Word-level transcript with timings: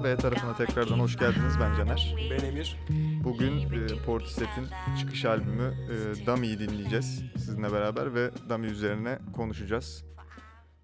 Merhabalar 0.00 0.18
B 0.18 0.22
tarafına 0.22 0.56
tekrardan 0.56 0.98
hoş 0.98 1.18
geldiniz 1.18 1.54
ben 1.60 1.74
Caner. 1.74 2.16
Ben 2.30 2.44
Emir. 2.44 2.76
Bugün 3.24 3.58
e, 3.60 4.04
Portishead'in 4.06 4.66
çıkış 5.00 5.24
albümü 5.24 5.74
e, 5.90 6.26
Dummy'yi 6.26 6.58
dinleyeceğiz 6.58 7.22
sizinle 7.36 7.72
beraber 7.72 8.14
ve 8.14 8.30
Dummy 8.48 8.66
üzerine 8.66 9.18
konuşacağız. 9.36 10.04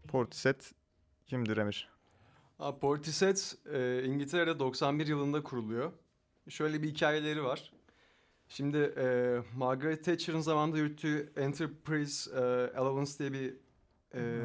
Portishead 0.09 0.61
kimdir 1.27 1.57
Emir? 1.57 1.89
Abi 2.59 2.81
Portishead 2.81 3.37
e, 3.73 4.05
İngiltere'de 4.05 4.59
91 4.59 5.07
yılında 5.07 5.43
kuruluyor. 5.43 5.93
Şöyle 6.49 6.83
bir 6.83 6.89
hikayeleri 6.89 7.45
var. 7.45 7.73
Şimdi 8.49 8.79
e, 8.97 9.37
Margaret 9.57 10.05
Thatcher'ın 10.05 10.41
zamanında 10.41 10.79
yürüttüğü 10.79 11.33
Enterprise 11.37 12.31
e, 12.31 12.43
Allowance 12.79 13.19
diye 13.19 13.33
bir 13.33 13.55
e, 14.15 14.43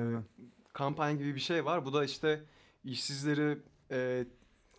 kampanya 0.74 1.16
gibi 1.16 1.36
bir 1.36 1.40
şey 1.40 1.66
var. 1.66 1.86
Bu 1.86 1.94
da 1.94 2.06
işte 2.06 2.44
işsizleri 2.84 3.58
e, 3.92 4.26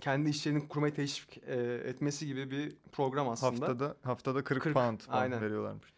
kendi 0.02 0.30
işlerini 0.30 0.68
kurmaya 0.68 0.94
teşvik 0.94 1.38
e, 1.46 1.54
etmesi 1.84 2.26
gibi 2.26 2.50
bir 2.50 2.76
program 2.92 3.28
aslında. 3.28 3.66
Haftada 3.66 3.96
haftada 4.02 4.44
40, 4.44 4.62
40, 4.62 4.74
pound 4.74 5.00
falan 5.00 5.22
aynen. 5.22 5.40
veriyorlarmış. 5.40 5.92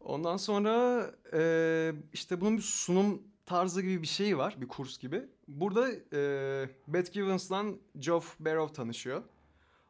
Ondan 0.00 0.36
sonra 0.36 1.06
e, 1.32 1.92
işte 2.12 2.40
bunun 2.40 2.56
bir 2.56 2.62
sunum 2.62 3.22
tarzı 3.46 3.82
gibi 3.82 4.02
bir 4.02 4.06
şey 4.06 4.38
var. 4.38 4.56
Bir 4.60 4.68
kurs 4.68 4.98
gibi. 4.98 5.22
Burada 5.48 5.90
e, 6.12 6.68
Beth 6.88 7.12
Gibbons'la 7.12 7.64
Geoff 7.98 8.40
Barrow 8.40 8.74
tanışıyor. 8.74 9.22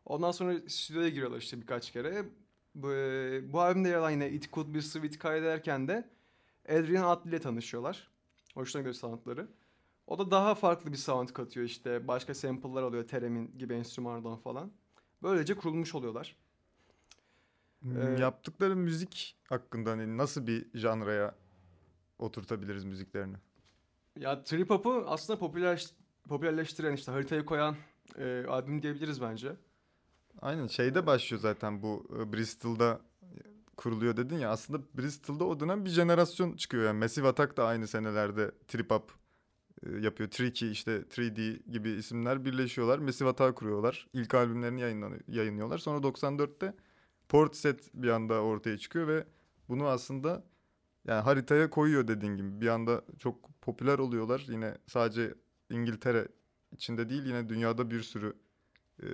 Ondan 0.07 0.31
sonra 0.31 0.55
stüdyoya 0.69 1.09
giriyorlar 1.09 1.39
işte 1.39 1.61
birkaç 1.61 1.91
kere. 1.91 2.25
Bu, 2.75 2.93
e, 2.93 3.53
bu 3.53 3.61
albümde 3.61 3.89
yer 3.89 3.97
alan 3.97 4.11
yine 4.11 4.31
It 4.31 4.53
Could 4.53 4.75
Be 4.75 4.83
Sweet 4.83 5.19
kaydederken 5.19 5.89
de 5.89 6.09
Adrian 6.69 7.05
Atley 7.05 7.31
ile 7.31 7.41
tanışıyorlar. 7.41 8.11
Hoşuna 8.55 8.83
göre 8.83 8.95
soundları. 8.95 9.49
O 10.07 10.19
da 10.19 10.31
daha 10.31 10.55
farklı 10.55 10.93
bir 10.93 10.97
sound 10.97 11.29
katıyor 11.29 11.67
işte. 11.67 12.09
Başka 12.09 12.35
sample'lar 12.35 12.83
alıyor 12.83 13.09
Teremin 13.09 13.59
gibi 13.59 13.75
enstrümanlardan 13.75 14.37
falan. 14.37 14.73
Böylece 15.23 15.55
kurulmuş 15.57 15.95
oluyorlar. 15.95 16.37
Hmm, 17.81 18.17
Ee, 18.17 18.21
Yaptıkları 18.21 18.77
müzik 18.77 19.37
hakkında 19.49 19.91
hani 19.91 20.17
nasıl 20.19 20.47
bir 20.47 20.79
janraya 20.79 21.35
oturtabiliriz 22.19 22.85
müziklerini? 22.85 23.37
Ya 24.17 24.45
trip 24.45 24.71
hop'u 24.71 25.05
aslında 25.09 25.39
popüler 25.39 25.87
popülerleştiren 26.29 26.93
işte 26.93 27.13
haritaya 27.13 27.45
koyan 27.45 27.77
e, 28.19 28.45
albüm 28.49 28.83
diyebiliriz 28.83 29.21
bence. 29.23 29.57
Aynen 30.43 30.67
şeyde 30.67 31.07
başlıyor 31.07 31.41
zaten 31.41 31.83
bu 31.83 32.07
e, 32.21 32.33
Bristol'da 32.33 33.01
kuruluyor 33.77 34.17
dedin 34.17 34.39
ya 34.39 34.51
aslında 34.51 34.83
Bristol'da 34.99 35.45
o 35.45 35.61
dönem 35.61 35.85
bir 35.85 35.91
jenerasyon 35.91 36.57
çıkıyor 36.57 36.85
yani 36.85 36.99
Massive 36.99 37.29
Attack 37.29 37.57
da 37.57 37.67
aynı 37.67 37.87
senelerde 37.89 38.51
trip 38.69 38.91
hop 38.91 39.13
yapıyor. 40.01 40.31
Tricky 40.31 40.73
işte 40.73 40.97
3D 40.97 41.71
gibi 41.73 41.91
isimler 41.91 42.45
birleşiyorlar. 42.45 42.99
Massive 42.99 43.29
Attack 43.29 43.59
kuruyorlar. 43.59 44.07
İlk 44.13 44.35
albümlerini 44.35 44.81
yayınlıyorlar. 45.29 45.79
Sonra 45.79 45.99
94'te 45.99 46.75
Portishead 47.29 47.79
bir 47.95 48.09
anda 48.09 48.43
ortaya 48.43 48.79
çıkıyor 48.79 49.09
ve 49.09 49.27
bunu 49.69 49.87
aslında 49.87 50.45
yani 51.05 51.21
haritaya 51.21 51.71
koyuyor 51.71 52.09
dediğin 52.09 52.37
gibi. 52.37 52.61
Bir 52.61 52.69
anda 52.69 53.05
çok 53.19 53.61
popüler 53.61 53.99
oluyorlar. 53.99 54.47
Yine 54.49 54.79
sadece 54.87 55.35
İngiltere 55.71 56.29
içinde 56.73 57.09
değil 57.09 57.25
yine 57.27 57.49
dünyada 57.49 57.91
bir 57.91 58.03
sürü 58.03 58.37
e, 59.03 59.07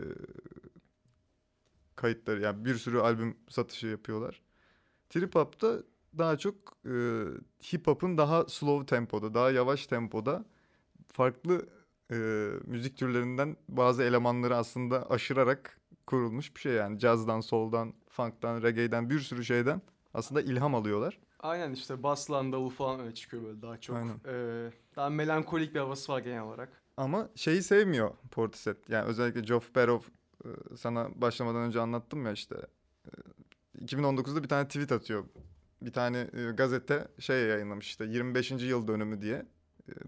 kayıtları 1.97 2.41
yani 2.41 2.65
bir 2.65 2.75
sürü 2.75 2.99
albüm 2.99 3.37
satışı 3.49 3.87
yapıyorlar. 3.87 4.43
Trip 5.11 5.35
hop'ta 5.35 5.83
daha 6.19 6.39
çok 6.39 6.57
e, 6.87 7.25
hip 7.73 7.87
hop'un 7.87 8.19
daha 8.19 8.45
slow 8.49 8.87
tempoda, 8.97 9.35
daha 9.35 9.51
yavaş 9.51 9.87
tempoda 9.87 10.45
farklı 11.13 11.67
e, 12.11 12.17
müzik 12.65 12.97
türlerinden 12.97 13.57
bazı 13.69 14.03
elemanları 14.03 14.57
aslında 14.57 15.11
aşırarak 15.11 15.79
kurulmuş 16.07 16.55
bir 16.57 16.61
şey 16.61 16.73
yani. 16.73 16.99
Cazdan, 16.99 17.41
soul'dan, 17.41 17.95
funk'tan, 18.09 18.63
reggae'den 18.63 19.11
bir 19.11 19.21
sürü 19.21 19.45
şeyden 19.45 19.83
aslında 20.15 20.43
ilham 20.43 20.75
alıyorlar. 20.75 21.19
Aynen 21.41 21.73
işte 21.73 22.03
baslan 22.03 22.53
davul 22.53 22.71
falan 22.71 23.01
öyle 23.01 23.15
çıkıyor 23.15 23.43
böyle 23.43 23.63
daha 23.63 23.81
çok. 23.81 23.97
Aynen. 23.97 24.15
e, 24.27 24.71
daha 24.97 25.11
melankolik 25.11 25.75
bir 25.75 25.81
havası 25.81 26.13
var 26.13 26.21
genel 26.21 26.43
olarak. 26.43 26.83
Ama 26.97 27.29
şeyi 27.35 27.63
sevmiyor 27.63 28.11
Portishead. 28.31 28.77
Yani 28.89 29.05
özellikle 29.05 29.41
Geoff 29.41 29.75
Barrow 29.75 30.13
e, 30.45 30.77
sana 30.77 31.09
başlamadan 31.15 31.63
önce 31.63 31.81
anlattım 31.81 32.27
ya 32.27 32.33
işte. 32.33 32.57
e, 33.07 33.85
2019'da 33.85 34.43
bir 34.43 34.49
tane 34.49 34.67
tweet 34.69 34.93
atıyor. 34.93 35.25
Bir 35.83 35.93
tane 35.93 36.19
e, 36.33 36.51
gazete 36.51 37.09
şey 37.19 37.47
yayınlamış 37.47 37.87
işte 37.87 38.05
25. 38.05 38.51
yıl 38.51 38.89
dönümü 38.89 39.23
diye 39.23 39.47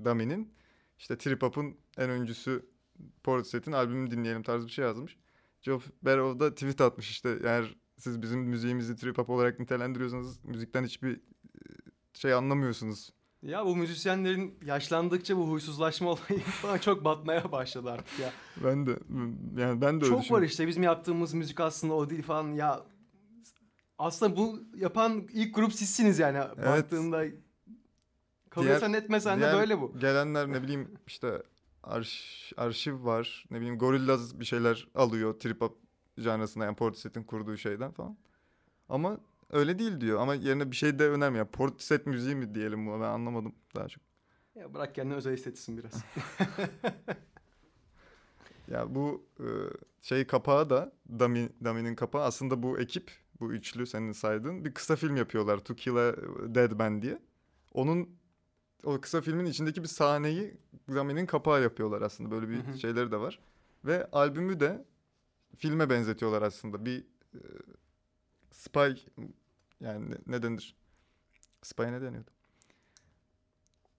Dummy'nin. 0.05 0.55
İşte 1.03 1.19
trip 1.19 1.43
hop'un 1.43 1.77
en 1.99 2.11
öncüsü 2.11 2.67
Portishead'in 3.23 3.73
albümünü 3.73 4.11
dinleyelim 4.11 4.43
tarzı 4.43 4.67
bir 4.67 4.73
şey 4.73 4.85
yazmış. 4.85 5.19
Geoff 5.63 5.91
Barrow 6.03 6.41
da 6.41 6.55
tweet 6.55 6.81
atmış 6.81 7.11
işte 7.11 7.39
eğer 7.45 7.77
siz 7.99 8.23
bizim 8.23 8.41
müziğimizi 8.41 8.97
trip 8.97 9.19
hop 9.19 9.31
olarak 9.31 9.61
nitelendiriyorsanız 9.61 10.45
müzikten 10.45 10.85
hiçbir 10.85 11.13
e, 11.15 11.21
şey 12.15 12.33
anlamıyorsunuz 12.33 13.13
Ya 13.43 13.67
bu 13.67 13.77
müzisyenlerin 13.77 14.59
yaşlandıkça 14.65 15.37
bu 15.37 15.49
huysuzlaşma 15.49 16.11
olayı 16.11 16.43
bana 16.65 16.81
çok 16.81 17.05
batmaya 17.05 17.53
başladı 17.53 17.91
artık 17.91 18.19
ya. 18.19 18.33
Ben 18.65 18.87
de 18.87 18.99
yani 19.61 19.81
ben 19.81 20.01
de 20.01 20.05
öyle 20.05 20.17
çok 20.17 20.31
var 20.31 20.43
işte 20.43 20.67
bizim 20.67 20.83
yaptığımız 20.83 21.35
müzik 21.35 21.61
aslında 21.61 21.95
o 21.95 22.11
değil 22.11 22.23
falan 22.23 22.53
ya. 22.53 22.87
Aslında 23.99 24.37
bu 24.37 24.61
yapan 24.77 25.29
ilk 25.33 25.55
grup 25.55 25.73
sizsiniz 25.73 26.19
yani 26.19 26.39
baktığında. 26.39 27.25
Etsen 28.57 28.93
etmesen 28.93 29.41
de 29.41 29.53
böyle 29.53 29.81
bu. 29.81 29.99
Gelenler 29.99 30.49
ne 30.49 30.63
bileyim 30.63 30.91
işte 31.07 31.43
arş, 31.83 32.53
arşiv 32.57 33.05
var. 33.05 33.45
Ne 33.51 33.57
bileyim 33.57 33.79
Gorillaz 33.79 34.41
bir 34.41 34.45
şeyler 34.45 34.89
alıyor 34.95 35.41
trip 35.41 35.61
hop 35.61 35.79
janrasında 36.19 36.65
yani 36.65 36.77
Portishead'in 36.77 37.23
kurduğu 37.23 37.57
şeyden 37.57 37.93
falan. 37.93 38.17
Ama 38.89 39.21
öyle 39.51 39.79
değil 39.79 40.01
diyor 40.01 40.21
ama 40.21 40.35
yerine 40.35 40.71
bir 40.71 40.77
şey 40.77 40.99
de 40.99 41.09
önermiyor. 41.09 41.45
Yani 41.45 41.53
Portishead 41.53 42.07
müziği 42.07 42.35
mi 42.35 42.55
diyelim 42.55 42.87
buna 42.87 43.01
ben 43.01 43.09
anlamadım 43.09 43.55
daha 43.75 43.89
çok. 43.89 44.03
Ya 44.55 44.75
bırak 44.75 44.95
kendini 44.95 45.15
özel 45.15 45.33
hissetsin 45.33 45.79
biraz. 45.79 46.05
Ya 48.69 48.95
bu 48.95 49.27
e, 49.41 49.47
şey 50.03 50.27
kapağı 50.27 50.71
da 50.71 50.93
Dummy, 51.19 51.49
Dummy'nin 51.65 51.95
kapağı 51.95 52.23
aslında 52.23 52.63
bu 52.63 52.79
ekip 52.79 53.11
bu 53.41 53.53
üçlü 53.53 53.87
senin 53.87 54.13
saydığın 54.13 54.65
bir 54.65 54.75
kısa 54.75 54.97
film 54.97 55.17
yapıyorlar. 55.17 55.59
To 55.59 55.75
Kill 55.75 55.97
a 55.97 56.15
Dead 56.55 56.73
Man 56.73 57.03
diye. 57.03 57.19
Onun 57.73 58.09
o 58.85 59.01
kısa 59.01 59.21
filmin 59.21 59.47
içindeki 59.47 59.83
bir 59.83 59.89
sahneyi 59.89 60.57
Dummy'nin 60.89 61.27
kapağı 61.27 61.63
yapıyorlar 61.63 62.03
aslında. 62.03 62.31
Böyle 62.31 62.49
bir 62.49 62.79
şeyleri 62.79 63.11
de 63.11 63.21
var. 63.21 63.39
Ve 63.85 64.09
albümü 64.13 64.61
de 64.61 64.85
filme 65.57 65.91
benzetiyorlar 65.91 66.43
aslında. 66.43 66.85
Bir 66.85 67.05
e, 67.35 67.41
spy 68.51 68.93
yani 69.81 70.11
ne, 70.11 70.17
ne 70.27 70.43
denir? 70.43 70.77
Spy 71.63 71.83
ne 71.83 72.01
deniyordu? 72.01 72.31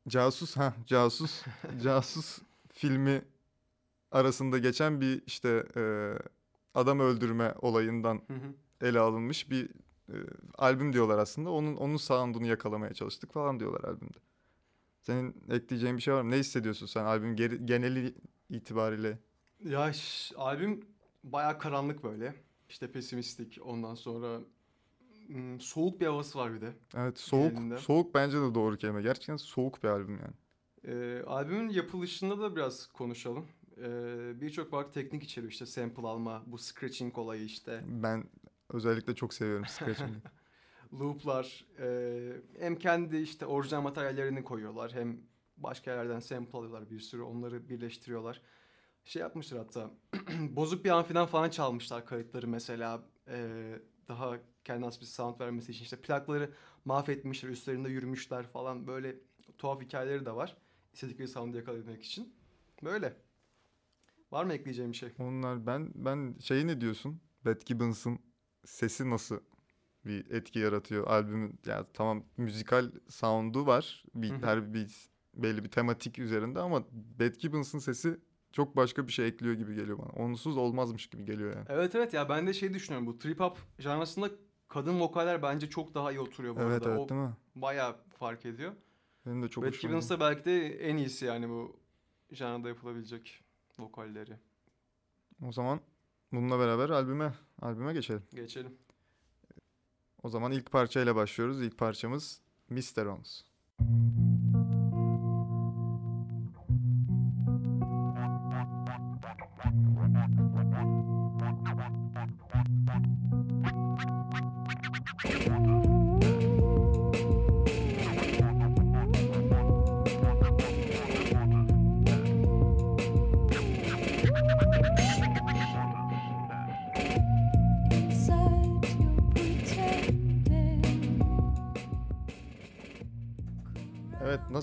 Casus 0.08 0.58
ha 0.58 0.74
casus 0.86 1.44
casus 1.84 2.40
filmi 2.74 3.22
arasında 4.12 4.58
geçen 4.58 5.02
bir 5.02 5.24
işte 5.28 5.66
e, 5.76 6.14
adam 6.76 7.00
öldürme 7.00 7.54
olayından 7.62 8.22
Hı 8.28 8.34
hı. 8.34 8.88
ele 8.88 9.00
alınmış 9.00 9.50
bir 9.50 9.70
e, 10.10 10.16
albüm 10.58 10.94
diyorlar 10.94 11.18
aslında. 11.18 11.50
Onun 11.50 11.76
onun 11.76 11.98
sound'unu 11.98 12.48
yakalamaya 12.48 12.94
çalıştık 12.94 13.34
falan 13.34 13.60
diyorlar 13.60 13.90
albümde. 13.90 14.18
Senin 15.04 15.36
ekleyeceğin 15.50 15.98
bir 15.98 16.02
şey 16.02 16.14
var 16.14 16.22
mı? 16.22 16.32
Ne 16.32 16.38
hissediyorsun 16.38 16.86
sen 16.86 17.06
albüm 17.06 17.36
geri- 17.36 17.66
geneli 17.66 18.14
itibariyle? 18.50 19.20
ya 19.66 19.94
ş- 19.94 20.36
albüm 20.36 20.80
bayağı 21.24 21.60
karanlık 21.60 22.04
böyle. 22.04 22.34
İşte 22.70 22.92
pesimistik 22.92 23.60
ondan 23.64 23.96
sonra 23.96 24.40
hmm, 25.28 25.60
soğuk 25.60 26.02
bir 26.02 26.06
havası 26.06 26.40
var 26.40 26.54
bir 26.54 26.62
de. 26.62 26.74
Evet 26.96 27.20
soğuk 27.20 27.52
Genelinde. 27.52 27.78
soğuk 27.78 28.14
bence 28.16 28.38
de 28.38 28.56
doğru 28.56 28.78
kelime. 28.78 29.02
Gerçekten 29.02 29.38
soğuk 29.38 29.84
bir 29.84 29.88
albüm 29.88 30.20
yani. 30.20 30.34
Ee, 30.88 31.24
albümün 31.28 31.70
yapılışında 31.70 32.40
da 32.40 32.56
biraz 32.56 32.88
konuşalım. 32.88 33.46
Ee, 33.78 34.42
Birçok 34.42 34.72
farklı 34.72 34.92
teknik 34.92 35.24
içeriyor 35.24 35.52
işte 35.52 35.66
sample 35.66 36.08
alma, 36.08 36.44
bu 36.48 36.58
scratching 36.58 37.18
olayı 37.18 37.44
işte. 37.44 37.84
Ben 37.88 38.24
özellikle 38.70 39.16
çok 39.16 39.34
seviyorum 39.34 39.66
scratching'i. 39.68 40.18
looplar 41.00 41.66
e, 41.80 42.42
hem 42.60 42.76
kendi 42.76 43.18
işte 43.18 43.46
orijinal 43.46 43.82
materyallerini 43.82 44.44
koyuyorlar 44.44 44.94
hem 44.94 45.18
başka 45.58 45.92
yerlerden 45.92 46.20
sample 46.20 46.58
alıyorlar 46.58 46.90
bir 46.90 47.00
sürü 47.00 47.22
onları 47.22 47.70
birleştiriyorlar. 47.70 48.42
Şey 49.04 49.22
yapmışlar 49.22 49.60
hatta 49.60 49.92
bozuk 50.40 50.86
bir 50.86 50.90
amfiden 50.90 51.26
falan 51.26 51.50
çalmışlar 51.50 52.06
kayıtları 52.06 52.48
mesela 52.48 53.04
e, 53.28 53.70
daha 54.08 54.38
kendine 54.64 54.90
bir 55.02 55.06
sound 55.06 55.40
vermesi 55.40 55.72
için 55.72 55.84
işte 55.84 56.02
plakları 56.02 56.54
mahvetmişler 56.86 57.50
üstlerinde 57.50 57.90
yürümüşler 57.90 58.48
falan 58.48 58.88
böyle 58.88 59.16
tuhaf 59.58 59.82
hikayeleri 59.82 60.26
de 60.26 60.36
var. 60.36 60.58
İstedikleri 60.94 61.28
sound'u 61.28 61.58
yakalamak 61.58 62.04
için. 62.04 62.34
Böyle. 62.84 63.14
Var 64.32 64.44
mı 64.44 64.54
ekleyeceğim 64.54 64.92
bir 64.92 64.98
şey? 64.98 65.10
Onlar 65.20 65.66
ben 65.66 65.92
ben 65.96 66.36
şeyi 66.40 66.68
ne 66.68 66.82
diyorsun? 66.82 67.22
Beth 67.46 67.66
Gibbons'ın 67.66 68.20
sesi 68.66 69.10
nasıl 69.10 69.40
bir 70.06 70.32
etki 70.32 70.60
yaratıyor 70.60 71.08
albümün? 71.08 71.60
Yani 71.66 71.86
tamam 71.94 72.24
müzikal 72.38 72.92
sound'u 73.10 73.66
var. 73.66 74.04
Her 74.42 74.74
bir 74.74 75.10
belli 75.34 75.64
bir 75.64 75.70
tematik 75.72 76.20
üzerinde 76.20 76.60
ama 76.60 76.84
Beth 76.92 77.40
Gibbons'ın 77.40 77.80
sesi 77.80 78.20
çok 78.52 78.76
başka 78.76 79.08
bir 79.08 79.12
şey 79.12 79.28
ekliyor 79.28 79.54
gibi 79.54 79.76
geliyor 79.76 79.98
bana. 79.98 80.10
Onsuz 80.10 80.58
olmazmış 80.58 81.08
gibi 81.08 81.26
geliyor 81.26 81.56
yani. 81.56 81.66
Evet 81.70 81.96
evet 81.96 82.14
ya 82.14 82.30
ben 82.30 82.48
de 82.48 82.54
şey 82.54 82.74
düşünüyorum 82.74 83.08
bu 83.08 83.18
trip 83.18 83.40
hop 83.40 83.58
janrasında 83.80 84.30
kadın 84.68 85.00
vokaller 85.00 85.42
bence 85.42 85.70
çok 85.70 85.94
daha 85.96 86.12
iyi 86.12 86.20
oturuyor 86.20 86.56
bu 86.56 86.60
Evet 86.60 86.72
arada. 86.72 86.90
evet 86.90 87.00
o 87.00 87.10
değil 87.10 87.22
mi? 87.22 87.34
bayağı 87.56 87.96
fark 88.20 88.46
ediyor. 88.46 88.72
Benim 89.26 89.44
de 89.44 89.48
çok 89.50 89.64
Bad 89.64 89.74
Gibbons 89.74 90.10
da 90.10 90.20
belki 90.20 90.46
de 90.46 90.68
en 90.90 90.98
iyisi 90.98 91.26
yani 91.26 91.50
bu 91.50 91.80
janrada 92.32 92.68
yapılabilecek 92.68 93.44
vokalleri. 93.80 94.38
O 95.48 95.52
zaman 95.52 95.80
bununla 96.32 96.60
beraber 96.60 96.90
albüme 96.90 97.34
albüme 97.62 97.94
geçelim. 97.94 98.24
Geçelim. 98.36 98.72
O 100.24 100.30
zaman 100.30 100.52
ilk 100.52 100.72
parçayla 100.72 101.16
başlıyoruz. 101.16 101.62
İlk 101.62 101.78
parçamız 101.78 102.42
Mr. 102.70 103.06
Ons. 103.06 103.42
Inside 103.80 104.33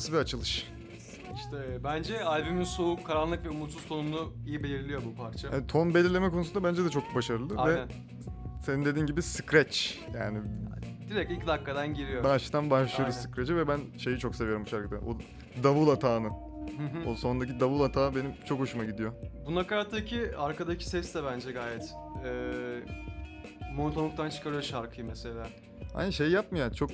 nasıl 0.01 0.13
bir 0.13 0.19
açılış? 0.19 0.67
İşte 1.37 1.85
bence 1.85 2.25
albümün 2.25 2.65
soğuk, 2.65 3.07
karanlık 3.07 3.45
ve 3.45 3.51
umutsuz 3.51 3.87
tonunu 3.87 4.33
iyi 4.47 4.63
belirliyor 4.63 5.03
bu 5.05 5.15
parça. 5.23 5.49
Yani 5.49 5.67
ton 5.67 5.95
belirleme 5.95 6.31
konusunda 6.31 6.65
bence 6.69 6.85
de 6.85 6.91
çok 6.91 7.15
başarılı 7.15 7.55
ve 7.57 7.61
Aynen. 7.61 7.89
senin 8.67 8.85
dediğin 8.85 9.07
gibi 9.07 9.23
scratch 9.23 9.79
yani 10.15 10.39
Direkt 11.11 11.33
ilk 11.33 11.47
dakikadan 11.47 11.95
giriyor. 11.95 12.25
baştan 12.25 12.71
başlıyoruz 12.71 13.17
Aynen. 13.17 13.27
scratch'e 13.29 13.57
ve 13.57 13.69
ben 13.69 13.81
şeyi 13.99 14.19
çok 14.19 14.35
seviyorum 14.37 14.65
bu 14.65 14.69
şarkıda. 14.69 14.97
O 14.97 15.19
davul 15.63 15.89
atağını. 15.89 16.29
O 17.07 17.15
sondaki 17.15 17.61
davul 17.61 17.81
atağı 17.81 18.15
benim 18.15 18.33
çok 18.49 18.61
hoşuma 18.61 18.85
gidiyor. 18.85 19.13
bu 19.47 19.55
nakarattaki 19.55 20.37
arkadaki 20.37 20.89
ses 20.89 21.15
de 21.15 21.25
bence 21.25 21.53
gayet 21.53 21.95
e, 22.25 22.31
monotonluktan 23.81 24.31
çıkarıyor 24.31 24.63
şarkıyı 24.63 25.07
mesela. 25.07 25.47
Aynı 25.95 26.13
şey 26.13 26.31
yapmıyor. 26.31 26.75
Çok 26.75 26.91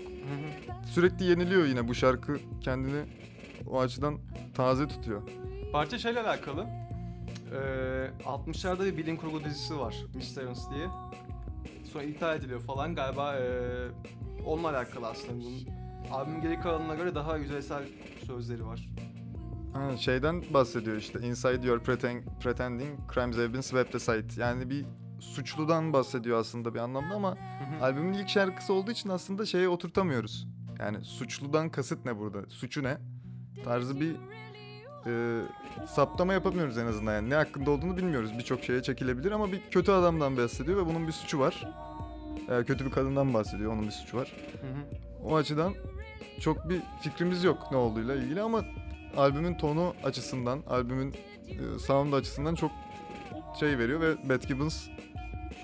sürekli 0.94 1.24
yeniliyor 1.24 1.64
yine 1.66 1.88
bu 1.88 1.94
şarkı 1.94 2.36
kendini 2.60 3.04
o 3.66 3.80
açıdan 3.80 4.18
taze 4.54 4.88
tutuyor. 4.88 5.22
Parça 5.72 5.98
şeyle 5.98 6.20
alakalı. 6.20 6.66
Ee, 7.52 8.10
60'larda 8.24 8.84
bir 8.84 8.96
bilim 8.96 9.16
kurgu 9.16 9.44
dizisi 9.44 9.78
var. 9.78 9.96
Mysterious 10.14 10.70
diye. 10.70 10.86
Sonra 11.92 12.04
iptal 12.04 12.36
ediliyor 12.36 12.60
falan. 12.60 12.94
Galiba 12.94 13.36
ee, 13.36 13.88
onunla 14.46 14.70
alakalı 14.70 15.06
aslında. 15.06 15.32
Bunun 15.32 15.66
albümün 16.12 16.40
geri 16.40 16.60
kalanına 16.60 16.94
göre 16.94 17.14
daha 17.14 17.36
yüzeysel 17.36 17.82
sözleri 18.26 18.66
var. 18.66 18.88
Ha, 19.72 19.96
şeyden 19.96 20.42
bahsediyor 20.54 20.96
işte. 20.96 21.18
Inside 21.20 21.66
your 21.66 21.80
pretend, 21.80 22.22
pretending 22.42 22.98
crimes 23.14 23.36
have 23.36 23.54
been 23.54 23.60
swept 23.60 23.94
aside. 23.94 24.40
Yani 24.40 24.70
bir 24.70 24.84
suçludan 25.20 25.92
bahsediyor 25.92 26.40
aslında 26.40 26.74
bir 26.74 26.78
anlamda 26.78 27.14
ama 27.14 27.30
Hı 27.30 27.76
hı. 27.78 27.84
albümün 27.84 28.12
ilk 28.12 28.28
şarkısı 28.28 28.72
olduğu 28.72 28.90
için 28.90 29.08
aslında 29.08 29.46
şeye 29.46 29.68
oturtamıyoruz. 29.68 30.46
Yani 30.78 31.04
suçludan 31.04 31.68
kasıt 31.68 32.04
ne 32.04 32.18
burada? 32.18 32.38
Suçu 32.48 32.82
ne? 32.82 32.98
Tarzı 33.64 34.00
bir 34.00 34.16
e, 35.06 35.42
saptama 35.86 36.32
yapamıyoruz 36.32 36.78
en 36.78 36.86
azından. 36.86 37.14
Yani 37.14 37.30
ne 37.30 37.34
hakkında 37.34 37.70
olduğunu 37.70 37.96
bilmiyoruz. 37.96 38.38
Birçok 38.38 38.64
şeye 38.64 38.82
çekilebilir 38.82 39.30
ama 39.30 39.52
bir 39.52 39.60
kötü 39.70 39.92
adamdan 39.92 40.36
bahsediyor 40.36 40.76
ve 40.78 40.86
bunun 40.86 41.06
bir 41.06 41.12
suçu 41.12 41.38
var. 41.38 41.68
E, 42.48 42.64
kötü 42.64 42.86
bir 42.86 42.90
kadından 42.90 43.34
bahsediyor. 43.34 43.72
Onun 43.72 43.86
bir 43.86 43.90
suçu 43.90 44.16
var. 44.16 44.32
Hı 44.60 44.66
hı. 44.66 45.28
O 45.28 45.36
açıdan 45.36 45.74
çok 46.40 46.68
bir 46.68 46.80
fikrimiz 47.00 47.44
yok 47.44 47.58
ne 47.70 47.76
olduğuyla 47.76 48.14
ilgili 48.14 48.40
ama 48.40 48.64
albümün 49.16 49.54
tonu 49.54 49.94
açısından, 50.04 50.62
albümün 50.66 51.14
e, 51.48 51.78
sound 51.78 52.12
açısından 52.12 52.54
çok 52.54 52.70
şey 53.60 53.78
veriyor 53.78 54.00
ve 54.00 54.28
Bad 54.28 54.42
Gibbons 54.42 54.88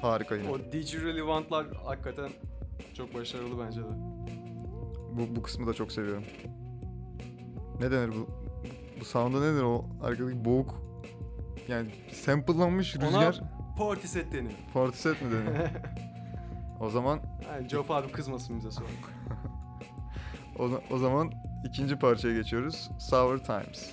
harika 0.03 0.37
yine. 0.37 0.51
O 0.51 0.59
Did 0.59 0.93
You 0.93 1.05
Really 1.05 1.19
Want'lar 1.19 1.67
hakikaten 1.85 2.31
çok 2.95 3.15
başarılı 3.15 3.65
bence 3.67 3.81
de. 3.81 3.89
Bu, 5.13 5.37
bu 5.37 5.43
kısmı 5.43 5.67
da 5.67 5.75
çok 5.75 5.93
seviyorum. 5.93 6.25
Ne 7.81 7.91
denir 7.91 8.09
bu? 8.09 8.29
Bu 9.01 9.05
sound'a 9.05 9.41
ne 9.41 9.47
denir 9.47 9.63
o 9.63 9.85
arkadaki 10.03 10.45
boğuk 10.45 10.83
yani 11.69 11.89
sample'lanmış 12.13 12.97
Ona- 12.97 13.07
rüzgar 13.07 13.43
Portishead 13.79 14.33
deniyor. 14.33 14.53
Portishead 14.73 15.23
mi 15.23 15.33
denir? 15.33 15.71
o 16.81 16.91
zaman 16.91 17.21
Yani 17.49 17.69
Joff 17.69 17.91
abi 17.91 18.13
kızmasın 18.13 18.57
bize 18.59 18.71
sonra. 18.71 18.89
o, 20.59 20.95
o 20.95 20.99
zaman 20.99 21.33
ikinci 21.65 21.99
parçaya 21.99 22.35
geçiyoruz. 22.35 22.91
Sour 22.99 23.39
Times. 23.39 23.93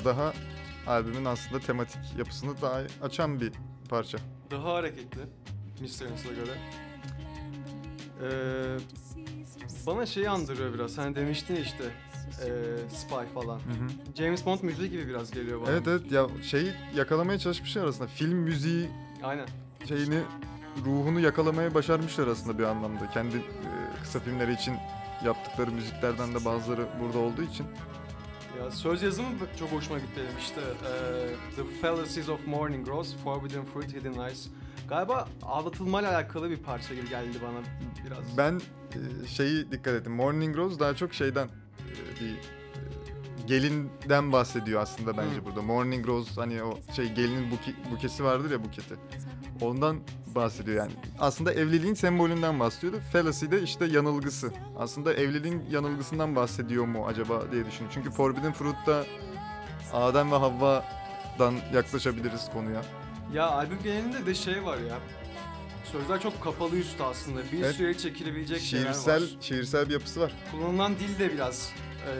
Biraz 0.00 0.16
daha 0.16 0.32
albümün 0.86 1.24
aslında 1.24 1.60
tematik 1.60 2.00
yapısını 2.18 2.62
daha 2.62 2.82
açan 3.02 3.40
bir 3.40 3.52
parça. 3.88 4.18
Daha 4.50 4.74
hareketli. 4.74 5.20
Mysterious'a 5.80 6.28
göre. 6.28 6.52
Ee, 8.22 8.76
bana 9.86 10.06
şeyi 10.06 10.30
andırıyor 10.30 10.74
biraz. 10.74 10.94
Sen 10.94 11.14
demiştin 11.14 11.54
ya 11.54 11.60
işte 11.60 11.84
ee, 11.84 12.96
Spy 12.96 13.34
falan. 13.34 13.60
James 14.18 14.46
Bond 14.46 14.58
müziği 14.62 14.90
gibi 14.90 15.08
biraz 15.08 15.30
geliyor 15.30 15.60
bana. 15.60 15.70
Evet 15.70 15.88
evet 15.88 16.12
ya 16.12 16.26
şeyi 16.42 16.72
yakalamaya 16.94 17.38
çalışmışlar 17.38 17.86
aslında. 17.86 18.08
Film 18.08 18.38
müziği 18.38 18.88
Aynen. 19.22 19.46
şeyini 19.88 20.20
ruhunu 20.84 21.20
yakalamaya 21.20 21.74
başarmışlar 21.74 22.26
aslında 22.26 22.58
bir 22.58 22.64
anlamda. 22.64 23.10
Kendi 23.10 23.36
e, 23.36 23.42
kısa 24.02 24.20
filmleri 24.20 24.52
için 24.52 24.74
yaptıkları 25.24 25.70
müziklerden 25.70 26.34
de 26.34 26.44
bazıları 26.44 26.86
burada 27.00 27.18
olduğu 27.18 27.42
için. 27.42 27.66
Ya 28.60 28.70
söz 28.70 29.02
yazımı 29.02 29.28
çok 29.58 29.72
hoşuma 29.72 29.98
gitti 29.98 30.10
benim 30.16 30.38
işte. 30.38 30.60
ee, 30.60 31.56
The 31.56 31.64
Fallacies 31.80 32.28
of 32.28 32.46
Morning 32.46 32.88
Rose, 32.88 33.16
Forbidden 33.16 33.64
Fruit, 33.64 33.94
Hidden 33.94 34.20
Eyes. 34.20 34.46
Galiba 34.88 35.28
aldatılmayla 35.42 36.10
alakalı 36.10 36.50
bir 36.50 36.56
parça 36.56 36.94
gibi 36.94 37.08
geldi 37.08 37.38
bana 37.42 37.58
biraz. 38.06 38.36
Ben 38.38 38.60
e, 38.92 39.26
şeyi 39.26 39.70
dikkat 39.72 39.94
ettim. 39.94 40.12
Morning 40.12 40.56
Rose 40.56 40.80
daha 40.80 40.94
çok 40.94 41.14
şeyden 41.14 41.46
e, 41.46 42.20
bir 42.20 42.30
e, 42.30 42.36
gelinden 43.46 44.32
bahsediyor 44.32 44.82
aslında 44.82 45.16
bence 45.16 45.36
Hı. 45.36 45.44
burada. 45.44 45.62
Morning 45.62 46.06
Rose 46.06 46.40
hani 46.40 46.62
o 46.62 46.78
şey 46.96 47.12
gelinin 47.12 47.50
buki, 47.50 47.74
bukesi 47.92 48.24
vardır 48.24 48.50
ya 48.50 48.64
buketi. 48.64 48.94
Ondan 49.60 50.00
bahsediyor 50.34 50.76
yani. 50.76 50.92
Aslında 51.18 51.52
evliliğin 51.52 51.94
sembolünden 51.94 52.60
bahsediyordu. 52.60 53.00
Fallacy 53.12 53.46
de 53.50 53.62
işte 53.62 53.84
yanılgısı. 53.84 54.52
Aslında 54.78 55.14
evliliğin 55.14 55.64
yanılgısından 55.70 56.36
bahsediyor 56.36 56.84
mu 56.84 57.06
acaba 57.06 57.52
diye 57.52 57.66
düşünüyorum. 57.66 57.90
Çünkü 57.94 58.10
Forbidden 58.10 58.52
Fruit'ta 58.52 59.04
Adem 59.92 60.32
ve 60.32 60.36
Havva'dan 60.36 61.54
yaklaşabiliriz 61.74 62.50
konuya. 62.52 62.82
Ya 63.34 63.46
albüm 63.50 63.78
genelinde 63.82 64.26
de 64.26 64.34
şey 64.34 64.64
var 64.64 64.78
ya. 64.78 64.98
Sözler 65.84 66.20
çok 66.20 66.42
kapalı 66.44 66.76
üstü 66.76 67.02
aslında. 67.02 67.40
Bir 67.52 67.62
Evet. 67.64 67.74
süre 67.76 67.98
çekilebilecek 67.98 68.60
Şiirsel 68.60 68.94
şeyler 69.20 69.20
var. 69.36 69.38
şiirsel 69.40 69.86
bir 69.88 69.92
yapısı 69.92 70.20
var. 70.20 70.32
Kullanılan 70.50 70.94
dil 70.98 71.18
de 71.18 71.32
biraz 71.32 71.72
eee, 72.06 72.12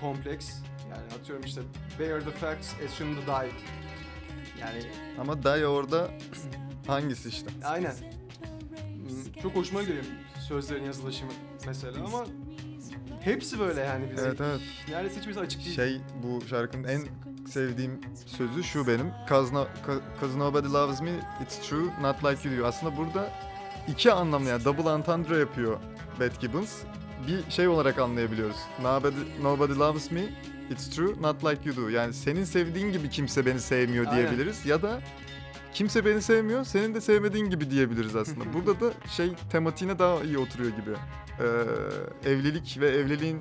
kompleks. 0.00 0.50
Yani 0.90 1.02
atıyorum 1.20 1.44
işte 1.44 1.60
bear 1.98 2.20
the 2.20 2.30
facts, 2.30 2.72
assume 2.86 3.14
the 3.20 3.26
die. 3.26 3.50
Yani 4.60 4.82
Ama 5.20 5.42
Daya 5.42 5.66
orada 5.66 6.10
hangisi 6.90 7.28
işte? 7.28 7.50
aynen. 7.64 7.92
Hmm, 7.92 9.42
Çok 9.42 9.56
hoşuma 9.56 9.82
gidiyor 9.82 10.04
sözlerin 10.48 10.84
yazılışı 10.84 11.24
mesela 11.66 12.04
ama 12.04 12.24
hepsi 13.20 13.58
böyle 13.60 13.80
yani 13.80 14.04
bizim. 14.12 14.26
Evet 14.26 14.40
evet. 14.40 14.60
Neredeyse 14.88 15.18
hiçbirisi 15.18 15.40
açık 15.40 15.64
değil. 15.64 15.76
Şey 15.76 16.00
bu 16.22 16.46
şarkının 16.46 16.88
en 16.88 17.02
sevdiğim 17.48 18.00
sözü 18.26 18.64
şu 18.64 18.86
benim. 18.86 19.12
Cause, 19.28 19.54
no, 19.54 19.66
cause 20.20 20.38
nobody 20.38 20.66
loves 20.68 21.00
me, 21.00 21.10
it's 21.42 21.68
true, 21.68 21.86
not 22.00 22.24
like 22.24 22.48
you 22.48 22.56
diyor. 22.56 22.66
Aslında 22.68 22.96
burada 22.96 23.30
iki 23.88 24.12
anlamlı 24.12 24.48
yani 24.48 24.64
double 24.64 24.90
entendre 24.90 25.38
yapıyor 25.38 25.80
Beth 26.20 26.40
Gibbons. 26.40 26.82
Bir 27.28 27.50
şey 27.50 27.68
olarak 27.68 27.98
anlayabiliyoruz. 27.98 28.56
Nobody, 28.82 29.16
nobody 29.42 29.72
loves 29.78 30.10
me, 30.10 30.22
it's 30.70 30.90
true, 30.96 31.14
not 31.22 31.44
like 31.44 31.68
you 31.68 31.76
do. 31.76 31.88
Yani 31.88 32.14
senin 32.14 32.44
sevdiğin 32.44 32.92
gibi 32.92 33.10
kimse 33.10 33.46
beni 33.46 33.60
sevmiyor 33.60 34.06
Aynen. 34.06 34.16
diyebiliriz. 34.18 34.66
Ya 34.66 34.82
da 34.82 35.00
kimse 35.74 36.04
beni 36.04 36.22
sevmiyor, 36.22 36.64
senin 36.64 36.94
de 36.94 37.00
sevmediğin 37.00 37.50
gibi 37.50 37.70
diyebiliriz 37.70 38.16
aslında. 38.16 38.52
Burada 38.54 38.80
da 38.80 38.92
şey 39.08 39.32
tematiğine 39.52 39.98
daha 39.98 40.22
iyi 40.22 40.38
oturuyor 40.38 40.70
gibi. 40.70 40.90
Ee, 41.40 42.30
evlilik 42.30 42.78
ve 42.80 42.88
evliliğin 42.88 43.40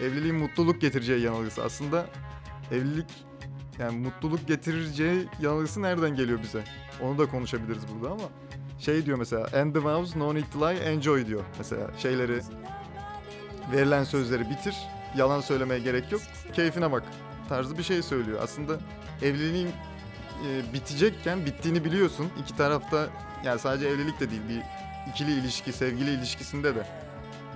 evliliğin 0.00 0.36
mutluluk 0.36 0.80
getireceği 0.80 1.22
yanılgısı. 1.22 1.64
Aslında 1.64 2.06
evlilik 2.72 3.10
yani 3.78 3.98
mutluluk 3.98 4.48
getireceği 4.48 5.28
yanılgısı 5.40 5.82
nereden 5.82 6.16
geliyor 6.16 6.38
bize? 6.42 6.64
Onu 7.02 7.18
da 7.18 7.26
konuşabiliriz 7.26 7.82
burada 7.94 8.12
ama 8.12 8.24
şey 8.78 9.06
diyor 9.06 9.18
mesela 9.18 9.46
end 9.52 9.74
the 9.74 9.84
vows 9.84 10.16
no 10.16 10.34
need 10.34 10.44
to 10.52 10.60
lie 10.60 10.78
enjoy 10.78 11.26
diyor 11.26 11.42
mesela 11.58 11.90
şeyleri 11.98 12.40
verilen 13.72 14.04
sözleri 14.04 14.50
bitir 14.50 14.76
yalan 15.16 15.40
söylemeye 15.40 15.80
gerek 15.80 16.12
yok 16.12 16.20
keyfine 16.52 16.92
bak 16.92 17.02
tarzı 17.48 17.78
bir 17.78 17.82
şey 17.82 18.02
söylüyor. 18.02 18.38
Aslında 18.42 18.78
evliliğin 19.22 19.70
e, 20.46 20.72
bitecekken 20.72 21.46
bittiğini 21.46 21.84
biliyorsun. 21.84 22.28
İki 22.42 22.56
tarafta 22.56 23.08
yani 23.44 23.58
sadece 23.60 23.88
evlilik 23.88 24.20
de 24.20 24.30
değil 24.30 24.42
bir 24.48 24.62
ikili 25.10 25.32
ilişki, 25.40 25.72
sevgili 25.72 26.10
ilişkisinde 26.10 26.74
de 26.74 26.86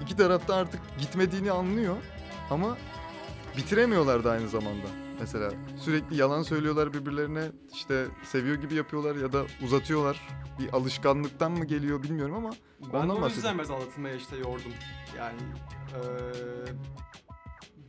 iki 0.02 0.16
tarafta 0.16 0.54
artık 0.54 0.80
gitmediğini 1.00 1.52
anlıyor 1.52 1.96
ama 2.50 2.76
bitiremiyorlar 3.56 4.24
da 4.24 4.30
aynı 4.30 4.48
zamanda. 4.48 4.86
Mesela 5.20 5.50
sürekli 5.80 6.16
yalan 6.16 6.42
söylüyorlar 6.42 6.92
birbirlerine 6.92 7.42
işte 7.74 8.06
seviyor 8.24 8.56
gibi 8.56 8.74
yapıyorlar 8.74 9.16
ya 9.16 9.32
da 9.32 9.42
uzatıyorlar. 9.64 10.20
Bir 10.58 10.72
alışkanlıktan 10.72 11.52
mı 11.52 11.64
geliyor 11.64 12.02
bilmiyorum 12.02 12.34
ama 12.34 12.50
Ben 12.80 12.86
Ondan 12.98 13.02
o 13.02 13.08
bahsediyorum. 13.22 13.34
yüzden 13.34 13.58
biraz 13.58 13.70
aldatılmaya 13.70 14.14
işte 14.14 14.36
yordum. 14.36 14.72
Yani 15.18 15.38
eee, 15.94 16.72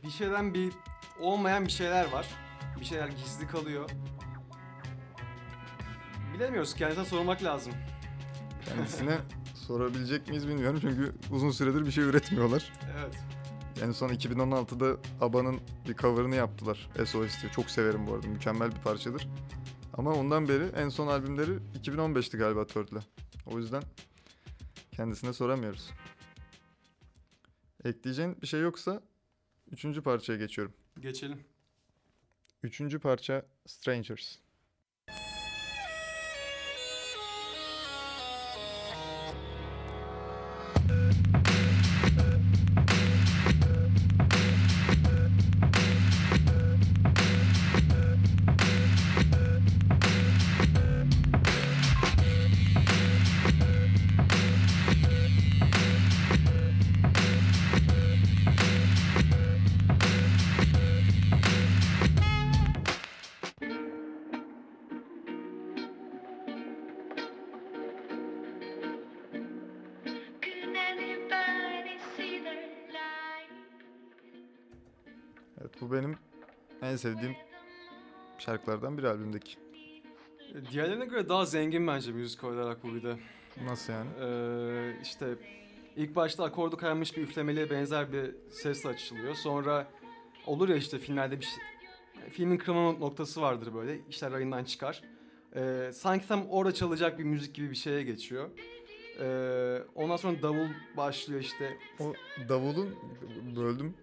bir 0.04 0.10
şeyden 0.10 0.54
bir 0.54 0.72
olmayan 1.20 1.66
bir 1.66 1.70
şeyler 1.72 2.12
var. 2.12 2.26
Bir 2.80 2.84
şeyler 2.84 3.08
gizli 3.08 3.46
kalıyor. 3.46 3.90
Bilemiyoruz. 6.34 6.74
Kendisine 6.74 7.04
sormak 7.04 7.42
lazım. 7.42 7.72
kendisine 8.64 9.18
sorabilecek 9.54 10.28
miyiz 10.28 10.48
bilmiyorum 10.48 10.78
çünkü 10.80 11.12
uzun 11.30 11.50
süredir 11.50 11.86
bir 11.86 11.90
şey 11.90 12.04
üretmiyorlar. 12.04 12.72
Evet. 13.00 13.14
Yani 13.80 13.94
son 13.94 14.08
2016'da 14.08 15.00
ABBA'nın 15.20 15.60
bir 15.88 15.94
cover'ını 15.94 16.34
yaptılar. 16.34 16.90
SOS 17.06 17.42
diye. 17.42 17.52
Çok 17.52 17.70
severim 17.70 18.06
bu 18.06 18.14
arada. 18.14 18.26
Mükemmel 18.28 18.70
bir 18.72 18.80
parçadır. 18.80 19.28
Ama 19.94 20.12
ondan 20.12 20.48
beri 20.48 20.64
en 20.76 20.88
son 20.88 21.06
albümleri 21.06 21.50
2015'ti 21.82 22.36
galiba 22.36 22.66
Turtle'le. 22.66 23.00
O 23.46 23.58
yüzden 23.58 23.82
kendisine 24.92 25.32
soramıyoruz. 25.32 25.90
Ekleyeceğin 27.84 28.42
bir 28.42 28.46
şey 28.46 28.60
yoksa 28.60 29.02
üçüncü 29.70 30.02
parçaya 30.02 30.38
geçiyorum. 30.38 30.74
Geçelim. 31.00 31.44
Üçüncü 32.62 32.98
parça 32.98 33.46
Strangers. 33.66 34.36
Sevdiğim 77.04 77.36
şarkılardan 78.38 78.98
bir 78.98 79.04
albümdeki. 79.04 79.56
E, 80.54 80.70
Diğerlerine 80.70 81.06
göre 81.06 81.28
daha 81.28 81.44
zengin 81.44 81.86
bence 81.86 82.12
müzik 82.12 82.44
olarak 82.44 82.84
bu 82.84 82.94
bir 82.94 83.02
de. 83.02 83.16
Nasıl 83.64 83.92
yani? 83.92 84.08
Ee, 84.20 85.00
işte 85.02 85.34
ilk 85.96 86.16
başta 86.16 86.44
akordu 86.44 86.76
kaymış 86.76 87.16
bir 87.16 87.22
üflemeliye 87.22 87.70
benzer 87.70 88.12
bir 88.12 88.34
sesle 88.50 88.88
açılıyor. 88.88 89.34
Sonra 89.34 89.88
olur 90.46 90.68
ya 90.68 90.76
işte 90.76 90.98
filmlerde 90.98 91.40
bir 91.40 91.44
şey, 91.44 91.64
filmin 92.30 92.56
kırılma 92.56 92.92
noktası 92.92 93.40
vardır 93.40 93.74
böyle 93.74 94.00
işler 94.10 94.32
rayından 94.32 94.64
çıkar. 94.64 95.02
Ee, 95.56 95.90
sanki 95.94 96.28
tam 96.28 96.48
orada 96.48 96.74
çalacak 96.74 97.18
bir 97.18 97.24
müzik 97.24 97.54
gibi 97.54 97.70
bir 97.70 97.76
şeye 97.76 98.02
geçiyor. 98.02 98.50
Ee, 99.20 99.82
ondan 99.94 100.16
sonra 100.16 100.42
davul 100.42 100.68
başlıyor 100.96 101.40
işte. 101.40 101.76
O 102.00 102.12
davulun 102.48 102.96
böldüm. 103.56 103.94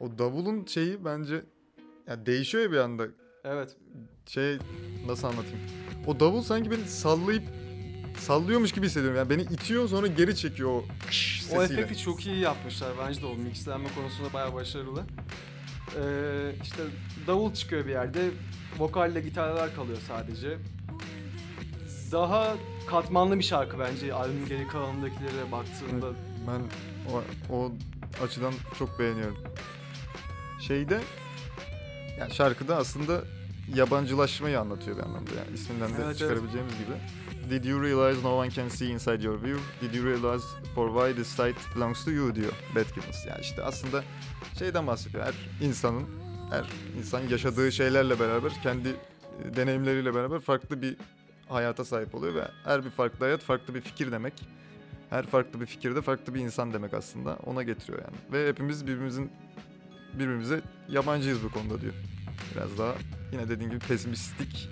O 0.00 0.18
davulun 0.18 0.64
şeyi 0.64 1.04
bence 1.04 1.44
ya 2.08 2.26
değişiyor 2.26 2.64
ya 2.64 2.72
bir 2.72 2.76
anda. 2.76 3.06
Evet 3.44 3.76
Şey 4.26 4.58
nasıl 5.06 5.28
anlatayım? 5.28 5.58
O 6.06 6.20
davul 6.20 6.42
sanki 6.42 6.70
beni 6.70 6.84
sallayıp 6.84 7.42
sallıyormuş 8.18 8.72
gibi 8.72 8.86
hissediyorum. 8.86 9.18
Yani 9.18 9.30
beni 9.30 9.42
itiyor 9.42 9.88
sonra 9.88 10.06
geri 10.06 10.36
çekiyor 10.36 10.70
o 10.70 10.84
kış 11.06 11.44
o 11.52 11.60
sesiyle. 11.60 11.80
efekti 11.82 12.02
çok 12.02 12.26
iyi 12.26 12.38
yapmışlar 12.38 12.90
bence 13.06 13.22
de 13.22 13.26
o 13.26 13.34
mixlenme 13.34 13.88
konusunda 13.94 14.32
bayağı 14.32 14.54
başarılı. 14.54 15.02
Ee, 15.96 16.52
işte 16.62 16.82
davul 17.26 17.54
çıkıyor 17.54 17.86
bir 17.86 17.90
yerde 17.90 18.30
vokalle 18.78 19.20
gitarlar 19.20 19.74
kalıyor 19.74 19.98
sadece. 20.08 20.58
Daha 22.12 22.56
katmanlı 22.86 23.38
bir 23.38 23.44
şarkı 23.44 23.78
bence 23.78 24.14
albümün 24.14 24.46
geri 24.46 24.68
kalanındakilere 24.68 25.52
baktığında. 25.52 26.12
Ben 26.46 26.60
o, 27.12 27.22
o 27.56 27.72
açıdan 28.24 28.54
çok 28.78 28.98
beğeniyorum. 28.98 29.38
Şeyde 30.60 31.00
yani 32.18 32.34
şarkıda 32.34 32.76
aslında 32.76 33.22
yabancılaşmayı 33.74 34.60
anlatıyor 34.60 34.96
bir 34.96 35.02
anlamda 35.02 35.30
yani 35.38 35.54
isminden 35.54 35.88
de 35.88 35.94
Evet, 35.94 36.04
evet. 36.06 36.18
çıkarabileceğimiz 36.18 36.74
gibi. 36.78 36.92
Did 37.50 37.64
you 37.64 37.82
realize 37.82 38.22
no 38.22 38.38
one 38.38 38.50
can 38.50 38.68
see 38.68 38.86
inside 38.86 39.24
your 39.24 39.42
view? 39.42 39.60
Did 39.80 39.94
you 39.94 40.04
realize 40.06 40.44
for 40.74 40.88
why 40.88 41.22
this 41.22 41.28
sight 41.28 41.56
belongs 41.76 42.04
to 42.04 42.10
you 42.10 42.34
diyor 42.34 42.52
Bad 42.74 42.94
Gibbons. 42.94 43.26
Yani 43.26 43.40
işte 43.40 43.62
aslında 43.62 44.04
şeyden 44.58 44.86
bahsediyor. 44.86 45.24
Her 45.24 45.66
insanın, 45.66 46.04
her 46.50 46.64
insan 46.98 47.20
yaşadığı 47.20 47.72
şeylerle 47.72 48.20
beraber, 48.20 48.52
kendi 48.62 48.88
e, 48.88 49.56
deneyimleriyle 49.56 50.14
beraber 50.14 50.40
farklı 50.40 50.82
bir 50.82 50.96
hayata 51.48 51.84
sahip 51.84 52.14
oluyor 52.14 52.34
ve 52.34 52.48
her 52.64 52.84
bir 52.84 52.90
farklı 52.90 53.24
hayat 53.24 53.40
farklı 53.40 53.74
bir 53.74 53.80
fikir 53.80 54.12
demek. 54.12 54.32
Her 55.10 55.26
farklı 55.26 55.60
bir 55.60 55.66
fikirde 55.66 56.02
farklı 56.02 56.34
bir 56.34 56.40
insan 56.40 56.72
demek 56.72 56.94
aslında. 56.94 57.36
Ona 57.46 57.62
getiriyor 57.62 57.98
yani. 57.98 58.16
Ve 58.32 58.48
hepimiz 58.48 58.86
birbirimizin 58.86 59.30
birbirimize 60.18 60.60
yabancıyız 60.88 61.44
bu 61.44 61.50
konuda 61.50 61.80
diyor. 61.80 61.94
Biraz 62.54 62.78
daha 62.78 62.94
yine 63.32 63.48
dediğim 63.48 63.70
gibi 63.70 63.80
pesimistik 63.80 64.68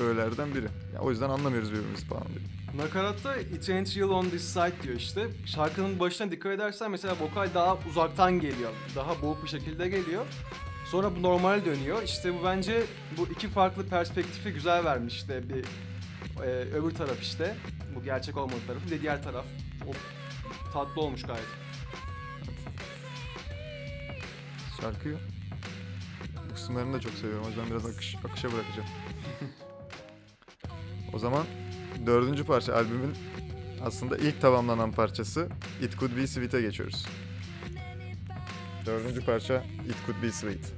öğelerden 0.00 0.54
biri. 0.54 0.66
Ya 0.94 1.00
o 1.00 1.10
yüzden 1.10 1.30
anlamıyoruz 1.30 1.72
birbirimizi 1.72 2.06
falan 2.06 2.24
diyor. 2.28 2.40
Nakaratta 2.76 3.36
It 3.36 3.70
ain't 3.70 3.96
real 3.96 4.10
on 4.10 4.24
this 4.24 4.44
side 4.44 4.82
diyor 4.82 4.96
işte. 4.96 5.26
Şarkının 5.46 6.00
başına 6.00 6.30
dikkat 6.30 6.52
edersen 6.52 6.90
mesela 6.90 7.16
vokal 7.20 7.48
daha 7.54 7.78
uzaktan 7.90 8.40
geliyor. 8.40 8.72
Daha 8.96 9.22
boğuk 9.22 9.44
bir 9.44 9.48
şekilde 9.48 9.88
geliyor. 9.88 10.26
Sonra 10.90 11.16
bu 11.16 11.22
normal 11.22 11.64
dönüyor. 11.64 12.02
İşte 12.02 12.34
bu 12.34 12.44
bence 12.44 12.82
bu 13.18 13.26
iki 13.32 13.48
farklı 13.48 13.86
perspektifi 13.86 14.52
güzel 14.52 14.84
vermiş 14.84 15.16
işte 15.16 15.48
bir 15.48 15.64
e, 16.44 16.48
öbür 16.50 16.90
taraf 16.90 17.22
işte. 17.22 17.56
Bu 17.96 18.04
gerçek 18.04 18.36
olmadığı 18.36 18.66
tarafı 18.66 18.86
bir 18.86 18.90
de 18.90 19.00
diğer 19.00 19.22
taraf. 19.22 19.44
O 19.88 19.92
tatlı 20.72 21.00
olmuş 21.00 21.22
gayet. 21.22 21.46
Şarkıyı 24.80 25.16
bu 26.50 26.54
kısımlarını 26.54 26.92
da 26.92 27.00
çok 27.00 27.12
seviyorum. 27.12 27.44
O 27.44 27.48
yüzden 27.48 27.70
biraz 27.70 27.86
akış, 27.86 28.16
akışa 28.24 28.52
bırakacağım. 28.52 28.88
o 31.12 31.18
zaman 31.18 31.46
dördüncü 32.06 32.44
parça 32.44 32.74
albümün 32.74 33.14
aslında 33.84 34.16
ilk 34.16 34.40
tamamlanan 34.40 34.92
parçası 34.92 35.48
It 35.82 35.98
Could 35.98 36.16
Be 36.16 36.26
Sweet'e 36.26 36.60
geçiyoruz. 36.60 37.06
Dördüncü 38.86 39.24
parça 39.24 39.64
It 39.88 39.96
Could 40.06 40.22
Be 40.22 40.32
Sweet. 40.32 40.77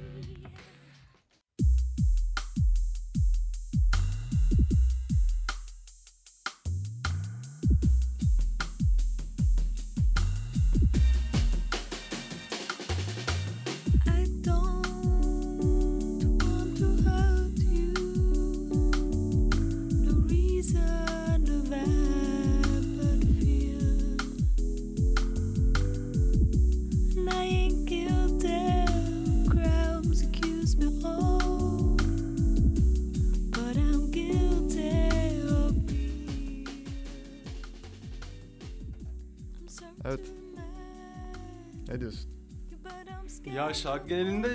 Ya 43.71 43.75
şarkı 43.75 44.07
genelinde 44.07 44.47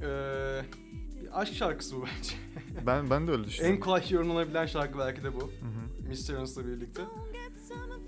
eee, 0.00 0.64
bir 1.22 1.40
aşk 1.40 1.54
şarkısı 1.54 1.96
bu 1.96 2.04
bence. 2.04 2.34
Ben 2.86 3.10
ben 3.10 3.26
de 3.26 3.30
öyle 3.30 3.42
en 3.42 3.48
düşünüyorum. 3.48 3.80
kolay 3.80 4.02
yorumlanabilen 4.10 4.66
şarkı 4.66 4.98
belki 4.98 5.24
de 5.24 5.34
bu. 5.34 5.38
Mr. 6.08 6.34
Earnest'la 6.34 6.66
birlikte. 6.66 7.02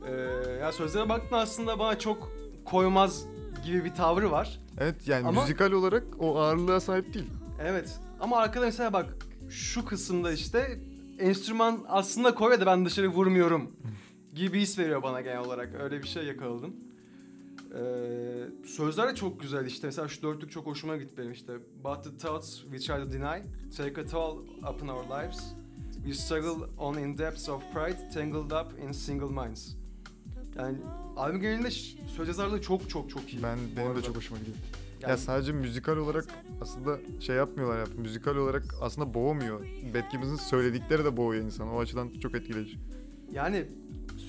Eee 0.08 0.52
ya 0.60 0.72
sözlere 0.72 1.08
baktığında 1.08 1.38
aslında 1.40 1.78
bana 1.78 1.98
çok 1.98 2.32
koymaz 2.64 3.24
gibi 3.66 3.84
bir 3.84 3.94
tavrı 3.94 4.30
var. 4.30 4.60
Evet 4.78 5.08
yani 5.08 5.26
Ama- 5.28 5.40
müzikal 5.40 5.72
olarak 5.72 6.04
o 6.18 6.38
ağırlığa 6.38 6.80
sahip 6.80 7.14
değil. 7.14 7.30
Evet. 7.62 8.00
Ama 8.20 8.36
arkada 8.38 8.64
mesela 8.64 8.92
bak 8.92 9.06
şu 9.50 9.84
kısımda 9.84 10.32
işte 10.32 10.78
enstrüman 11.18 11.84
aslında 11.88 12.34
koyuyor 12.34 12.60
da 12.60 12.66
ben 12.66 12.84
dışarı 12.86 13.08
vurmuyorum 13.08 13.70
gibi 14.34 14.60
his 14.60 14.78
veriyor 14.78 15.02
bana 15.02 15.20
genel 15.20 15.38
olarak. 15.38 15.74
Öyle 15.80 16.02
bir 16.02 16.08
şey 16.08 16.24
yakaladım. 16.24 16.74
Ee, 17.74 18.66
sözler 18.66 19.08
de 19.08 19.14
çok 19.14 19.40
güzel 19.40 19.66
işte. 19.66 19.86
Mesela 19.86 20.08
şu 20.08 20.22
dörtlük 20.22 20.50
çok 20.50 20.66
hoşuma 20.66 20.96
gitti 20.96 21.12
benim 21.18 21.32
işte. 21.32 21.52
But 21.84 22.04
the 22.04 22.16
thoughts 22.16 22.56
we 22.62 22.78
try 22.78 23.04
to 23.04 23.12
deny 23.12 23.42
take 23.76 24.00
a 24.00 24.06
toll 24.06 24.38
upon 24.74 24.88
our 24.88 25.04
lives. 25.04 25.54
We 25.94 26.14
struggle 26.14 26.64
on 26.78 26.98
in 26.98 27.18
depths 27.18 27.48
of 27.48 27.62
pride, 27.74 28.08
tangled 28.14 28.50
up 28.50 28.78
in 28.88 28.92
single 28.92 29.44
minds. 29.46 29.74
Yani 30.58 30.78
albüm 31.16 31.40
genelinde 31.40 31.70
söz 32.16 32.28
yazarlığı 32.28 32.60
çok 32.62 32.90
çok 32.90 33.10
çok 33.10 33.32
iyi. 33.32 33.42
Ben 33.42 33.58
benim 33.76 33.76
de 33.88 33.90
arada. 33.90 34.02
çok 34.02 34.16
hoşuma 34.16 34.38
gidiyor. 34.40 34.56
Yani- 35.02 35.10
Ya 35.10 35.16
sadece 35.16 35.52
müzikal 35.52 35.96
olarak 35.96 36.24
aslında 36.60 36.98
şey 37.20 37.36
yapmıyorlar 37.36 37.78
ya. 37.78 37.84
Müzikal 37.96 38.36
olarak 38.36 38.64
aslında 38.80 39.14
boğmuyor. 39.14 39.64
Gibbons'ın 40.12 40.36
söyledikleri 40.36 41.04
de 41.04 41.16
boğuyor 41.16 41.44
insanı. 41.44 41.74
O 41.74 41.80
açıdan 41.80 42.10
çok 42.10 42.34
etkileyici. 42.34 42.78
Yani 43.32 43.66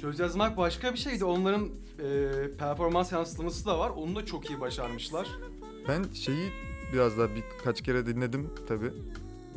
söz 0.01 0.19
yazmak 0.19 0.57
başka 0.57 0.93
bir 0.93 0.97
şeydi. 0.97 1.25
Onların 1.25 1.69
e, 1.99 2.29
performans 2.57 3.11
yansıtması 3.11 3.65
da 3.65 3.79
var. 3.79 3.89
Onu 3.89 4.15
da 4.15 4.25
çok 4.25 4.50
iyi 4.50 4.59
başarmışlar. 4.59 5.27
Ben 5.87 6.03
şeyi 6.13 6.51
biraz 6.93 7.17
daha 7.17 7.27
birkaç 7.35 7.81
kere 7.81 8.05
dinledim 8.05 8.50
tabi. 8.67 8.91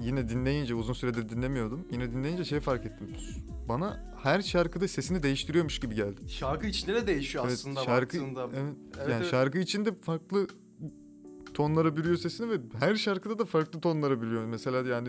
Yine 0.02 0.28
dinleyince 0.28 0.74
uzun 0.74 0.92
süredir 0.92 1.28
dinlemiyordum. 1.28 1.86
Yine 1.92 2.12
dinleyince 2.12 2.44
şey 2.44 2.60
fark 2.60 2.86
ettim. 2.86 3.08
Bana 3.68 4.14
her 4.22 4.42
şarkıda 4.42 4.88
sesini 4.88 5.22
değiştiriyormuş 5.22 5.78
gibi 5.80 5.94
geldi. 5.94 6.20
Şarkı 6.28 6.66
içinde 6.66 6.94
de 6.94 7.06
değişiyor 7.06 7.44
Evet, 7.44 7.54
aslında 7.54 7.84
şarkı 7.84 8.18
baktığında. 8.20 8.42
evet, 8.54 8.74
Evet, 8.96 9.08
yani 9.08 9.20
evet. 9.20 9.30
şarkı 9.30 9.58
içinde 9.58 9.94
farklı 10.02 10.46
tonlara 11.54 11.96
bürüyor 11.96 12.16
sesini 12.16 12.50
ve 12.50 12.56
her 12.78 12.94
şarkıda 12.96 13.38
da 13.38 13.44
farklı 13.44 13.80
tonlara 13.80 14.20
bürüyor. 14.22 14.44
Mesela 14.44 14.88
yani 14.88 15.08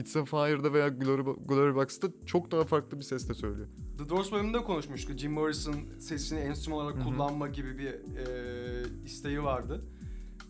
It's 0.00 0.16
a 0.16 0.24
Fire'da 0.24 0.72
veya 0.72 0.88
Glory, 0.88 1.22
Glory 1.46 1.74
Box'ta 1.74 2.08
çok 2.26 2.50
daha 2.50 2.64
farklı 2.64 2.98
bir 2.98 3.02
sesle 3.04 3.34
söylüyor. 3.34 3.68
The 3.98 4.08
Doors 4.08 4.32
bölümünde 4.32 4.58
konuşmuştuk. 4.64 5.18
Jim 5.18 5.32
Morrison 5.32 5.74
sesini 5.98 6.38
enstrüman 6.38 6.80
olarak 6.80 6.96
Hı 6.96 7.00
hı. 7.00 7.04
kullanma 7.04 7.48
gibi 7.48 7.78
bir 7.78 7.86
e, 7.86 9.04
isteği 9.04 9.42
vardı. 9.42 9.84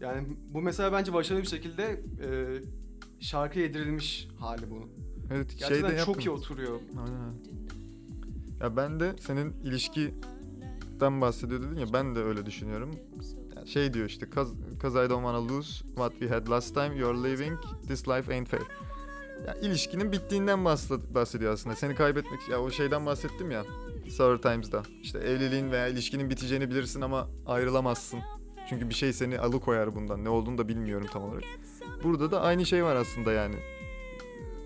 Yani 0.00 0.28
bu 0.54 0.62
mesela 0.62 0.92
bence 0.92 1.12
başarılı 1.12 1.42
bir 1.42 1.48
şekilde 1.48 1.82
e, 2.22 2.28
şarkıya 3.20 3.64
yedirilmiş 3.64 4.28
hali 4.38 4.70
bunun. 4.70 4.88
Evet, 5.32 5.50
Gerçekten 5.58 5.88
şeyde 5.88 6.04
çok 6.04 6.16
iyi 6.16 6.18
yapmıyor. 6.18 6.36
oturuyor. 6.38 6.80
Aynen. 6.98 7.34
Ya 8.60 8.76
ben 8.76 9.00
de 9.00 9.12
senin 9.20 9.52
ilişkiden 9.64 11.20
bahsediyor 11.20 11.62
dedin 11.62 11.76
ya 11.76 11.86
ben 11.92 12.14
de 12.14 12.20
öyle 12.20 12.46
düşünüyorum. 12.46 12.90
Şey 13.66 13.94
diyor 13.94 14.06
işte 14.06 14.26
cause, 14.34 14.54
'cause 14.82 15.06
I 15.06 15.10
don't 15.10 15.22
wanna 15.24 15.48
lose 15.48 15.84
what 15.84 16.12
we 16.12 16.28
had 16.28 16.48
last 16.48 16.74
time 16.74 16.96
you're 16.96 17.22
leaving 17.28 17.58
this 17.88 18.08
life 18.08 18.34
ain't 18.34 18.48
fair. 18.48 18.62
Ya 19.46 19.54
ilişkinin 19.54 20.12
bittiğinden 20.12 20.58
bahsed- 20.58 21.14
bahsediyor 21.14 21.52
aslında. 21.52 21.76
Seni 21.76 21.94
kaybetmek 21.94 22.48
ya 22.50 22.60
o 22.60 22.70
şeyden 22.70 23.06
bahsettim 23.06 23.50
ya 23.50 23.64
Sour 24.10 24.38
Times'da. 24.38 24.82
İşte 25.02 25.18
evliliğin 25.18 25.70
veya 25.70 25.86
ilişkinin 25.88 26.30
biteceğini 26.30 26.70
bilirsin 26.70 27.00
ama 27.00 27.28
ayrılamazsın. 27.46 28.20
Çünkü 28.68 28.88
bir 28.88 28.94
şey 28.94 29.12
seni 29.12 29.38
alıkoyar 29.38 29.94
bundan. 29.94 30.24
Ne 30.24 30.28
olduğunu 30.28 30.58
da 30.58 30.68
bilmiyorum 30.68 31.06
tam 31.12 31.22
olarak. 31.22 31.42
Burada 32.04 32.30
da 32.30 32.40
aynı 32.40 32.66
şey 32.66 32.84
var 32.84 32.96
aslında 32.96 33.32
yani 33.32 33.54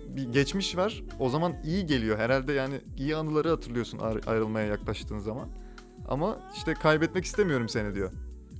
bir 0.07 0.23
geçmiş 0.23 0.77
var. 0.77 1.03
O 1.19 1.29
zaman 1.29 1.53
iyi 1.63 1.85
geliyor. 1.85 2.17
Herhalde 2.17 2.53
yani 2.53 2.81
iyi 2.97 3.15
anıları 3.15 3.49
hatırlıyorsun 3.49 3.99
ayrı- 3.99 4.29
ayrılmaya 4.29 4.67
yaklaştığın 4.67 5.19
zaman. 5.19 5.49
Ama 6.07 6.39
işte 6.55 6.73
kaybetmek 6.73 7.25
istemiyorum 7.25 7.69
seni 7.69 7.95
diyor. 7.95 8.11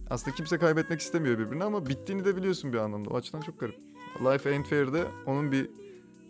Aslında 0.10 0.36
kimse 0.36 0.58
kaybetmek 0.58 1.00
istemiyor 1.00 1.40
birbirini 1.40 1.64
ama 1.64 1.86
bittiğini 1.86 2.26
de 2.26 2.36
biliyorsun 2.36 2.74
bir 2.74 2.78
anlamda. 2.78 3.10
O 3.10 3.18
açıdan 3.18 3.42
çok 3.42 3.60
garip. 3.60 3.76
Life 4.22 4.50
Ain't 4.52 4.68
Fair'de 4.68 5.04
onun 5.26 5.52
bir 5.52 5.70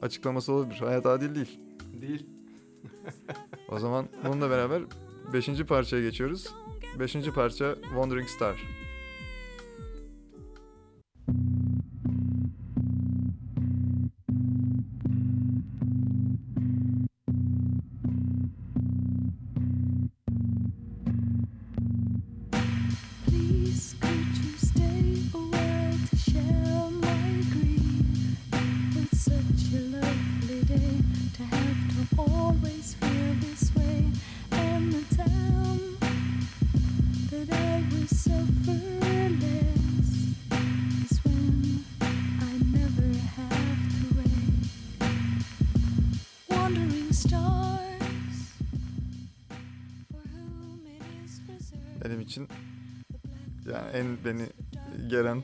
açıklaması 0.02 0.54
olabilir. 0.54 0.80
Hayat 0.80 1.06
adil 1.06 1.36
değil. 1.36 1.60
Değil. 2.02 2.26
O 3.70 3.80
zaman 3.80 4.10
bununla 4.28 4.50
beraber 4.50 4.84
5. 5.34 5.48
parçaya 5.68 6.02
geçiyoruz. 6.02 6.54
5. 7.00 7.14
parça 7.14 7.76
Wandering 7.76 8.28
Star. 8.28 8.64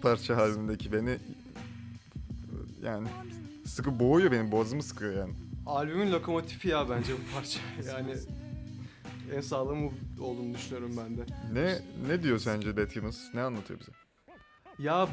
Parça 0.02 0.38
albümdeki 0.38 0.92
beni 0.94 1.18
yani 2.84 3.08
sıkı 3.66 4.00
boğuyor 4.00 4.32
benim 4.32 4.52
boğazımı 4.52 4.84
sıkıyor 4.84 5.14
yani. 5.14 5.34
Albümün 5.66 6.12
lokomotifi 6.12 6.68
ya 6.68 6.90
bence 6.90 7.14
bu 7.14 7.36
parça. 7.36 7.60
Yani 7.96 8.16
en 9.36 9.42
sağlam 9.42 9.84
bu 9.84 10.24
olduğunu 10.24 10.54
düşünüyorum 10.54 10.96
ben 10.98 11.18
de. 11.18 11.22
Ne 11.54 11.80
ne 12.08 12.24
diyor 12.24 12.40
sence 12.40 12.72
Gibbons? 12.72 13.20
Ne 13.34 13.42
anlatıyor 13.42 13.80
bize? 13.80 13.92
Ya 14.80 15.08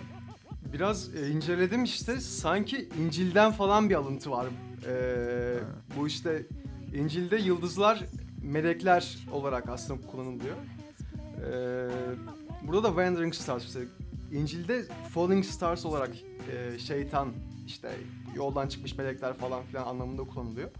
biraz 0.72 1.14
e, 1.14 1.28
inceledim 1.28 1.84
işte 1.84 2.20
sanki 2.20 2.88
İncil'den 3.00 3.52
falan 3.52 3.90
bir 3.90 3.94
alıntı 3.94 4.30
var. 4.30 4.46
Ee, 4.86 5.58
bu 5.96 6.06
işte 6.06 6.46
İncil'de 6.94 7.36
yıldızlar 7.36 8.04
melekler 8.42 9.18
olarak 9.32 9.68
aslında 9.68 10.06
kullanılıyor. 10.06 10.56
Ee, 10.56 11.88
burada 12.62 12.82
da 12.82 12.88
Wandering 12.88 13.34
Stars 13.34 13.64
işte 13.64 13.80
İncil'de 14.32 14.84
Falling 15.14 15.44
Stars 15.44 15.86
olarak 15.86 16.10
e, 16.52 16.78
şeytan 16.78 17.32
işte 17.66 17.90
yoldan 18.36 18.68
çıkmış 18.68 18.98
melekler 18.98 19.34
falan 19.34 19.62
filan 19.62 19.86
anlamında 19.86 20.22
kullanılıyor. 20.22 20.70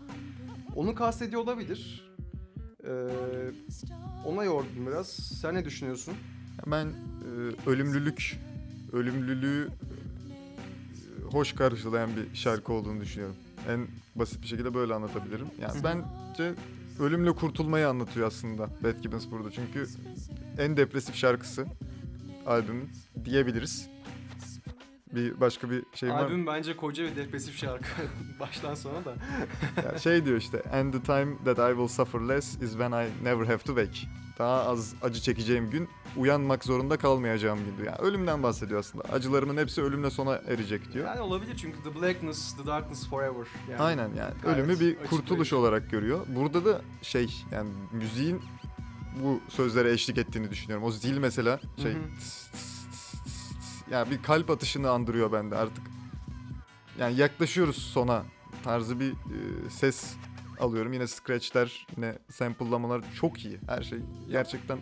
Onu 0.77 0.95
kastediyor 0.95 1.43
olabilir. 1.43 2.09
Ee, 2.85 2.91
ona 4.27 4.45
yordum 4.45 4.87
biraz. 4.87 5.09
Sen 5.09 5.55
ne 5.55 5.65
düşünüyorsun? 5.65 6.15
Ben 6.67 6.87
e, 6.87 7.71
ölümlülük, 7.71 8.41
ölümlülüğü 8.93 9.69
e, 9.69 11.33
hoş 11.33 11.53
karşılayan 11.53 12.11
bir 12.17 12.37
şarkı 12.37 12.73
olduğunu 12.73 13.01
düşünüyorum. 13.01 13.37
En 13.69 13.87
basit 14.15 14.43
bir 14.43 14.47
şekilde 14.47 14.75
böyle 14.75 14.95
anlatabilirim. 14.95 15.47
Yani 15.61 15.81
bence 15.85 16.55
ölümle 17.01 17.33
kurtulmayı 17.33 17.89
anlatıyor 17.89 18.27
aslında 18.27 18.69
Bad 18.85 19.03
Gibbons 19.03 19.31
burada. 19.31 19.51
Çünkü 19.51 19.87
en 20.59 20.77
depresif 20.77 21.15
şarkısı 21.15 21.67
albümün 22.49 22.91
diyebiliriz. 23.25 23.89
Bir 25.15 25.41
başka 25.41 25.71
bir 25.71 25.83
şey 25.95 26.09
var 26.11 26.15
mı? 26.15 26.25
Albüm 26.27 26.47
bence 26.47 26.77
koca 26.77 27.05
ve 27.05 27.17
depresif 27.17 27.57
şarkı 27.59 27.89
baştan 28.41 28.75
sona 28.75 29.05
da. 29.05 29.15
Ya 29.85 29.99
şey 29.99 30.25
diyor 30.25 30.37
işte 30.37 30.63
and 30.73 30.93
the 30.93 31.03
time 31.03 31.37
that 31.45 31.59
I 31.71 31.77
will 31.77 31.89
suffer 31.89 32.21
less 32.29 32.55
is 32.63 32.71
when 32.71 32.93
I 32.93 33.25
never 33.25 33.47
have 33.47 33.59
to 33.59 33.77
wake. 33.77 34.09
Daha 34.39 34.65
az 34.65 34.95
acı 35.03 35.21
çekeceğim 35.21 35.71
gün 35.71 35.89
uyanmak 36.17 36.65
zorunda 36.65 36.97
kalmayacağım 36.97 37.59
gün 37.59 37.77
diyor. 37.77 37.87
Yani 37.87 37.99
ölümden 38.09 38.43
bahsediyor 38.43 38.81
aslında. 38.81 39.05
Acılarımın 39.05 39.57
hepsi 39.57 39.83
ölümle 39.83 40.11
sona 40.11 40.35
erecek 40.35 40.93
diyor. 40.93 41.07
Yani 41.07 41.21
olabilir 41.21 41.57
çünkü 41.57 41.83
The 41.83 42.01
Blackness, 42.01 42.57
The 42.57 42.67
Darkness 42.67 43.09
Forever. 43.09 43.47
Yani 43.71 43.81
Aynen 43.83 44.11
yani 44.15 44.35
ölümü 44.45 44.69
bir 44.69 44.75
açıklayıcı. 44.75 45.11
kurtuluş 45.11 45.53
olarak 45.53 45.91
görüyor. 45.91 46.21
Burada 46.29 46.65
da 46.65 46.81
şey 47.03 47.45
yani 47.53 47.71
müziğin 47.93 48.43
bu 49.25 49.41
sözlere 49.49 49.93
eşlik 49.93 50.19
ettiğini 50.19 50.51
düşünüyorum. 50.51 50.87
O 50.87 50.91
zil 50.91 51.19
mesela 51.19 51.61
şey 51.83 51.93
Hı 51.93 51.97
hı. 51.99 52.03
tıs 52.19 52.51
tıs 52.51 52.91
tıs 52.91 53.23
tıs 53.23 53.53
tıs. 53.53 53.83
yani 53.91 54.11
bir 54.11 54.23
kalp 54.23 54.51
atışını 54.51 54.91
andırıyor 54.91 55.33
bende 55.33 55.57
artık. 55.57 55.85
Yani 56.99 57.17
yaklaşıyoruz 57.17 57.77
sona 57.77 58.25
tarzı 58.65 59.01
bir 59.01 59.11
e, 59.13 59.71
ses 59.71 60.15
alıyorum. 60.61 60.93
Yine 60.93 61.07
scratchler, 61.07 61.87
yine 61.97 62.19
sample'lamalar 62.31 63.05
çok 63.21 63.45
iyi. 63.45 63.59
Her 63.67 63.83
şey 63.83 63.99
gerçekten 64.31 64.79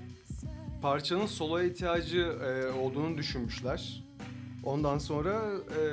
parçanın 0.83 1.27
soloya 1.27 1.66
ihtiyacı 1.66 2.18
e, 2.18 2.72
olduğunu 2.79 3.18
düşünmüşler. 3.18 4.05
Ondan 4.64 4.99
sonra 4.99 5.42
e, 5.81 5.85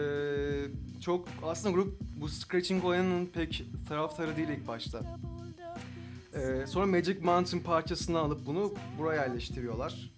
çok 1.01 1.27
aslında 1.43 1.75
grup 1.75 1.99
bu 2.21 2.29
scratching 2.29 2.86
olayının 2.86 3.25
pek 3.25 3.65
taraftarı 3.89 4.38
değil 4.38 4.47
ilk 4.49 4.67
başta. 4.67 5.17
E, 6.36 6.67
sonra 6.67 6.86
Magic 6.86 7.19
Mountain 7.22 7.63
parçasını 7.63 8.19
alıp 8.19 8.46
bunu 8.46 8.74
buraya 9.00 9.22
yerleştiriyorlar. 9.22 10.12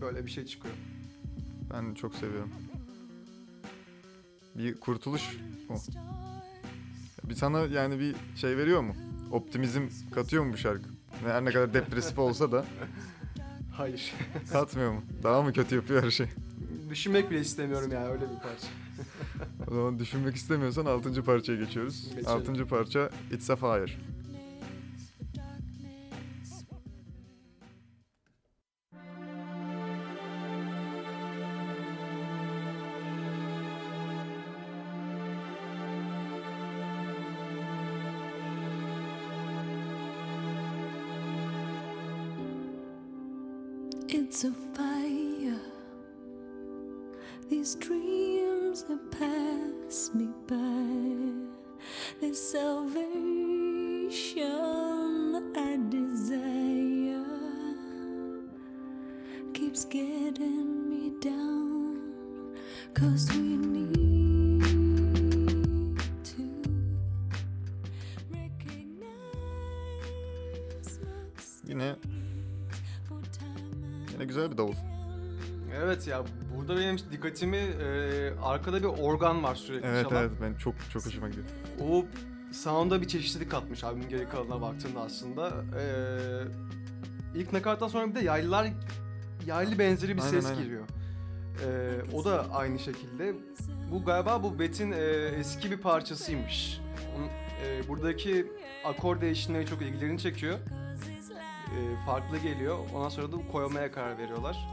Böyle 0.00 0.26
bir 0.26 0.30
şey 0.30 0.46
çıkıyor. 0.46 0.74
Ben 1.72 1.94
çok 1.94 2.14
seviyorum. 2.14 2.50
Bir 4.54 4.80
kurtuluş 4.80 5.38
o. 5.70 5.74
Bir 7.28 7.34
sana 7.34 7.60
yani 7.60 7.98
bir 7.98 8.14
şey 8.36 8.56
veriyor 8.56 8.80
mu? 8.80 8.94
Optimizm 9.30 9.82
katıyor 10.14 10.44
mu 10.44 10.52
bu 10.52 10.56
şarkı? 10.56 10.88
Her 11.24 11.44
ne 11.44 11.50
kadar 11.50 11.74
depresif 11.74 12.18
olsa 12.18 12.52
da 12.52 12.64
Hayır. 13.72 14.12
katmıyor 14.52 14.92
mu? 14.92 15.02
Daha 15.22 15.42
mı 15.42 15.52
kötü 15.52 15.74
yapıyor 15.74 16.02
her 16.04 16.10
şey? 16.10 16.26
Düşünmek 16.90 17.30
bile 17.30 17.40
istemiyorum 17.40 17.92
yani 17.92 18.06
öyle 18.08 18.22
bir 18.22 18.40
parça. 18.42 18.66
O 19.70 19.74
zaman 19.74 19.98
düşünmek 19.98 20.36
istemiyorsan 20.36 20.86
6. 20.86 21.24
parçaya 21.24 21.58
geçiyoruz. 21.58 22.08
Geçelim. 22.08 22.28
6. 22.28 22.66
parça 22.66 23.10
It's 23.32 23.50
a 23.50 23.56
Fire. 23.56 23.92
Arkada 78.62 78.80
bir 78.82 79.02
organ 79.02 79.42
var 79.42 79.54
sürekli 79.54 79.86
Evet 79.86 80.08
çalan. 80.08 80.22
evet 80.22 80.32
ben 80.42 80.54
çok 80.54 80.74
çok 80.92 81.06
hoşuma 81.06 81.28
gidiyor. 81.28 81.46
O 81.90 82.04
sound'a 82.52 83.00
bir 83.00 83.08
çeşitlilik 83.08 83.50
katmış 83.50 83.84
albümün 83.84 84.08
geri 84.08 84.28
kalanına 84.28 84.60
baktığında 84.60 85.00
aslında. 85.00 85.50
Ee, 85.80 87.38
ilk 87.38 87.52
nakarattan 87.52 87.88
sonra 87.88 88.10
bir 88.10 88.14
de 88.14 88.20
yaylılar 88.20 88.68
yaylı 89.46 89.78
benzeri 89.78 90.16
bir 90.16 90.22
Aynen, 90.22 90.30
ses 90.30 90.46
aynen. 90.46 90.62
giriyor. 90.62 90.84
Ee, 91.66 91.90
o 92.12 92.24
da 92.24 92.46
aynı 92.52 92.78
şekilde. 92.78 93.34
Bu 93.90 94.04
galiba 94.04 94.42
bu 94.42 94.58
Bet'in 94.58 94.92
e, 94.92 94.96
eski 95.38 95.70
bir 95.70 95.76
parçasıymış. 95.78 96.80
Onun, 97.16 97.28
e, 97.66 97.88
buradaki 97.88 98.46
akor 98.84 99.20
değişimleri 99.20 99.66
çok 99.66 99.82
ilgilerini 99.82 100.18
çekiyor. 100.18 100.58
E, 100.58 102.06
farklı 102.06 102.38
geliyor. 102.38 102.78
Ondan 102.94 103.08
sonra 103.08 103.32
da 103.32 103.36
koymaya 103.52 103.92
karar 103.92 104.18
veriyorlar. 104.18 104.68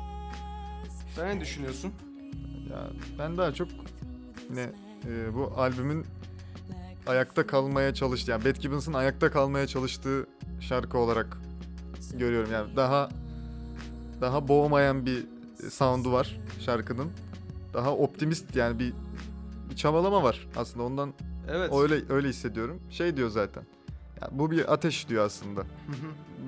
Sen 1.16 1.38
ne 1.38 1.42
düşünüyorsun? 1.42 1.94
Ya 2.70 2.90
ben 3.20 3.38
daha 3.38 3.54
çok 3.54 3.68
yine 4.50 4.70
e, 5.08 5.36
bu 5.36 5.54
albümün 5.58 6.06
ayakta 7.08 7.48
kalmaya 7.48 7.94
çalıştı. 7.94 8.32
Yani 8.32 8.46
Bad 8.46 8.56
Gibbons'ın 8.56 8.94
ayakta 8.94 9.32
kalmaya 9.32 9.68
çalıştığı 9.68 10.28
şarkı 10.60 10.98
olarak 10.98 11.38
görüyorum. 12.14 12.52
Yani 12.52 12.76
daha 12.76 13.10
daha 14.22 14.48
boğmayan 14.48 15.06
bir 15.06 15.26
sound'u 15.70 16.12
var 16.12 16.40
şarkının. 16.60 17.12
Daha 17.74 17.96
optimist 17.96 18.56
yani 18.56 18.80
bir, 18.80 18.94
bir 19.70 19.76
çabalama 19.76 20.24
var 20.24 20.48
aslında 20.56 20.84
ondan 20.86 21.14
Evet. 21.52 21.74
öyle 21.74 22.14
öyle 22.14 22.28
hissediyorum. 22.30 22.80
Şey 22.90 23.18
diyor 23.18 23.30
zaten. 23.30 23.64
Ya 24.22 24.30
bu 24.32 24.52
bir 24.52 24.74
ateş 24.74 25.10
diyor 25.10 25.26
aslında. 25.26 25.64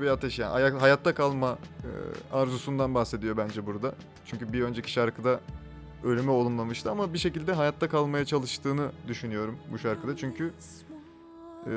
Bir 0.01 0.07
ateş 0.07 0.39
yani 0.39 0.51
ayak, 0.51 0.81
hayatta 0.81 1.13
kalma 1.15 1.57
e, 1.83 1.89
arzusundan 2.35 2.95
bahsediyor 2.95 3.37
bence 3.37 3.65
burada. 3.65 3.95
Çünkü 4.25 4.53
bir 4.53 4.61
önceki 4.61 4.91
şarkıda 4.91 5.39
ölümü 6.03 6.29
olumlamıştı 6.29 6.91
ama 6.91 7.13
bir 7.13 7.17
şekilde 7.17 7.53
hayatta 7.53 7.89
kalmaya 7.89 8.25
çalıştığını 8.25 8.91
düşünüyorum 9.07 9.57
bu 9.71 9.77
şarkıda. 9.79 10.17
Çünkü 10.17 10.53
e, 11.67 11.71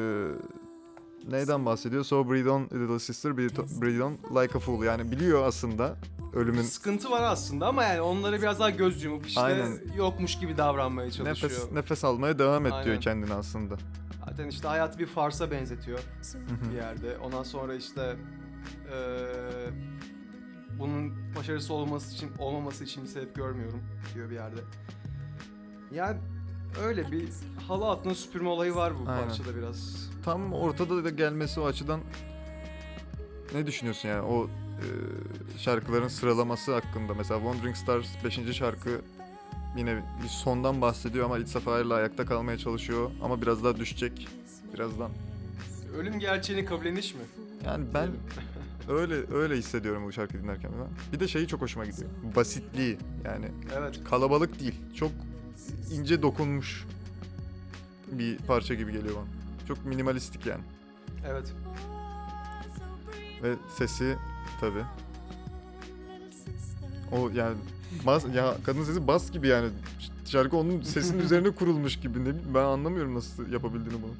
neyden 1.30 1.66
bahsediyor? 1.66 2.04
So 2.04 2.30
breathe 2.30 2.50
on 2.50 2.62
little 2.64 2.98
sister, 2.98 3.36
breathe 3.36 4.02
on 4.04 4.12
like 4.42 4.58
a 4.58 4.60
fool. 4.60 4.84
Yani 4.84 5.10
biliyor 5.10 5.42
aslında 5.46 5.96
ölümün 6.32 6.62
sıkıntı 6.62 7.10
var 7.10 7.22
aslında 7.22 7.66
ama 7.66 7.84
yani 7.84 8.00
onlara 8.00 8.38
biraz 8.42 8.60
daha 8.60 8.70
göz 8.70 9.04
yumup 9.04 9.26
işte 9.26 9.40
Aynen. 9.40 9.78
yokmuş 9.96 10.38
gibi 10.38 10.56
davranmaya 10.56 11.10
çalışıyor. 11.10 11.52
nefes 11.52 11.72
nefes 11.72 12.04
almaya 12.04 12.38
devam 12.38 12.66
et 12.66 12.72
diyor 12.72 12.84
Aynen. 12.86 13.00
kendine 13.00 13.34
aslında. 13.34 13.76
Zaten 14.28 14.48
işte 14.48 14.68
hayatı 14.68 14.98
bir 14.98 15.06
farsa 15.06 15.50
benzetiyor 15.50 15.98
bir 16.70 16.76
yerde. 16.76 17.18
Ondan 17.18 17.42
sonra 17.42 17.74
işte 17.74 18.16
eee, 18.90 19.70
bunun 20.78 21.12
başarısı 21.36 21.74
olması 21.74 22.14
için 22.14 22.30
olmaması 22.38 22.84
için 22.84 23.02
bir 23.02 23.08
sebep 23.08 23.34
görmüyorum 23.34 23.82
diyor 24.14 24.30
bir 24.30 24.34
yerde. 24.34 24.60
Yani 25.92 26.18
öyle 26.82 27.12
bir 27.12 27.28
halı 27.68 27.84
altına 27.84 28.14
süpürme 28.14 28.48
olayı 28.48 28.74
var 28.74 28.92
bu 28.94 29.10
Aynen. 29.10 29.28
parçada 29.28 29.56
biraz. 29.56 30.08
Tam 30.24 30.52
ortada 30.52 31.04
da 31.04 31.10
gelmesi 31.10 31.60
o 31.60 31.66
açıdan 31.66 32.00
ne 33.54 33.66
düşünüyorsun 33.66 34.08
yani 34.08 34.22
o 34.22 34.46
e, 34.46 34.86
şarkıların 35.58 36.08
sıralaması 36.08 36.74
hakkında 36.74 37.14
mesela 37.14 37.40
Wandering 37.40 37.76
Stars 37.76 38.06
5. 38.24 38.56
şarkı 38.56 39.00
yine 39.76 40.02
bir 40.22 40.28
sondan 40.28 40.80
bahsediyor 40.80 41.24
ama 41.24 41.38
It's 41.38 41.56
a 41.56 41.60
Fire'la 41.60 41.94
ayakta 41.94 42.26
kalmaya 42.26 42.58
çalışıyor 42.58 43.10
ama 43.22 43.42
biraz 43.42 43.64
daha 43.64 43.76
düşecek 43.76 44.28
birazdan. 44.74 45.10
Ölüm 45.96 46.18
gerçeğini 46.18 46.64
kabulleniş 46.64 47.14
mi? 47.14 47.20
Yani 47.66 47.84
ben 47.94 48.08
öyle 48.88 49.34
öyle 49.34 49.56
hissediyorum 49.56 50.04
bu 50.04 50.12
şarkıyı 50.12 50.42
dinlerken. 50.42 50.70
Ben. 50.72 51.12
Bir 51.12 51.20
de 51.20 51.28
şeyi 51.28 51.48
çok 51.48 51.60
hoşuma 51.60 51.84
gidiyor. 51.84 52.10
Basitliği 52.36 52.98
yani 53.24 53.46
Evet. 53.78 54.00
kalabalık 54.10 54.60
değil. 54.60 54.74
Çok 54.94 55.10
ince 55.92 56.22
dokunmuş 56.22 56.84
bir 58.12 58.38
parça 58.38 58.74
gibi 58.74 58.92
geliyor 58.92 59.14
bana. 59.16 59.26
Çok 59.68 59.84
minimalistik 59.84 60.46
yani. 60.46 60.62
Evet. 61.26 61.52
Ve 63.42 63.54
sesi 63.78 64.16
tabi. 64.60 64.78
O 67.12 67.30
yani 67.34 67.56
bas, 68.06 68.24
ya 68.34 68.56
kadın 68.64 68.84
sesi 68.84 69.06
bas 69.06 69.30
gibi 69.30 69.48
yani. 69.48 69.68
Şarkı 70.26 70.56
onun 70.56 70.82
sesinin 70.82 71.18
üzerine 71.24 71.50
kurulmuş 71.50 72.00
gibi. 72.00 72.24
Ne 72.24 72.32
ben 72.54 72.64
anlamıyorum 72.64 73.14
nasıl 73.14 73.52
yapabildiğini 73.52 74.02
bunu. 74.02 74.12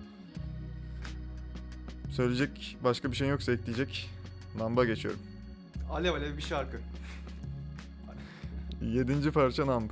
Söyleyecek 2.11 2.77
başka 2.85 3.11
bir 3.11 3.17
şey 3.17 3.29
yoksa 3.29 3.53
ekleyecek. 3.53 4.11
Namba 4.59 4.85
geçiyorum. 4.85 5.21
Alev 5.91 6.15
alev 6.15 6.37
bir 6.37 6.43
şarkı. 6.43 6.81
Yedinci 8.83 9.31
parça 9.31 9.65
Numb. 9.65 9.91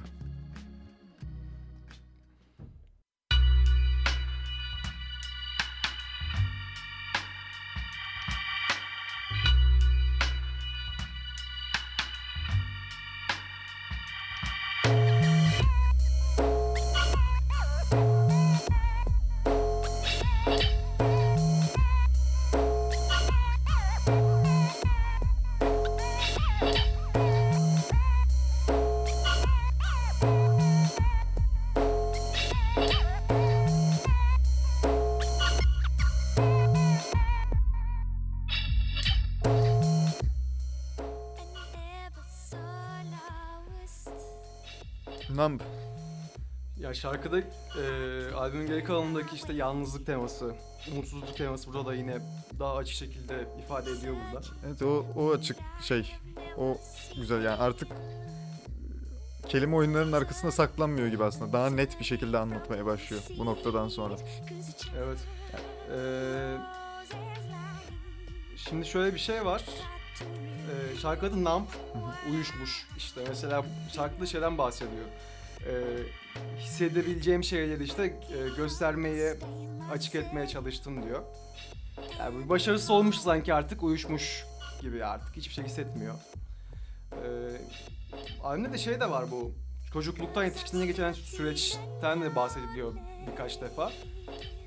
Şarkıda 47.02 47.38
e, 47.38 47.44
albümün 48.34 48.66
geri 48.66 48.84
kalanındaki 48.84 49.36
işte 49.36 49.52
yalnızlık 49.52 50.06
teması, 50.06 50.54
umutsuzluk 50.92 51.36
teması 51.36 51.72
burada 51.72 51.86
da 51.86 51.94
yine 51.94 52.18
daha 52.58 52.76
açık 52.76 52.96
şekilde 52.96 53.48
ifade 53.64 53.90
ediyor 53.90 54.16
burada. 54.26 54.46
Evet 54.66 54.82
o, 54.82 55.06
o 55.16 55.32
açık 55.32 55.56
şey. 55.82 56.12
O 56.58 56.78
güzel 57.16 57.44
yani 57.44 57.62
artık 57.62 57.88
kelime 59.48 59.76
oyunlarının 59.76 60.12
arkasında 60.12 60.52
saklanmıyor 60.52 61.08
gibi 61.08 61.24
aslında. 61.24 61.52
Daha 61.52 61.70
net 61.70 62.00
bir 62.00 62.04
şekilde 62.04 62.38
anlatmaya 62.38 62.86
başlıyor 62.86 63.22
bu 63.38 63.46
noktadan 63.46 63.88
sonra. 63.88 64.14
Evet. 64.98 65.18
Ee, 65.96 66.56
şimdi 68.56 68.86
şöyle 68.86 69.14
bir 69.14 69.20
şey 69.20 69.44
var. 69.44 69.64
Ee, 70.20 70.96
şarkı 70.98 71.26
adı 71.26 71.44
Numb, 71.44 71.66
uyuşmuş. 72.30 72.86
İşte 72.96 73.20
mesela 73.28 73.64
şarkıda 73.92 74.26
şeyden 74.26 74.58
bahsediyor. 74.58 75.06
Ee, 75.66 75.72
hissedebileceğim 76.58 77.44
şeyleri 77.44 77.84
işte 77.84 78.02
e, 78.04 78.56
göstermeye, 78.56 79.36
açık 79.92 80.14
etmeye 80.14 80.46
çalıştım 80.46 81.02
diyor. 81.02 81.22
Yani 82.18 82.44
bu 82.44 82.48
başarısız 82.48 82.90
olmuş 82.90 83.16
sanki 83.16 83.54
artık 83.54 83.82
uyuşmuş 83.82 84.44
gibi 84.80 85.04
artık 85.04 85.36
hiçbir 85.36 85.54
şey 85.54 85.64
hissetmiyor. 85.64 86.14
Ee, 87.12 87.26
albümde 88.42 88.72
de 88.72 88.78
şey 88.78 89.00
de 89.00 89.10
var 89.10 89.30
bu. 89.30 89.52
Çocukluktan 89.92 90.44
yetişkinliğe 90.44 90.86
geçen 90.86 91.12
süreçten 91.12 92.22
de 92.22 92.36
bahsediliyor 92.36 92.94
birkaç 93.30 93.60
defa. 93.60 93.92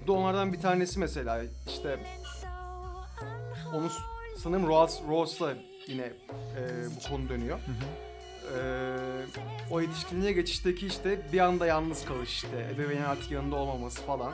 Bu 0.03 0.08
da 0.08 0.12
onlardan 0.12 0.53
bir 0.53 0.60
tanesi 0.60 0.99
mesela 0.99 1.43
işte 1.67 1.99
onu 3.73 3.89
sanırım 4.38 4.67
Rose, 4.67 5.03
Rose'la 5.08 5.53
yine 5.88 6.03
e, 6.03 6.86
bu 6.95 7.10
konu 7.10 7.29
dönüyor. 7.29 7.60
E, 8.58 8.62
o 9.71 9.81
yetişkinliğe 9.81 10.31
geçişteki 10.31 10.88
işte 10.88 11.19
bir 11.34 11.39
anda 11.39 11.65
yalnız 11.65 12.05
kalış 12.05 12.29
işte 12.29 12.69
ebeveynin 12.75 13.03
artık 13.03 13.31
yanında 13.31 13.55
olmaması 13.55 14.01
falan. 14.01 14.34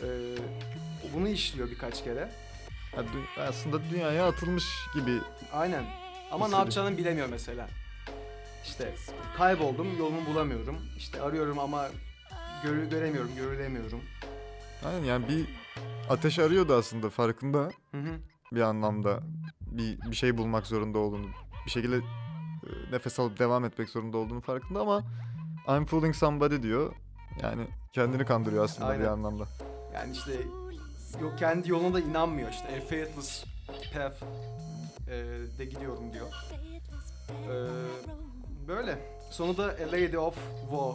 E, 0.00 0.06
bunu 1.14 1.28
işliyor 1.28 1.70
birkaç 1.70 2.04
kere. 2.04 2.30
Yani 2.96 3.08
dü- 3.08 3.40
aslında 3.48 3.80
dünyaya 3.90 4.28
atılmış 4.28 4.64
gibi. 4.94 5.18
Aynen. 5.52 5.84
Ama 6.30 6.48
ne 6.48 6.56
yapacağını 6.56 6.98
bilemiyor 6.98 7.28
mesela. 7.28 7.68
İşte 8.64 8.94
kayboldum, 9.36 9.98
yolumu 9.98 10.26
bulamıyorum. 10.26 10.78
İşte 10.98 11.22
arıyorum 11.22 11.58
ama 11.58 11.88
görü 12.62 12.90
göremiyorum, 12.90 13.30
görülemiyorum. 13.36 14.00
Aynen 14.84 15.04
yani 15.04 15.28
bir 15.28 15.46
ateş 16.10 16.38
arıyordu 16.38 16.74
aslında 16.74 17.10
farkında 17.10 17.58
Hı 17.90 17.98
hı. 17.98 18.14
bir 18.52 18.60
anlamda. 18.60 19.20
Bir, 19.60 20.00
bir 20.10 20.16
şey 20.16 20.38
bulmak 20.38 20.66
zorunda 20.66 20.98
olduğunu. 20.98 21.26
Bir 21.66 21.70
şekilde 21.70 22.00
nefes 22.90 23.18
alıp 23.20 23.38
devam 23.38 23.64
etmek 23.64 23.88
zorunda 23.88 24.16
olduğunu 24.16 24.40
farkında 24.40 24.80
ama 24.80 25.04
I'm 25.68 25.84
fooling 25.84 26.14
somebody 26.14 26.62
diyor. 26.62 26.92
Yani 27.42 27.66
kendini 27.92 28.24
kandırıyor 28.24 28.64
aslında 28.64 28.88
bir 28.88 28.92
Aynen. 28.92 29.06
anlamda. 29.12 29.44
Yani 29.94 30.12
işte 30.12 30.32
yok 31.20 31.38
kendi 31.38 31.70
yoluna 31.70 31.94
da 31.94 32.00
inanmıyor 32.00 32.50
işte. 32.50 32.64
A 32.68 32.88
faithless 32.88 33.44
path 33.94 34.22
e, 35.08 35.12
de 35.58 35.64
gidiyorum 35.64 36.12
diyor. 36.12 36.26
E, 37.30 37.54
böyle. 38.68 38.98
Sonu 39.30 39.56
da 39.56 39.64
A 39.64 39.92
Lady 39.92 40.18
of 40.18 40.34
Woe. 40.60 40.94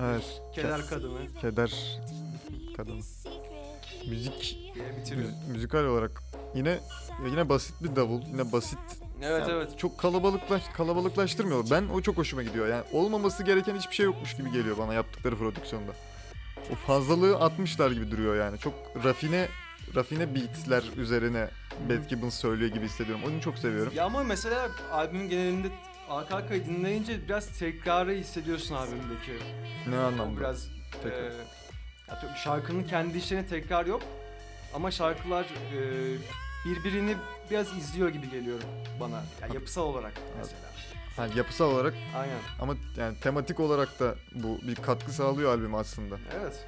Evet. 0.00 0.42
Keder 0.54 0.86
kadını 0.86 1.18
Keder 1.40 2.00
kadın. 2.76 3.00
Müzik 4.08 4.56
müzikal 5.48 5.84
olarak 5.84 6.22
yine 6.54 6.80
yine 7.30 7.48
basit 7.48 7.82
bir 7.82 7.96
davul, 7.96 8.22
yine 8.22 8.52
basit. 8.52 8.78
Evet 9.22 9.40
yani 9.48 9.52
evet. 9.52 9.78
Çok 9.78 9.98
kalabalıklaş 9.98 10.62
kalabalıklaştırmıyor. 10.74 11.64
Ben 11.70 11.88
o 11.88 12.02
çok 12.02 12.16
hoşuma 12.16 12.42
gidiyor. 12.42 12.68
Yani 12.68 12.82
olmaması 12.92 13.42
gereken 13.44 13.76
hiçbir 13.76 13.94
şey 13.94 14.06
yokmuş 14.06 14.36
gibi 14.36 14.52
geliyor 14.52 14.78
bana 14.78 14.94
yaptıkları 14.94 15.36
prodüksiyonda. 15.36 15.92
O 16.72 16.74
fazlalığı 16.74 17.36
atmışlar 17.36 17.90
gibi 17.90 18.10
duruyor 18.10 18.36
yani. 18.36 18.58
Çok 18.58 18.74
rafine 19.04 19.48
rafine 19.94 20.34
beatler 20.34 20.84
üzerine 20.96 21.48
Bad 21.88 22.08
Gibbons 22.08 22.34
söylüyor 22.34 22.70
gibi 22.72 22.84
hissediyorum. 22.84 23.24
Onu 23.26 23.40
çok 23.40 23.58
seviyorum. 23.58 23.92
Ya 23.96 24.04
ama 24.04 24.22
mesela 24.22 24.68
albümün 24.92 25.28
genelinde 25.28 25.68
arka 26.08 26.36
arkaya 26.36 26.66
dinleyince 26.66 27.24
biraz 27.28 27.58
tekrarı 27.58 28.12
hissediyorsun 28.12 28.74
albümdeki. 28.74 29.32
Ne 29.88 29.98
O 29.98 30.02
anlamda? 30.02 30.40
biraz 30.40 30.68
Tekrar. 31.02 31.18
e, 31.22 31.32
atıyorum 32.08 32.38
şarkının 32.44 32.84
kendi 32.84 33.18
işlerine 33.18 33.46
tekrar 33.46 33.86
yok. 33.86 34.02
Ama 34.74 34.90
şarkılar 34.90 35.44
e, 35.44 35.78
birbirini 36.64 37.16
biraz 37.50 37.76
izliyor 37.76 38.08
gibi 38.08 38.30
geliyor 38.30 38.58
bana. 39.00 39.22
Yani 39.40 39.54
yapısal 39.54 39.82
olarak 39.82 40.12
mesela. 40.38 40.60
Yani 41.18 41.38
yapısal 41.38 41.70
olarak 41.70 41.94
Aynen. 42.16 42.38
ama 42.60 42.74
yani 42.96 43.16
tematik 43.20 43.60
olarak 43.60 44.00
da 44.00 44.14
bu 44.34 44.58
bir 44.62 44.74
katkı 44.74 45.12
sağlıyor 45.12 45.50
albüm 45.54 45.74
aslında. 45.74 46.16
Evet. 46.40 46.66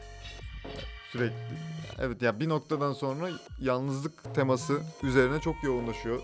Sürekli. 1.13 1.57
Evet 1.99 2.23
ya 2.23 2.41
bir 2.41 2.49
noktadan 2.49 2.93
sonra 2.93 3.29
yalnızlık 3.61 4.35
teması 4.35 4.81
üzerine 5.03 5.41
çok 5.41 5.65
yoğunlaşıyor. 5.65 6.21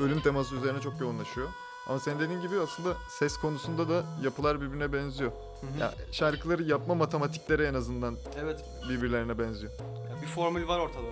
Ölüm 0.00 0.20
teması 0.20 0.54
üzerine 0.56 0.80
çok 0.80 1.00
yoğunlaşıyor. 1.00 1.48
Ama 1.88 2.00
senin 2.00 2.20
dediğin 2.20 2.40
gibi 2.40 2.60
aslında 2.60 2.96
ses 3.08 3.36
konusunda 3.36 3.88
da 3.88 4.04
yapılar 4.22 4.60
birbirine 4.60 4.92
benziyor. 4.92 5.30
Hı 5.60 5.66
hı. 5.66 5.80
Ya 5.80 5.94
şarkıları 6.12 6.62
yapma 6.62 6.94
matematikleri 6.94 7.62
en 7.62 7.74
azından 7.74 8.16
Evet. 8.40 8.64
birbirlerine 8.88 9.38
benziyor. 9.38 9.72
Ya 10.10 10.22
bir 10.22 10.26
formül 10.26 10.68
var 10.68 10.78
ortada. 10.78 11.06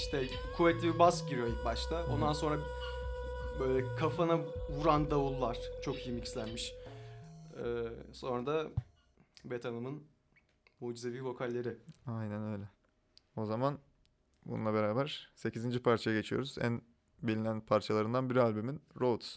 İşte 0.00 0.26
kuvvetli 0.56 0.94
bir 0.94 0.98
bas 0.98 1.28
giriyor 1.28 1.46
ilk 1.46 1.64
başta. 1.64 2.06
Ondan 2.06 2.32
sonra 2.32 2.58
böyle 3.60 3.96
kafana 3.96 4.38
vuran 4.70 5.10
davullar 5.10 5.58
çok 5.84 6.06
iyi 6.06 6.14
mixlenmiş. 6.14 6.72
Ee, 7.56 7.84
sonra 8.12 8.46
da 8.46 8.66
Bet 9.44 9.64
Hanım'ın 9.64 10.02
mucizevi 10.80 11.24
vokalleri. 11.24 11.76
Aynen 12.06 12.52
öyle. 12.52 12.64
O 13.36 13.46
zaman 13.46 13.78
bununla 14.44 14.74
beraber 14.74 15.32
8. 15.34 15.82
parçaya 15.82 16.16
geçiyoruz. 16.16 16.56
En 16.60 16.82
bilinen 17.22 17.60
parçalarından 17.60 18.30
biri 18.30 18.40
albümün 18.40 18.82
Roads. 19.00 19.36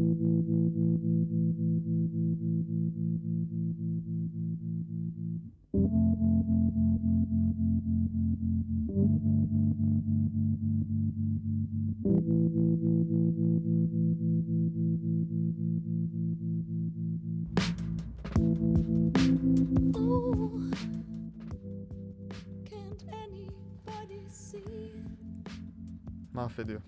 Mahvediyor. 26.61 26.81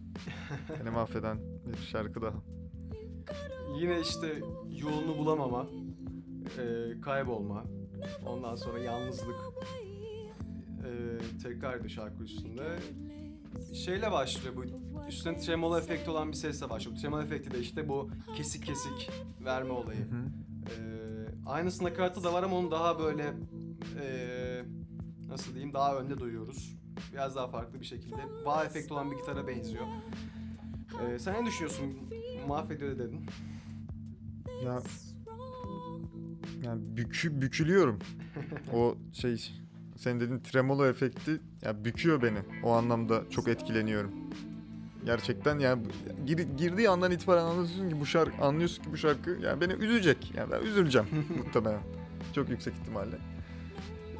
Beni 0.79 0.89
mahveden 0.89 1.37
bir 1.65 1.77
şarkı 1.77 2.21
daha. 2.21 2.33
Yine 3.79 4.01
işte 4.01 4.27
yolunu 4.69 5.17
bulamama, 5.17 5.67
e, 6.59 7.01
kaybolma, 7.01 7.63
ondan 8.25 8.55
sonra 8.55 8.79
yalnızlık 8.79 9.35
e, 10.83 10.89
tekrar 11.43 11.73
ediyor 11.73 11.89
şarkı 11.89 12.23
üstünde. 12.23 12.79
Şeyle 13.73 14.11
başlıyor 14.11 14.55
bu 14.55 14.63
üstüne 15.07 15.37
tremolo 15.37 15.77
efekti 15.77 16.11
olan 16.11 16.31
bir 16.31 16.37
sesle 16.37 16.69
başlıyor. 16.69 16.97
Bu 16.97 17.01
tremolo 17.01 17.21
efekti 17.21 17.51
de 17.51 17.59
işte 17.59 17.89
bu 17.89 18.09
kesik 18.35 18.65
kesik 18.65 19.09
verme 19.45 19.71
olayı. 19.71 19.99
Hı. 19.99 20.25
Ee, 20.69 21.49
aynısı 21.49 21.83
nakaratı 21.83 22.23
da 22.23 22.33
var 22.33 22.43
ama 22.43 22.57
onu 22.57 22.71
daha 22.71 22.99
böyle 22.99 23.33
ee, 24.01 24.63
nasıl 25.27 25.53
diyeyim 25.53 25.73
daha 25.73 25.95
önde 25.97 26.19
duyuyoruz. 26.19 26.82
Biraz 27.13 27.35
daha 27.35 27.47
farklı 27.47 27.79
bir 27.79 27.85
şekilde. 27.85 28.45
Bağ 28.45 28.65
efekti 28.65 28.93
olan 28.93 29.11
bir 29.11 29.15
gitara 29.15 29.47
benziyor. 29.47 29.85
Ee, 31.01 31.19
sen 31.19 31.41
ne 31.41 31.45
düşünüyorsun? 31.45 31.85
Mahvediyor 32.47 32.99
dedin. 32.99 33.25
Ya 34.65 34.79
yani 36.63 36.81
bükü, 36.97 37.41
bükülüyorum. 37.41 37.99
o 38.73 38.95
şey 39.13 39.51
senin 39.97 40.19
dediğin 40.19 40.39
tremolo 40.39 40.85
efekti 40.85 41.41
ya 41.61 41.85
büküyor 41.85 42.21
beni. 42.21 42.39
O 42.63 42.71
anlamda 42.71 43.29
çok 43.29 43.47
etkileniyorum. 43.47 44.11
Gerçekten 45.05 45.59
yani 45.59 45.83
gir- 46.25 46.57
girdiği 46.57 46.89
andan 46.89 47.11
itibaren 47.11 47.43
anlıyorsun 47.43 47.89
ki 47.89 47.99
bu 47.99 48.05
şarkı 48.05 48.45
anlıyorsun 48.45 48.83
ki 48.83 48.91
bu 48.91 48.97
şarkı 48.97 49.29
yani 49.43 49.61
beni 49.61 49.73
üzecek. 49.73 50.33
Yani 50.37 50.51
ben 50.51 50.61
üzüleceğim 50.61 51.07
muhtemelen. 51.37 51.81
Çok 52.35 52.49
yüksek 52.49 52.73
ihtimalle. 52.73 53.17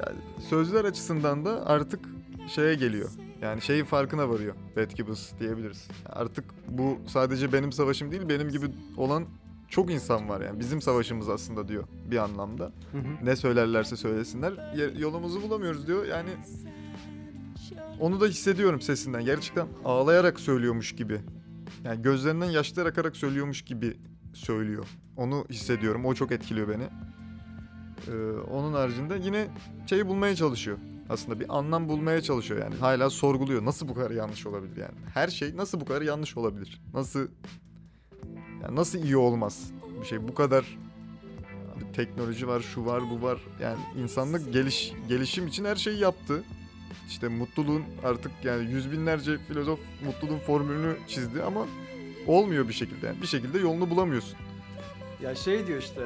Yani 0.06 0.18
sözler 0.48 0.84
açısından 0.84 1.44
da 1.44 1.66
artık 1.66 2.08
şeye 2.48 2.74
geliyor. 2.74 3.10
Yani 3.42 3.62
şeyin 3.62 3.84
farkına 3.84 4.28
varıyor. 4.28 4.54
Bad 4.76 4.90
Gibbons 4.90 5.32
diyebiliriz. 5.40 5.88
Artık 6.06 6.44
bu 6.68 6.98
sadece 7.06 7.52
benim 7.52 7.72
savaşım 7.72 8.10
değil, 8.10 8.28
benim 8.28 8.48
gibi 8.48 8.66
olan 8.96 9.24
çok 9.68 9.90
insan 9.90 10.28
var 10.28 10.40
yani. 10.40 10.60
Bizim 10.60 10.82
savaşımız 10.82 11.28
aslında 11.28 11.68
diyor 11.68 11.84
bir 12.10 12.16
anlamda. 12.16 12.64
Hı 12.64 12.98
hı. 12.98 13.26
Ne 13.26 13.36
söylerlerse 13.36 13.96
söylesinler. 13.96 14.74
Yolumuzu 14.98 15.42
bulamıyoruz 15.42 15.86
diyor. 15.86 16.06
Yani 16.06 16.30
onu 18.00 18.20
da 18.20 18.26
hissediyorum 18.26 18.80
sesinden. 18.80 19.24
Gerçekten 19.24 19.66
ağlayarak 19.84 20.40
söylüyormuş 20.40 20.94
gibi. 20.94 21.20
Yani 21.84 22.02
gözlerinden 22.02 22.50
yaşlar 22.50 22.86
akarak 22.86 23.16
söylüyormuş 23.16 23.62
gibi 23.62 23.96
söylüyor. 24.32 24.86
Onu 25.16 25.46
hissediyorum. 25.50 26.04
O 26.04 26.14
çok 26.14 26.32
etkiliyor 26.32 26.68
beni. 26.68 26.88
Ee, 28.08 28.38
onun 28.50 28.72
haricinde 28.72 29.18
yine 29.22 29.46
şeyi 29.86 30.06
bulmaya 30.06 30.36
çalışıyor. 30.36 30.78
Aslında 31.08 31.40
bir 31.40 31.58
anlam 31.58 31.88
bulmaya 31.88 32.20
çalışıyor 32.22 32.60
yani. 32.60 32.74
Hala 32.74 33.10
sorguluyor. 33.10 33.64
Nasıl 33.64 33.88
bu 33.88 33.94
kadar 33.94 34.10
yanlış 34.10 34.46
olabilir 34.46 34.76
yani? 34.76 34.94
Her 35.14 35.28
şey 35.28 35.56
nasıl 35.56 35.80
bu 35.80 35.84
kadar 35.84 36.02
yanlış 36.02 36.36
olabilir? 36.36 36.80
Nasıl 36.94 37.28
yani 38.62 38.76
nasıl 38.76 38.98
iyi 38.98 39.16
olmaz 39.16 39.70
bir 40.00 40.06
şey? 40.06 40.28
Bu 40.28 40.34
kadar 40.34 40.78
Hani 41.74 41.92
teknoloji 41.92 42.48
var, 42.48 42.60
şu 42.60 42.86
var, 42.86 43.02
bu 43.10 43.22
var. 43.22 43.38
Yani 43.60 43.78
insanlık 44.02 44.52
geliş 44.52 44.92
gelişim 45.08 45.46
için 45.46 45.64
her 45.64 45.76
şeyi 45.76 45.98
yaptı. 45.98 46.44
İşte 47.08 47.28
mutluluğun 47.28 47.82
artık 48.04 48.32
yani 48.44 48.70
yüz 48.70 48.92
binlerce 48.92 49.38
filozof 49.38 49.80
mutluluğun 50.04 50.38
formülünü 50.38 50.96
çizdi 51.08 51.42
ama 51.42 51.66
olmuyor 52.26 52.68
bir 52.68 52.72
şekilde. 52.72 53.06
Yani 53.06 53.22
bir 53.22 53.26
şekilde 53.26 53.58
yolunu 53.58 53.90
bulamıyorsun. 53.90 54.36
Ya 55.22 55.34
şey 55.34 55.66
diyor 55.66 55.78
işte 55.78 56.00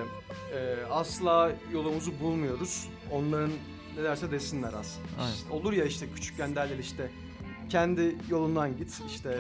e, 0.54 0.76
asla 0.90 1.52
yolumuzu 1.72 2.12
bulmuyoruz. 2.20 2.88
Onların 3.12 3.50
ne 3.98 4.04
derse 4.04 4.30
desinler 4.30 4.72
aslında. 4.72 5.06
Aynen. 5.20 5.32
İşte 5.34 5.50
olur 5.50 5.72
ya 5.72 5.84
işte 5.84 6.06
küçükken 6.14 6.56
derler 6.56 6.78
işte 6.78 7.11
kendi 7.68 8.16
yolundan 8.30 8.76
git 8.76 9.00
işte 9.06 9.38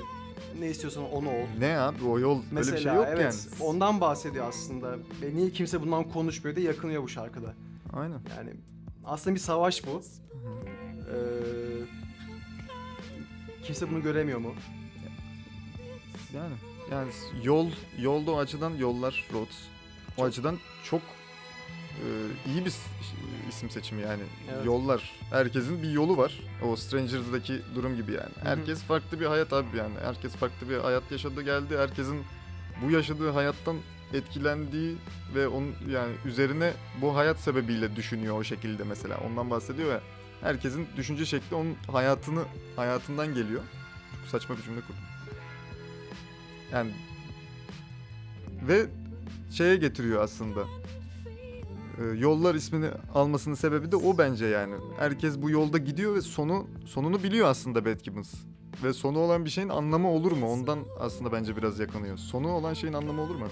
ne 0.58 0.66
istiyorsan 0.70 1.12
onu 1.12 1.28
ol. 1.28 1.46
Ne 1.58 1.78
abi 1.78 2.04
o 2.04 2.18
yol 2.18 2.42
Mesela 2.50 2.76
öyle 2.76 2.76
bir 2.76 2.90
şey 2.90 2.94
yok 2.94 3.06
evet 3.08 3.48
yani. 3.60 3.68
ondan 3.68 4.00
bahsediyor 4.00 4.48
aslında. 4.48 4.96
Ve 5.22 5.34
niye 5.36 5.50
kimse 5.50 5.82
bundan 5.82 6.04
konuşmuyor 6.04 6.56
diye 6.56 6.66
yakınıyor 6.66 7.02
bu 7.02 7.08
şarkıda. 7.08 7.54
Aynen. 7.92 8.20
Yani 8.36 8.50
aslında 9.04 9.34
bir 9.34 9.40
savaş 9.40 9.86
bu. 9.86 10.02
Ee, 11.10 11.16
kimse 13.64 13.90
bunu 13.90 14.02
göremiyor 14.02 14.38
mu? 14.38 14.54
Yani 16.34 16.54
yani 16.90 17.10
yol 17.42 17.70
yolda 17.98 18.30
o 18.30 18.38
açıdan 18.38 18.74
yollar 18.74 19.24
roads. 19.32 19.56
O 20.12 20.16
Çok- 20.16 20.26
açıdan 20.26 20.58
çok 20.84 21.00
e, 21.02 22.04
iyi 22.50 22.64
bir 22.64 22.70
isim 23.58 23.70
seçimi 23.70 24.02
yani. 24.02 24.22
Evet. 24.54 24.66
Yollar. 24.66 25.10
Herkesin 25.30 25.82
bir 25.82 25.90
yolu 25.90 26.16
var. 26.16 26.40
O 26.62 26.76
Strangers'daki 26.76 27.60
durum 27.74 27.96
gibi 27.96 28.12
yani. 28.12 28.32
Herkes 28.42 28.82
farklı 28.82 29.20
bir 29.20 29.26
hayat 29.26 29.52
abi 29.52 29.76
yani. 29.76 29.94
Herkes 30.04 30.32
farklı 30.32 30.68
bir 30.68 30.76
hayat 30.78 31.12
yaşadı 31.12 31.42
geldi. 31.42 31.78
Herkesin 31.78 32.22
bu 32.82 32.90
yaşadığı 32.90 33.30
hayattan 33.30 33.76
etkilendiği 34.12 34.96
ve 35.34 35.48
onun 35.48 35.74
yani 35.90 36.12
üzerine 36.24 36.72
bu 37.00 37.16
hayat 37.16 37.38
sebebiyle 37.38 37.96
düşünüyor 37.96 38.38
o 38.38 38.44
şekilde 38.44 38.84
mesela. 38.84 39.18
Ondan 39.26 39.50
bahsediyor 39.50 39.92
ya. 39.92 40.00
Herkesin 40.40 40.86
düşünce 40.96 41.26
şekli 41.26 41.56
onun 41.56 41.76
hayatını 41.92 42.44
hayatından 42.76 43.34
geliyor. 43.34 43.62
Çok 44.20 44.28
saçma 44.30 44.56
bir 44.56 44.62
cümle 44.62 44.80
kurdum. 44.80 45.02
Yani 46.72 46.90
ve 48.68 48.86
şeye 49.50 49.76
getiriyor 49.76 50.22
aslında. 50.22 50.64
Ee, 52.00 52.04
yollar 52.18 52.54
ismini 52.54 52.86
almasının 53.14 53.54
sebebi 53.54 53.92
de 53.92 53.96
o 53.96 54.18
bence 54.18 54.46
yani. 54.46 54.74
Herkes 54.98 55.42
bu 55.42 55.50
yolda 55.50 55.78
gidiyor 55.78 56.14
ve 56.14 56.20
sonu 56.20 56.66
sonunu 56.86 57.22
biliyor 57.22 57.48
aslında 57.48 57.84
Bad 57.84 58.00
Gibbons. 58.00 58.34
Ve 58.84 58.92
sonu 58.92 59.18
olan 59.18 59.44
bir 59.44 59.50
şeyin 59.50 59.68
anlamı 59.68 60.08
olur 60.10 60.32
mu? 60.32 60.52
Ondan 60.52 60.78
aslında 61.00 61.32
bence 61.32 61.56
biraz 61.56 61.78
yakınıyor. 61.78 62.16
Sonu 62.16 62.48
olan 62.52 62.74
şeyin 62.74 62.94
anlamı 62.94 63.22
olur 63.22 63.34
mu? 63.34 63.46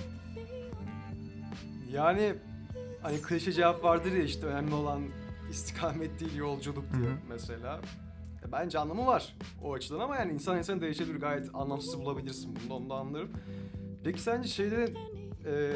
Yani 1.92 2.34
hani 3.02 3.22
klişe 3.22 3.52
cevap 3.52 3.84
vardır 3.84 4.12
ya 4.12 4.22
işte 4.22 4.46
önemli 4.46 4.74
olan 4.74 5.02
istikamet 5.50 6.20
değil 6.20 6.36
yolculuk 6.36 6.84
diyor 6.98 7.12
mesela. 7.28 7.80
E, 8.48 8.52
Bence 8.52 8.78
anlamı 8.78 9.06
var 9.06 9.36
o 9.64 9.72
açıdan 9.74 10.00
ama 10.00 10.16
yani 10.16 10.32
insan 10.32 10.58
insan 10.58 10.80
değişebilir 10.80 11.20
gayet 11.20 11.54
anlamsız 11.54 11.98
bulabilirsin 12.00 12.56
bunu 12.60 12.70
da 12.70 12.74
onu 12.74 12.90
da 12.90 12.94
anlarım. 12.94 13.28
Peki 14.04 14.20
sence 14.22 14.48
şeyde 14.48 14.94
e, 15.46 15.72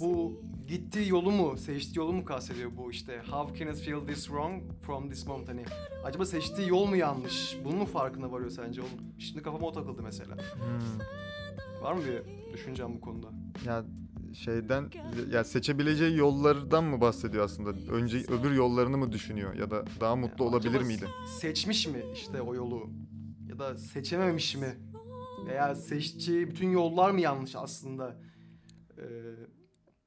bu 0.00 0.40
gittiği 0.70 1.08
yolu 1.08 1.30
mu 1.30 1.56
seçtiği 1.56 1.98
yolu 1.98 2.12
mu 2.12 2.24
kastediyor 2.24 2.70
bu 2.76 2.90
işte 2.90 3.22
how 3.30 3.58
can 3.58 3.74
it 3.74 3.80
feel 3.80 4.06
this 4.06 4.24
wrong 4.24 4.62
from 4.82 5.10
this 5.10 5.26
moment 5.26 5.48
hani 5.48 5.64
acaba 6.04 6.24
seçtiği 6.24 6.68
yol 6.68 6.86
mu 6.86 6.96
yanlış 6.96 7.56
bunun 7.64 7.78
mu 7.78 7.86
farkına 7.86 8.32
varıyor 8.32 8.50
sence 8.50 8.80
oğlum? 8.80 8.90
Şimdi 9.18 9.42
kafama 9.42 9.66
o 9.66 9.72
takıldı 9.72 10.02
mesela. 10.02 10.36
Var 11.82 11.92
mı 11.92 12.02
bir 12.04 12.52
düşüncen 12.52 12.94
bu 12.94 13.00
konuda? 13.00 13.28
Ya 13.66 13.84
şeyden 14.34 14.90
ya 15.32 15.44
seçebileceği 15.44 16.16
yollardan 16.16 16.84
mı 16.84 17.00
bahsediyor 17.00 17.44
aslında? 17.44 17.92
Önce 17.92 18.18
öbür 18.18 18.52
yollarını 18.54 18.98
mı 18.98 19.12
düşünüyor 19.12 19.54
ya 19.54 19.70
da 19.70 19.84
daha 20.00 20.16
mutlu 20.16 20.44
Yani 20.44 20.54
olabilir 20.54 20.70
acaba 20.70 20.84
miydi? 20.84 21.06
Seçmiş 21.40 21.86
mi 21.86 22.02
işte 22.14 22.42
o 22.42 22.54
yolu? 22.54 22.90
Ya 23.48 23.58
da 23.58 23.78
seçememiş 23.78 24.56
mi? 24.56 24.76
Veya 25.46 25.74
seçtiği 25.74 26.50
bütün 26.50 26.70
yollar 26.70 27.10
mı 27.10 27.20
yanlış 27.20 27.56
aslında? 27.56 28.16
Ee, 28.98 29.02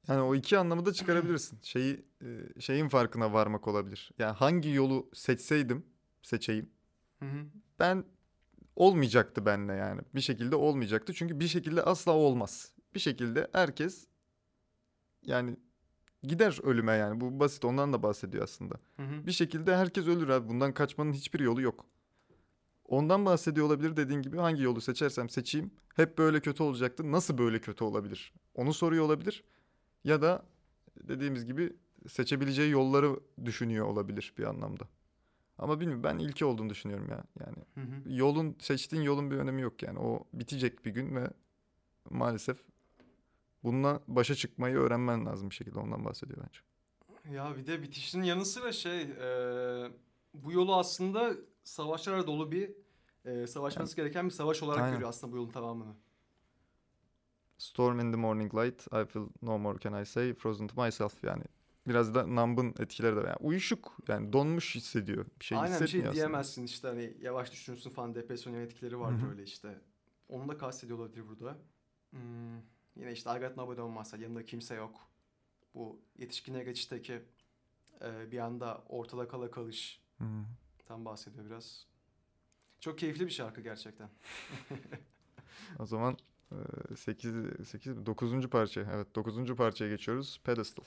Yani 0.08 0.22
o 0.22 0.36
iki 0.36 0.58
anlamı 0.58 0.86
da 0.86 0.94
çıkarabilirsin. 0.94 1.60
Şeyi 1.62 2.06
e, 2.22 2.62
şeyin 2.62 2.90
farkına 2.90 3.34
varmak 3.34 3.68
olabilir. 3.68 4.12
Yani 4.20 4.32
hangi 4.32 4.70
yolu 4.70 5.10
seçseydim, 5.14 5.86
seçeyim. 6.22 6.70
hı 7.20 7.26
hı. 7.26 7.46
Ben 7.80 8.06
olmayacaktı 8.76 9.46
benle 9.46 9.74
yani. 9.74 10.02
Bir 10.16 10.22
şekilde 10.22 10.56
olmayacaktı. 10.56 11.14
Çünkü 11.14 11.40
bir 11.40 11.48
şekilde 11.48 11.84
asla 11.84 12.12
olmaz. 12.12 12.72
Bir 12.96 13.00
şekilde 13.00 13.48
herkes 13.54 14.08
yani 15.22 15.58
gider 16.24 16.60
ölüme 16.64 16.94
yani. 16.94 17.22
Bu 17.22 17.40
basit 17.40 17.66
ondan 17.66 17.94
da 17.94 18.04
bahsediyor 18.04 18.44
aslında. 18.44 18.76
Hı 18.98 19.04
hı. 19.04 19.28
Bir 19.28 19.32
şekilde 19.32 19.76
herkes 19.76 20.08
ölür 20.08 20.30
abi. 20.30 20.50
Bundan 20.50 20.74
kaçmanın 20.74 21.14
hiçbir 21.14 21.40
yolu 21.40 21.62
yok. 21.62 21.86
Ondan 22.86 23.26
bahsediyor 23.26 23.66
olabilir 23.68 23.98
dediğin 23.98 24.22
gibi 24.22 24.38
hangi 24.38 24.64
yolu 24.64 24.82
seçersem 24.82 25.30
seçeyim 25.30 25.72
hep 25.96 26.18
böyle 26.18 26.40
kötü 26.40 26.64
olacaktı. 26.64 27.12
Nasıl 27.12 27.38
böyle 27.38 27.62
kötü 27.62 27.84
olabilir? 27.84 28.34
Onu 28.56 28.74
soruyor 28.74 29.06
olabilir. 29.06 29.44
Ya 30.04 30.22
da 30.22 30.46
dediğimiz 31.04 31.46
gibi 31.46 31.74
seçebileceği 32.08 32.72
yolları 32.72 33.20
düşünüyor 33.46 33.86
olabilir 33.86 34.34
bir 34.38 34.44
anlamda. 34.44 34.84
Ama 35.58 35.80
bilmiyorum 35.80 36.04
ben 36.04 36.18
ilki 36.18 36.46
olduğunu 36.46 36.70
düşünüyorum 36.70 37.10
ya. 37.10 37.24
Yani 37.40 37.58
Hı 37.76 37.82
hı. 37.82 38.14
yolun 38.14 38.56
seçtiğin 38.60 39.04
yolun 39.04 39.32
bir 39.32 39.36
önemi 39.36 39.62
yok 39.62 39.84
yani. 39.84 40.00
O 40.00 40.24
bitecek 40.34 40.86
bir 40.86 40.92
gün 40.92 41.16
ve 41.16 41.28
maalesef 42.10 42.58
bununla 43.64 44.00
başa 44.08 44.36
çıkmayı 44.36 44.76
öğrenmen 44.76 45.26
lazım 45.26 45.50
bir 45.50 45.56
şekilde 45.56 45.80
ondan 45.80 46.06
bahsediyor 46.06 46.40
bence. 46.44 46.60
Ya 47.36 47.58
bir 47.58 47.68
de 47.68 47.82
bitişinin 47.82 48.24
yanı 48.24 48.46
sıra 48.46 48.72
şey 48.72 49.02
e, 49.02 49.28
bu 50.34 50.52
yolu 50.52 50.76
aslında 50.76 51.34
savaşlarla 51.64 52.28
dolu 52.28 52.52
bir 52.52 52.72
e, 53.26 53.48
savaşması 53.48 53.96
gereken 53.96 54.26
bir 54.26 54.32
savaş 54.32 54.64
olarak 54.64 54.82
Aynen. 54.82 54.94
görüyor 54.94 55.10
aslında 55.10 55.34
bu 55.34 55.38
yolun 55.38 55.52
tamamını. 55.52 55.96
Storm 57.64 58.00
in 58.00 58.12
the 58.12 58.18
morning 58.18 58.54
light, 58.56 58.88
I 58.94 59.06
feel 59.06 59.28
no 59.42 59.58
more 59.58 59.80
can 59.80 60.02
I 60.02 60.06
say, 60.06 60.34
frozen 60.34 60.68
to 60.68 60.84
myself 60.86 61.24
yani. 61.24 61.44
Biraz 61.88 62.16
da 62.16 62.28
Numb'ın 62.28 62.74
etkileri 62.80 63.16
de 63.16 63.20
yani 63.20 63.36
uyuşuk 63.40 63.98
yani 64.08 64.34
donmuş 64.34 64.76
hissediyor. 64.76 65.26
Bir 65.40 65.46
şey 65.46 65.58
Aynen 65.58 65.82
bir 65.82 65.88
şey 65.88 66.00
aslında. 66.00 66.14
diyemezsin 66.14 66.64
işte 66.64 66.88
hani 66.88 67.18
yavaş 67.22 67.52
düşünürsün 67.52 67.90
falan 67.90 68.16
depresyon 68.16 68.54
etkileri 68.54 69.00
vardır 69.00 69.22
Hı 69.22 69.26
hı. 69.26 69.30
öyle 69.30 69.44
işte. 69.44 69.82
Onu 70.30 70.48
da 70.50 70.58
kastediyor 70.58 71.00
olabilir 71.00 71.28
burada. 71.28 71.58
Hmm, 72.10 72.56
yine 72.96 73.12
işte 73.12 73.30
I 73.38 73.40
got 73.40 73.58
nobody 73.58 73.82
on 73.82 73.92
my 73.92 74.06
side, 74.06 74.24
yanında 74.24 74.46
kimse 74.46 74.76
yok. 74.76 74.96
Bu 75.76 76.02
yetişkinliğe 76.18 76.64
geçişteki 76.64 77.22
e, 78.02 78.32
bir 78.32 78.40
anda 78.40 78.84
ortada 78.90 79.28
kala 79.28 79.52
kalış 79.52 80.02
tam 80.86 81.06
bahsediyor 81.06 81.46
biraz. 81.46 81.88
Çok 82.80 83.00
keyifli 83.00 83.26
bir 83.26 83.32
şarkı 83.32 83.62
gerçekten. 83.62 84.10
O 85.80 85.86
zaman 85.86 86.18
8 86.96 87.34
8 87.66 88.06
9. 88.06 88.48
parça. 88.50 88.82
Evet 88.94 89.16
9. 89.16 89.56
parçaya 89.56 89.90
geçiyoruz. 89.90 90.40
Pedestal. 90.44 90.84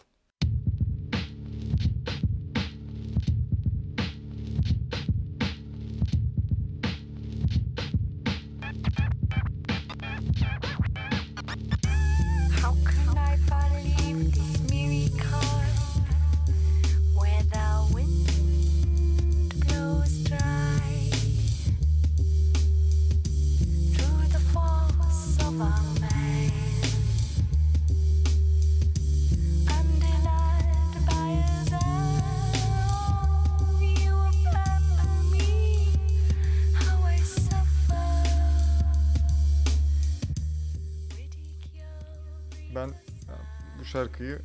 Şarkıyı 43.96 44.38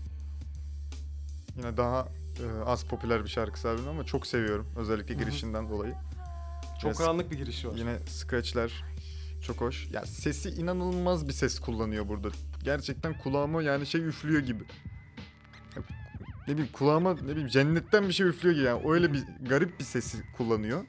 yine 1.58 1.78
daha 1.78 2.08
e, 2.40 2.64
az 2.66 2.84
popüler 2.84 3.24
bir 3.24 3.30
şarkısı 3.30 3.70
albüm 3.70 3.88
ama 3.88 4.04
çok 4.04 4.28
seviyorum. 4.28 4.68
Özellikle 4.76 5.14
girişinden 5.14 5.70
dolayı. 5.70 5.94
Çok 6.82 6.84
Yine, 6.84 6.94
karanlık 6.94 7.32
bir 7.32 7.38
girişi 7.38 7.68
var. 7.68 7.76
yine 7.76 8.00
scratchler 8.08 8.84
çok 9.48 9.62
hoş. 9.62 9.88
Ya 9.92 10.06
sesi 10.06 10.50
inanılmaz 10.50 11.28
bir 11.28 11.34
ses 11.34 11.60
kullanıyor 11.60 12.08
burada. 12.08 12.28
Gerçekten 12.64 13.18
kulağıma 13.18 13.62
yani 13.64 13.86
şey 13.86 14.02
üflüyor 14.02 14.42
gibi. 14.42 14.64
Ne 16.48 16.54
bileyim 16.54 16.72
kulağıma 16.74 17.14
ne 17.14 17.28
bileyim 17.28 17.48
cennetten 17.48 18.08
bir 18.08 18.14
şey 18.14 18.28
üflüyor 18.28 18.56
gibi. 18.56 18.66
Yani 18.66 18.92
öyle 18.92 19.14
bir 19.14 19.24
garip 19.50 19.80
bir 19.80 19.84
sesi 19.84 20.18
kullanıyor. 20.38 20.86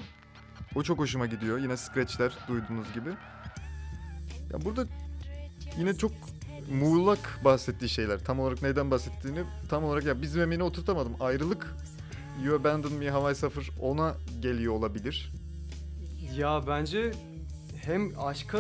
O 0.74 0.82
çok 0.82 0.98
hoşuma 0.98 1.26
gidiyor. 1.26 1.58
Yine 1.58 1.76
scratchler 1.76 2.32
duyduğunuz 2.48 2.92
gibi. 2.94 3.10
Ya 4.52 4.64
burada 4.64 4.86
yine 5.78 5.94
çok 5.94 6.12
muğlak 6.70 7.40
bahsettiği 7.44 7.88
şeyler. 7.88 8.24
Tam 8.24 8.40
olarak 8.40 8.62
neyden 8.62 8.90
bahsettiğini 8.90 9.40
tam 9.68 9.84
olarak 9.84 10.04
ya 10.04 10.22
bizim 10.22 10.42
emeğine 10.42 10.62
oturtamadım. 10.64 11.12
Ayrılık 11.20 11.76
You 12.44 12.56
Abandoned 12.56 12.98
Me 12.98 13.10
How 13.10 13.32
I 13.32 13.34
Suffer 13.34 13.70
ona 13.80 14.14
geliyor 14.40 14.72
olabilir. 14.74 15.32
Ya 16.36 16.62
bence 16.66 17.12
hem 17.84 18.18
aşka 18.20 18.58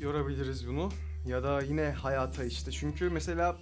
yorabiliriz 0.00 0.68
bunu 0.68 0.88
ya 1.26 1.42
da 1.42 1.60
yine 1.62 1.90
hayata 1.90 2.44
işte. 2.44 2.70
Çünkü 2.72 3.10
mesela 3.10 3.56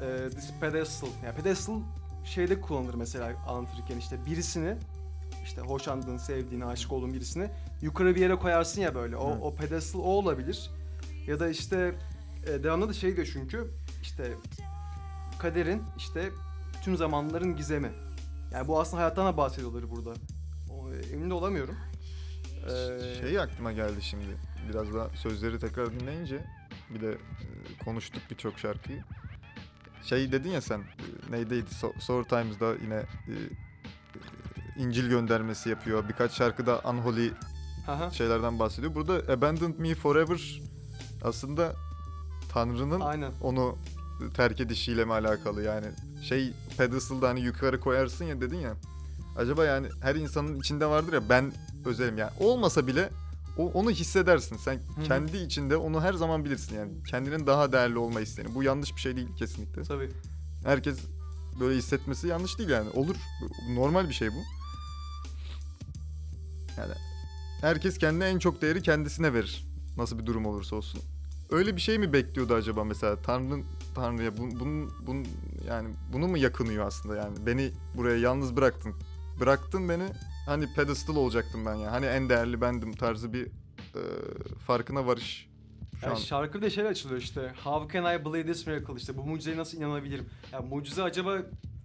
e, 0.00 0.30
this 0.30 0.50
pedestal, 0.60 1.08
yani 1.24 1.36
pedestal 1.36 1.80
şeyde 2.24 2.60
kullanılır 2.60 2.94
mesela 2.94 3.32
anlatırken 3.48 3.98
işte 3.98 4.26
birisini 4.26 4.76
işte 5.44 5.60
hoşlandığın, 5.60 6.16
sevdiğin, 6.16 6.60
aşık 6.60 6.92
olduğun 6.92 7.14
birisini 7.14 7.50
yukarı 7.82 8.14
bir 8.14 8.20
yere 8.20 8.34
koyarsın 8.36 8.80
ya 8.80 8.94
böyle. 8.94 9.16
O, 9.16 9.30
Evet. 9.30 9.38
o 9.42 9.54
pedestal 9.54 10.00
o 10.00 10.02
olabilir. 10.02 10.70
Ya 11.26 11.40
da 11.40 11.48
işte 11.48 11.94
e, 12.46 12.62
devamında 12.64 12.88
da 12.88 12.92
şey 12.92 13.16
diyor 13.16 13.28
çünkü 13.32 13.70
işte 14.02 14.32
kaderin 15.38 15.82
işte 15.96 16.30
tüm 16.84 16.96
zamanların 16.96 17.56
gizemi. 17.56 17.90
Yani 18.52 18.68
bu 18.68 18.80
aslında 18.80 19.02
hayattan 19.02 19.26
da 19.26 19.36
bahsediyorlar 19.36 19.90
burada. 19.90 20.12
O, 20.70 20.92
emin 21.12 21.30
de 21.30 21.34
olamıyorum. 21.34 21.76
Ee, 22.66 23.14
Şey 23.20 23.40
aklıma 23.40 23.72
geldi 23.72 24.02
şimdi. 24.02 24.36
Biraz 24.68 24.94
daha 24.94 25.08
sözleri 25.08 25.58
tekrar 25.58 26.00
dinleyince 26.00 26.44
bir 26.94 27.00
de 27.00 27.10
e, 27.12 27.84
konuştuk 27.84 28.22
birçok 28.30 28.58
şarkıyı. 28.58 29.04
Şey 30.02 30.32
dedin 30.32 30.50
ya 30.50 30.60
sen 30.60 30.78
e, 30.80 31.32
neydeydi? 31.32 31.66
So- 31.70 32.00
Sour 32.00 32.24
Times'da 32.24 32.74
yine 32.82 32.94
e, 32.94 33.32
e, 33.32 33.36
İncil 34.82 35.08
göndermesi 35.08 35.68
yapıyor. 35.68 36.08
Birkaç 36.08 36.32
şarkıda 36.32 36.80
Unholy 36.90 37.32
Aha. 37.88 38.10
şeylerden 38.10 38.58
bahsediyor. 38.58 38.94
Burada 38.94 39.32
Abandoned 39.32 39.78
Me 39.78 39.94
Forever 39.94 40.60
aslında 41.24 41.72
Tanrı'nın 42.52 43.00
Aynen. 43.00 43.32
onu 43.40 43.78
terk 44.34 44.60
edişiyle 44.60 45.04
mi 45.04 45.12
alakalı? 45.12 45.62
Yani 45.62 45.86
şey 46.22 46.52
pedestal'da 46.78 47.28
hani 47.28 47.40
yukarı 47.40 47.80
koyarsın 47.80 48.24
ya 48.24 48.40
dedin 48.40 48.60
ya. 48.60 48.76
Acaba 49.36 49.64
yani 49.64 49.88
her 50.00 50.14
insanın 50.14 50.60
içinde 50.60 50.86
vardır 50.86 51.12
ya 51.12 51.28
ben 51.28 51.52
özelim. 51.84 52.18
Yani 52.18 52.30
olmasa 52.40 52.86
bile 52.86 53.10
o, 53.58 53.70
onu 53.70 53.90
hissedersin. 53.90 54.56
Sen 54.56 54.74
hı. 54.74 55.02
kendi 55.02 55.36
içinde 55.36 55.76
onu 55.76 56.02
her 56.02 56.12
zaman 56.12 56.44
bilirsin. 56.44 56.76
Yani 56.76 56.92
kendinin 57.04 57.46
daha 57.46 57.72
değerli 57.72 57.98
olma 57.98 58.20
isteğini. 58.20 58.54
Bu 58.54 58.62
yanlış 58.62 58.96
bir 58.96 59.00
şey 59.00 59.16
değil 59.16 59.28
kesinlikle. 59.36 59.82
Tabii. 59.82 60.10
herkes 60.64 60.98
böyle 61.60 61.78
hissetmesi 61.78 62.28
yanlış 62.28 62.58
değil 62.58 62.70
yani. 62.70 62.90
Olur. 62.90 63.16
Normal 63.70 64.08
bir 64.08 64.14
şey 64.14 64.28
bu. 64.28 64.42
Yani 66.78 66.92
herkes 67.60 67.98
kendine 67.98 68.24
en 68.24 68.38
çok 68.38 68.62
değeri 68.62 68.82
kendisine 68.82 69.34
verir. 69.34 69.66
Nasıl 69.96 70.18
bir 70.18 70.26
durum 70.26 70.46
olursa 70.46 70.76
olsun 70.76 71.00
öyle 71.50 71.76
bir 71.76 71.80
şey 71.80 71.98
mi 71.98 72.12
bekliyordu 72.12 72.54
acaba 72.54 72.84
mesela 72.84 73.22
Tanrı'nın 73.22 73.64
Tanrı'ya 73.94 74.36
bunun, 74.38 74.60
bunun, 74.60 74.92
bunun 75.06 75.26
yani 75.68 75.88
bunu 76.12 76.28
mu 76.28 76.38
yakınıyor 76.38 76.86
aslında 76.86 77.16
yani 77.16 77.46
beni 77.46 77.70
buraya 77.96 78.16
yalnız 78.16 78.56
bıraktın 78.56 78.94
bıraktın 79.40 79.88
beni 79.88 80.04
hani 80.46 80.74
pedestal 80.76 81.16
olacaktım 81.16 81.66
ben 81.66 81.74
ya 81.74 81.92
hani 81.92 82.06
en 82.06 82.28
değerli 82.28 82.60
bendim 82.60 82.92
tarzı 82.92 83.32
bir 83.32 83.46
e, 83.46 84.02
farkına 84.66 85.06
varış 85.06 85.50
şu 86.00 86.06
Yani 86.06 86.14
an 86.14 86.20
şarkı 86.20 86.58
bir 86.58 86.62
de 86.62 86.70
şeyle 86.70 86.88
açılıyor 86.88 87.20
işte. 87.20 87.52
How 87.64 87.92
can 87.98 88.14
I 88.14 88.24
believe 88.24 88.52
this 88.52 88.66
miracle 88.66 88.94
işte. 88.96 89.16
Bu 89.16 89.22
mucizeye 89.24 89.56
nasıl 89.56 89.78
inanabilirim? 89.78 90.28
Ya 90.52 90.60
mucize 90.60 91.02
acaba 91.02 91.36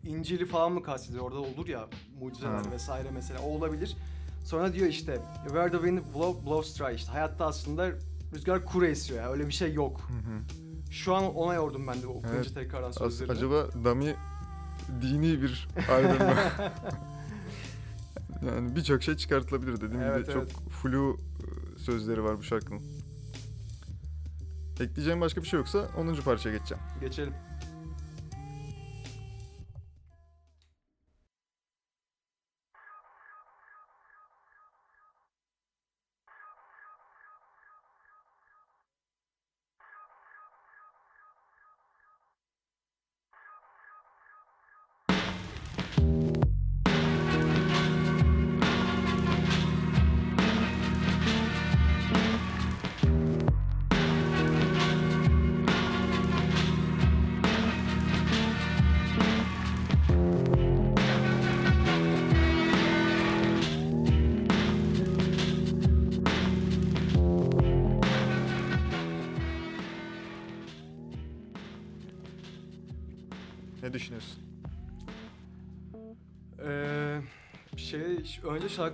İncil'i 0.03 0.45
falan 0.45 0.71
mı 0.71 0.83
kastediyor? 0.83 1.23
Orada 1.23 1.39
olur 1.39 1.67
ya 1.67 1.87
mucizeler 2.19 2.51
Ha. 2.53 2.71
vesaire 2.71 3.07
mesela. 3.13 3.39
O 3.41 3.49
olabilir. 3.49 3.97
Sonra 4.45 4.73
diyor 4.73 4.87
işte 4.87 5.17
where 5.43 5.71
the 5.71 5.77
wind 5.77 5.99
blow, 6.15 6.45
blows 6.45 6.79
dry 6.79 6.95
işte. 6.95 7.11
Hayatta 7.11 7.45
aslında 7.45 7.91
rüzgar 8.35 8.65
kuru 8.65 8.85
esiyor 8.85 9.23
ya. 9.23 9.31
Öyle 9.31 9.47
bir 9.47 9.53
şey 9.53 9.73
yok. 9.73 10.01
Hı 10.07 10.13
hı. 10.13 10.41
Şu 10.91 11.15
an 11.15 11.35
ona 11.35 11.53
yordum 11.53 11.87
ben 11.87 12.01
de 12.01 12.07
okuyunca 12.07 12.35
Evet. 12.35 12.53
tekrardan 12.53 12.89
As- 12.89 12.97
sözlerini. 12.97 13.31
acaba 13.31 13.67
Dami 13.83 14.15
dini 15.01 15.41
bir 15.41 15.67
albüm 15.91 16.27
mü? 16.27 16.35
yani 18.47 18.75
birçok 18.75 19.03
şey 19.03 19.15
çıkartılabilir 19.15 19.81
dediğim 19.81 20.01
Evet, 20.01 20.25
gibi 20.25 20.33
çok 20.33 20.69
flu 20.69 21.17
e, 21.75 21.79
sözleri 21.79 22.23
var 22.23 22.37
bu 22.37 22.43
şarkının. 22.43 22.81
Ekleyeceğim 24.79 25.21
başka 25.21 25.41
bir 25.41 25.47
şey 25.47 25.59
yoksa 25.59 25.87
10. 25.97 26.15
parçaya 26.15 26.51
geçeceğim. 26.57 26.83
Geçelim. 27.01 27.33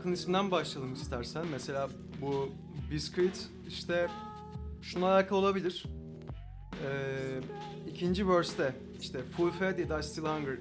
Şarkının 0.02 0.14
isminden 0.14 0.52
başlayalım 0.52 0.94
istersen. 0.94 1.46
Mesela 1.52 1.90
bu 2.22 2.50
Biscuit 2.92 3.50
işte 3.68 4.08
şuna 4.82 5.06
alakalı 5.14 5.40
olabilir. 5.40 5.86
Ee, 6.86 7.40
ikinci 7.90 8.30
verse'te 8.30 8.76
işte 9.02 9.24
full 9.24 9.52
fed 9.52 9.80
yet 9.80 9.92
I 10.00 10.04
still 10.04 10.24
hunger. 10.24 10.58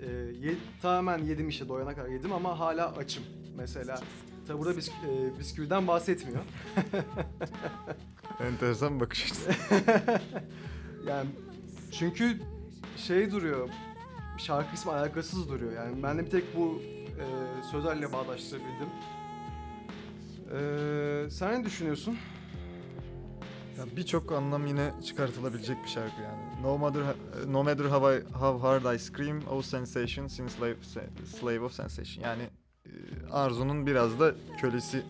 Ee, 0.00 0.10
ye- 0.40 0.56
tamamen 0.82 1.18
yedim 1.24 1.48
işte 1.48 1.68
doyana 1.68 1.94
kadar 1.94 2.08
yedim 2.08 2.32
ama 2.32 2.58
hala 2.58 2.96
açım. 2.96 3.24
Mesela 3.56 4.00
tabi 4.46 4.58
burada 4.58 4.76
bis, 4.76 4.88
e, 4.88 5.38
bisküviden 5.38 5.88
bahsetmiyor. 5.88 6.40
Enteresan 8.40 8.94
bir 8.96 9.00
bakış 9.00 9.24
açısı. 9.24 9.50
yani 11.08 11.28
çünkü 11.92 12.40
şey 12.96 13.30
duruyor. 13.30 13.68
Şarkı 14.38 14.74
ismi 14.74 14.92
alakasız 14.92 15.48
duruyor. 15.48 15.72
Yani 15.72 16.02
ben 16.02 16.18
de 16.18 16.26
bir 16.26 16.30
tek 16.30 16.56
bu 16.56 16.82
e, 17.18 17.62
sözlerle 17.70 18.12
bağdaştırabildim. 18.12 18.88
Ee, 20.52 21.30
sen 21.30 21.60
ne 21.60 21.64
düşünüyorsun? 21.64 22.16
Ya 23.78 23.84
birçok 23.96 24.32
anlam 24.32 24.66
yine 24.66 24.92
çıkartılabilecek 25.06 25.76
bir 25.84 25.88
şarkı 25.88 26.22
yani. 26.22 26.62
No 26.62 26.78
matter 26.78 27.02
no 27.46 27.64
matter 27.64 27.84
how 27.84 28.16
I, 28.16 28.20
how 28.32 28.68
hard 28.68 28.94
I 28.94 28.98
scream, 28.98 29.42
oh 29.50 29.62
sensation 29.62 30.26
since 30.26 30.48
slave 30.56 30.74
slave 31.40 31.60
of 31.60 31.72
sensation. 31.72 32.24
Yani 32.24 32.42
e, 32.86 32.90
Arzu'nun 33.32 33.86
biraz 33.86 34.20
da 34.20 34.34
kölesi 34.60 35.02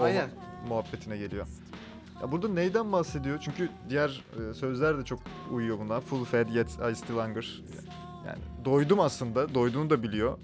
Aynen. 0.00 0.30
muhabbetine 0.68 1.16
geliyor. 1.16 1.46
Ya 2.22 2.32
burada 2.32 2.48
neyden 2.48 2.92
bahsediyor? 2.92 3.38
Çünkü 3.40 3.68
diğer 3.90 4.24
e, 4.50 4.54
sözler 4.54 4.98
de 4.98 5.04
çok 5.04 5.20
uyuyor 5.52 5.78
buna. 5.78 6.00
Full 6.00 6.24
fed 6.24 6.48
yet 6.48 6.68
I 6.92 6.96
still 6.96 7.14
hunger. 7.14 7.62
Yani 8.26 8.38
doydum 8.64 9.00
aslında. 9.00 9.54
Doyduğunu 9.54 9.90
da 9.90 10.02
biliyor. 10.02 10.38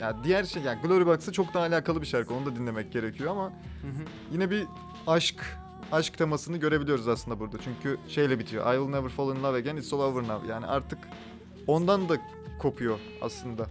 Ya 0.00 0.24
diğer 0.24 0.44
şey 0.44 0.62
yani 0.62 0.82
Glory 0.82 1.06
Box'ı 1.06 1.32
çok 1.32 1.54
daha 1.54 1.64
alakalı 1.64 2.00
bir 2.02 2.06
şarkı. 2.06 2.34
Onu 2.34 2.46
da 2.46 2.56
dinlemek 2.56 2.92
gerekiyor 2.92 3.30
ama 3.30 3.44
Hı 3.46 3.86
hı. 3.86 4.02
yine 4.32 4.50
bir 4.50 4.66
aşk 5.06 5.58
aşk 5.92 6.18
temasını 6.18 6.56
görebiliyoruz 6.56 7.08
aslında 7.08 7.40
burada. 7.40 7.56
Çünkü 7.64 7.98
şeyle 8.08 8.38
bitiyor. 8.38 8.74
I 8.74 8.76
will 8.76 8.90
never 8.90 9.08
fall 9.08 9.36
in 9.36 9.42
love 9.42 9.56
again, 9.58 9.76
it's 9.76 9.92
all 9.92 10.00
over 10.00 10.22
now. 10.22 10.48
Yani 10.52 10.66
artık 10.66 10.98
ondan 11.66 12.08
da 12.08 12.16
kopuyor 12.58 12.98
aslında. 13.22 13.66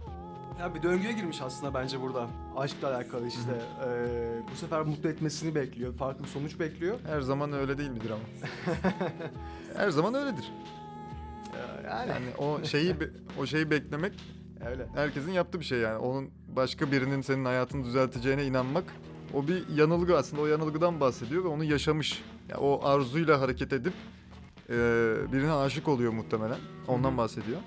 Ya 0.60 0.74
bir 0.74 0.82
döngüye 0.82 1.12
girmiş 1.12 1.42
aslında 1.42 1.74
bence 1.74 2.00
burada. 2.00 2.26
Aşkla 2.56 2.88
alakalı 2.96 3.28
işte. 3.28 3.62
Ee, 3.84 4.42
bu 4.52 4.56
sefer 4.56 4.80
mutlu 4.82 5.08
etmesini 5.08 5.54
bekliyor. 5.54 5.94
Farklı 5.94 6.24
bir 6.24 6.28
sonuç 6.28 6.58
bekliyor. 6.60 6.98
Her 7.06 7.20
zaman 7.20 7.52
öyle 7.52 7.78
değil 7.78 7.90
midir 7.90 8.10
ama? 8.10 8.22
Her 9.76 9.90
zaman 9.90 10.14
öyledir. 10.14 10.52
Ee, 11.54 11.86
yani 11.88 12.08
Yani 12.10 12.26
o 12.38 12.64
şeyi 12.64 12.96
o 13.40 13.46
şeyi 13.46 13.70
beklemek 13.70 14.12
öyle. 14.66 14.86
herkesin 14.94 15.32
yaptığı 15.32 15.60
bir 15.60 15.64
şey 15.64 15.78
yani. 15.78 15.98
Onun 15.98 16.30
başka 16.56 16.92
birinin 16.92 17.20
senin 17.20 17.44
hayatını 17.44 17.84
düzelteceğine 17.84 18.46
inanmak 18.46 18.84
o 19.34 19.48
bir 19.48 19.68
yanılgı 19.68 20.16
aslında. 20.16 20.42
O 20.42 20.46
yanılgıdan 20.46 21.00
bahsediyor 21.00 21.44
ve 21.44 21.48
onu 21.48 21.64
yaşamış. 21.64 22.22
Ya 22.48 22.56
o 22.58 22.80
arzuyla 22.84 23.40
hareket 23.40 23.72
edip 23.72 23.92
e, 24.70 24.74
birine 25.32 25.52
aşık 25.52 25.88
oluyor 25.88 26.12
muhtemelen. 26.12 26.58
Ondan 26.88 27.12
hı. 27.12 27.16
bahsediyor. 27.16 27.58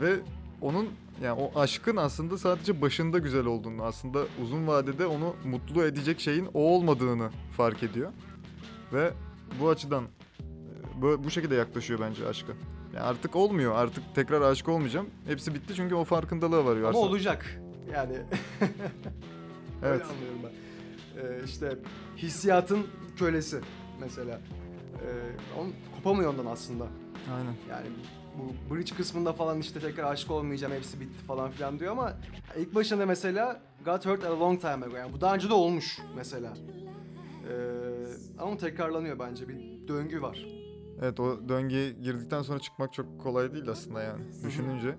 Ve 0.00 0.16
onun 0.60 0.88
yani 1.22 1.40
o 1.40 1.60
aşkın 1.60 1.96
aslında 1.96 2.38
sadece 2.38 2.82
başında 2.82 3.18
güzel 3.18 3.46
olduğunu, 3.46 3.84
aslında 3.84 4.24
uzun 4.42 4.66
vadede 4.66 5.06
onu 5.06 5.36
mutlu 5.44 5.84
edecek 5.84 6.20
şeyin 6.20 6.48
o 6.54 6.60
olmadığını 6.60 7.30
fark 7.56 7.82
ediyor. 7.82 8.12
Ve 8.92 9.10
bu 9.60 9.68
açıdan 9.68 10.04
e, 11.02 11.24
bu 11.24 11.30
şekilde 11.30 11.54
yaklaşıyor 11.54 12.00
bence 12.00 12.28
aşka. 12.28 12.52
Yani 12.94 13.04
artık 13.04 13.36
olmuyor. 13.36 13.74
Artık 13.76 14.14
tekrar 14.14 14.40
aşık 14.40 14.68
olmayacağım. 14.68 15.06
Hepsi 15.26 15.54
bitti 15.54 15.74
çünkü 15.74 15.94
o 15.94 16.04
farkındalığa 16.04 16.64
varıyor. 16.64 16.88
Ama 16.88 16.98
olacak. 16.98 17.60
Yani 17.92 18.12
Evet. 19.84 20.02
öyle 20.02 20.04
anlıyorum 20.04 20.38
ben. 20.44 20.52
Ee, 21.22 21.44
işte 21.44 21.76
hissiyatın 22.16 22.86
kölesi 23.16 23.60
mesela. 24.00 24.40
Ee, 24.94 25.60
on, 25.60 25.72
kopamıyor 25.96 26.30
ondan 26.30 26.46
aslında. 26.46 26.86
Aynen. 27.34 27.54
Yani 27.70 27.86
bu 28.38 28.74
bridge 28.74 28.94
kısmında 28.94 29.32
falan 29.32 29.58
işte 29.60 29.80
tekrar 29.80 30.12
aşık 30.12 30.30
olmayacağım 30.30 30.72
hepsi 30.74 31.00
bitti 31.00 31.24
falan 31.26 31.50
filan 31.50 31.78
diyor 31.78 31.92
ama 31.92 32.12
ilk 32.58 32.74
başında 32.74 33.06
mesela 33.06 33.60
got 33.84 34.06
hurt 34.06 34.24
a 34.24 34.40
long 34.40 34.60
time 34.60 34.86
ago 34.86 34.96
yani 34.96 35.12
bu 35.12 35.20
daha 35.20 35.34
önce 35.34 35.48
de 35.48 35.54
olmuş 35.54 35.98
mesela. 36.16 36.52
Ee, 37.48 37.52
ama 38.38 38.56
tekrarlanıyor 38.56 39.18
bence 39.18 39.48
bir 39.48 39.88
döngü 39.88 40.22
var. 40.22 40.46
Evet 41.02 41.20
o 41.20 41.48
döngüye 41.48 41.90
girdikten 41.90 42.42
sonra 42.42 42.58
çıkmak 42.58 42.92
çok 42.92 43.20
kolay 43.22 43.52
değil 43.52 43.68
aslında 43.68 44.02
yani. 44.02 44.22
Düşününce. 44.44 44.94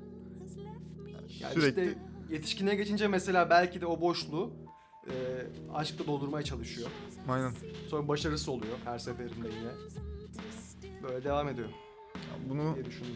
Yani 1.39 1.53
Sürekli 1.53 1.83
işte 1.87 1.97
yetişkinliğe 2.29 2.75
geçince 2.75 3.07
mesela 3.07 3.49
belki 3.49 3.81
de 3.81 3.85
o 3.85 4.01
boşluğu 4.01 4.53
e, 5.07 5.13
aşkla 5.73 6.05
doldurmaya 6.07 6.43
çalışıyor. 6.43 6.89
aynen. 7.29 7.51
Sonra 7.89 8.07
başarısı 8.07 8.51
oluyor 8.51 8.73
her 8.85 8.99
seferinde 8.99 9.47
yine. 9.47 9.71
Böyle 11.03 11.23
devam 11.23 11.47
ediyor 11.49 11.67
Bunu 12.49 12.75
diye 12.75 12.85
düşündüm. 12.85 13.15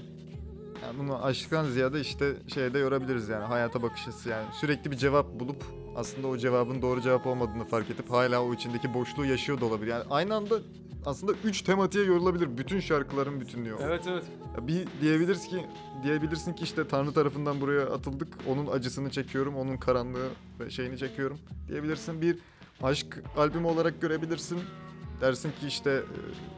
yani 0.83 0.99
bunu 0.99 1.25
aşktan 1.25 1.65
ziyade 1.65 2.01
işte 2.01 2.33
şeye 2.47 2.73
de 2.73 2.79
yorabiliriz 2.79 3.29
yani 3.29 3.45
hayata 3.45 3.81
bakış 3.83 4.07
açısı 4.07 4.29
yani. 4.29 4.45
Sürekli 4.53 4.91
bir 4.91 4.97
cevap 4.97 5.39
bulup 5.39 5.63
aslında 5.95 6.27
o 6.27 6.37
cevabın 6.37 6.81
doğru 6.81 7.01
cevap 7.01 7.27
olmadığını 7.27 7.65
fark 7.65 7.89
edip 7.89 8.11
hala 8.11 8.43
o 8.43 8.53
içindeki 8.53 8.93
boşluğu 8.93 9.25
yaşıyor 9.25 9.61
da 9.61 9.65
olabilir. 9.65 9.91
Yani 9.91 10.03
aynı 10.09 10.35
anda 10.35 10.59
aslında 11.07 11.33
üç 11.43 11.61
tematiğe 11.61 12.05
yorulabilir. 12.05 12.57
Bütün 12.57 12.79
şarkıların 12.79 13.41
bütünlüğü. 13.41 13.73
o. 13.73 13.77
Evet 13.81 14.03
evet. 14.07 14.23
Ya 14.57 14.67
Bir 14.67 14.87
diyebiliriz 15.01 15.47
ki 15.47 15.65
diyebilirsin 16.03 16.53
ki 16.53 16.63
işte 16.63 16.87
Tanrı 16.87 17.13
tarafından 17.13 17.61
buraya 17.61 17.85
atıldık. 17.85 18.27
Onun 18.47 18.67
acısını 18.67 19.09
çekiyorum, 19.09 19.55
onun 19.55 19.77
karanlığı 19.77 20.29
ve 20.59 20.69
şeyini 20.69 20.97
çekiyorum 20.97 21.39
diyebilirsin. 21.67 22.21
Bir 22.21 22.37
aşk 22.83 23.23
albümü 23.37 23.67
olarak 23.67 24.01
görebilirsin. 24.01 24.59
Dersin 25.21 25.49
ki 25.49 25.67
işte 25.67 25.91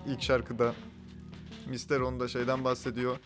e, 0.08 0.12
ilk 0.12 0.22
şarkıda 0.22 0.74
Mister 1.70 2.00
onda 2.00 2.28
şeyden 2.28 2.64
bahsediyor. 2.64 3.18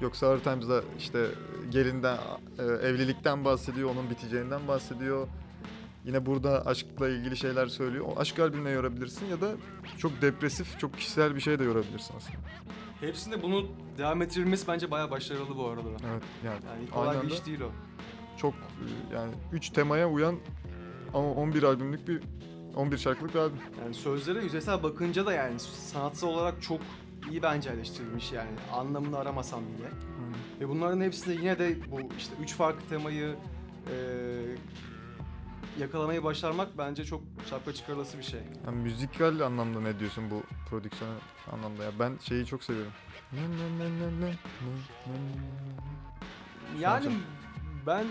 Yoksa 0.00 0.28
Hard 0.28 0.40
Times'da 0.40 0.82
işte 0.98 1.26
gelinden, 1.70 2.18
e, 2.58 2.62
evlilikten 2.62 3.44
bahsediyor, 3.44 3.90
onun 3.90 4.10
biteceğinden 4.10 4.68
bahsediyor. 4.68 5.28
Yine 6.08 6.26
burada 6.26 6.66
aşkla 6.66 7.08
ilgili 7.08 7.36
şeyler 7.36 7.66
söylüyor. 7.66 8.04
O 8.08 8.20
aşk 8.20 8.38
albümüne 8.38 8.70
yorabilirsin 8.70 9.26
ya 9.26 9.40
da 9.40 9.50
çok 9.98 10.22
depresif, 10.22 10.78
çok 10.78 10.96
kişisel 10.96 11.34
bir 11.34 11.40
şey 11.40 11.58
de 11.58 11.64
yorabilirsin 11.64 12.14
aslında. 12.16 12.36
Hepsinde 13.00 13.42
bunu 13.42 13.66
devam 13.98 14.22
ettirilmesi 14.22 14.68
bence 14.68 14.90
bayağı 14.90 15.10
başarılı 15.10 15.56
bu 15.56 15.66
arada. 15.68 15.88
Evet 16.10 16.22
yani 16.44 16.58
Yani 16.66 16.90
kolay 16.90 17.22
bir 17.22 17.30
iş 17.30 17.46
değil 17.46 17.60
o. 17.60 17.70
çok 18.38 18.54
e, 18.54 19.14
yani 19.14 19.32
3 19.52 19.70
temaya 19.70 20.08
uyan 20.10 20.36
ama 21.14 21.30
11 21.32 21.62
albümlük 21.62 22.08
bir 22.08 22.22
11 22.76 22.98
şarkılık 22.98 23.34
bir 23.34 23.38
albüm. 23.38 23.58
Yani 23.84 23.94
sözlere 23.94 24.42
yüzeysel 24.44 24.82
bakınca 24.82 25.26
da 25.26 25.32
yani 25.32 25.60
sanatsal 25.60 26.28
olarak 26.28 26.62
çok 26.62 26.80
iyi 27.30 27.42
bence 27.42 27.70
eleştirilmiş 27.70 28.32
yani 28.32 28.50
anlamını 28.72 29.18
aramasam 29.18 29.60
bile. 29.78 29.88
Ve 30.60 30.68
bunların 30.68 31.00
hepsinde 31.00 31.34
yine 31.34 31.58
de 31.58 31.76
bu 31.90 32.00
işte 32.18 32.34
üç 32.42 32.54
farklı 32.54 32.88
temayı 32.88 33.34
eee 33.90 34.56
yakalamayı 35.78 36.24
başarmak 36.24 36.78
bence 36.78 37.04
çok 37.04 37.22
şapka 37.50 37.72
çıkarılası 37.72 38.18
bir 38.18 38.22
şey. 38.22 38.40
Yani 38.66 38.76
müzikal 38.82 39.40
anlamda 39.40 39.80
ne 39.80 39.98
diyorsun 40.00 40.30
bu 40.30 40.42
prodüksiyon 40.70 41.14
anlamda 41.52 41.84
ya? 41.84 41.90
Ben 41.98 42.18
şeyi 42.22 42.46
çok 42.46 42.64
seviyorum. 42.64 42.92
Yani 46.80 47.16
ben 47.86 48.06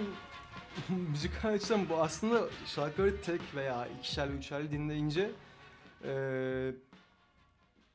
müzikal 1.11 1.53
açıdan 1.53 1.89
bu 1.89 1.95
aslında 2.01 2.49
şarkıları 2.65 3.21
tek 3.21 3.41
veya 3.55 3.87
ikişerli 3.87 4.37
üçerli 4.37 4.71
dinleyince 4.71 5.31
eee, 6.03 6.75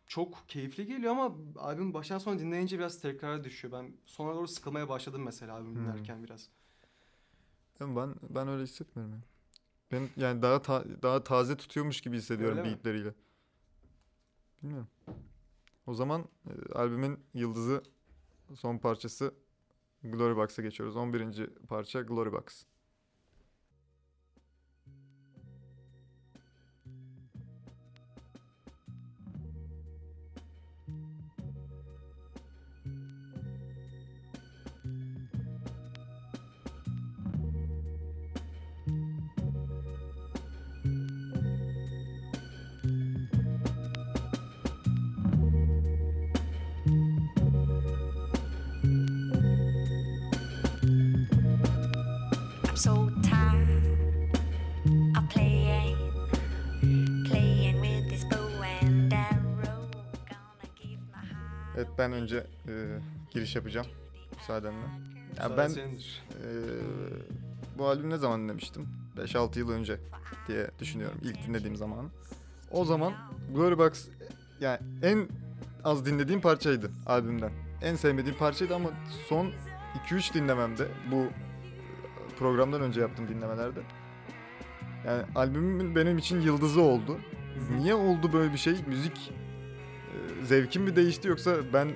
çok 0.07 0.49
keyifli 0.49 0.87
geliyor 0.87 1.13
ama 1.13 1.35
albüm 1.59 1.95
baştan 1.95 2.19
sona 2.19 2.39
dinleyince 2.39 2.79
biraz 2.79 3.01
tekrara 3.01 3.45
düşüyor. 3.45 3.75
Ben 3.75 3.93
sonra 4.05 4.35
doğru 4.35 4.49
sıkılmaya 4.49 4.89
başladım 4.89 5.23
mesela 5.25 5.53
albüm 5.55 5.75
Hmm. 5.75 5.83
dinlerken 5.83 6.25
biraz. 6.25 6.49
Yani 7.81 7.97
Ben 7.97 8.15
ben 8.31 8.49
öyle 8.49 8.63
hissetmiyorum 8.63 9.15
yani. 9.15 9.25
Ben 9.93 10.09
yani 10.17 10.43
daha 10.43 10.63
ta- 10.63 10.85
daha 11.03 11.25
taze 11.25 11.57
tutuyormuş 11.57 12.01
gibi 12.01 12.17
hissediyorum 12.17 12.59
Öyle 12.59 12.69
mi? 12.69 12.75
beatleriyle. 12.75 13.15
Bilmiyorum. 14.63 14.89
O 15.87 15.95
zaman 15.95 16.25
e, 16.47 16.73
albümün 16.73 17.21
yıldızı 17.35 17.83
son 18.55 18.79
parçası 18.79 19.35
Glory 20.03 20.37
Box'a 20.37 20.63
geçiyoruz. 20.63 20.97
11. 20.97 21.47
parça 21.69 22.03
Glory 22.03 22.33
Box. 22.33 22.65
Evet 61.83 61.93
ben 61.99 62.13
önce 62.13 62.47
e, 62.69 62.73
giriş 63.31 63.57
yapacağım 63.57 63.87
müsaadenle. 64.37 64.87
Ya 65.39 65.57
ben 65.57 65.69
senindir. 65.69 66.23
e, 66.31 66.49
bu 67.79 67.87
albüm 67.87 68.11
ne 68.11 68.17
zaman 68.17 68.43
dinlemiştim? 68.43 68.89
5-6 69.17 69.59
yıl 69.59 69.71
önce 69.71 69.99
diye 70.49 70.71
düşünüyorum 70.81 71.19
ilk 71.23 71.47
dinlediğim 71.47 71.77
zamanı. 71.77 72.09
O 72.71 72.85
zaman 72.85 73.13
Glory 73.55 73.79
Box 73.79 74.09
yani 74.61 74.79
en 75.03 75.29
az 75.85 76.07
dinlediğim 76.07 76.41
parçaydı 76.41 76.91
albümden. 77.07 77.51
En 77.83 77.97
sevmediğim 77.97 78.39
parçaydı 78.39 78.75
ama 78.75 78.91
son 79.29 79.53
2-3 80.07 80.35
dinlememde 80.35 80.89
bu 81.11 81.25
programdan 82.39 82.83
önce 82.83 83.01
yaptığım 83.01 83.29
dinlemelerde. 83.29 83.81
Yani 85.07 85.23
albümün 85.35 85.97
benim 85.97 86.19
için 86.19 86.41
yıldızı 86.41 86.81
oldu. 86.81 87.19
Niye 87.79 87.95
oldu 87.95 88.33
böyle 88.33 88.53
bir 88.53 88.59
şey? 88.59 88.75
Müzik 88.87 89.33
e, 89.33 89.42
zevkim 90.45 90.83
mi 90.83 90.97
değişti 90.97 91.29
yoksa 91.29 91.57
ben 91.73 91.87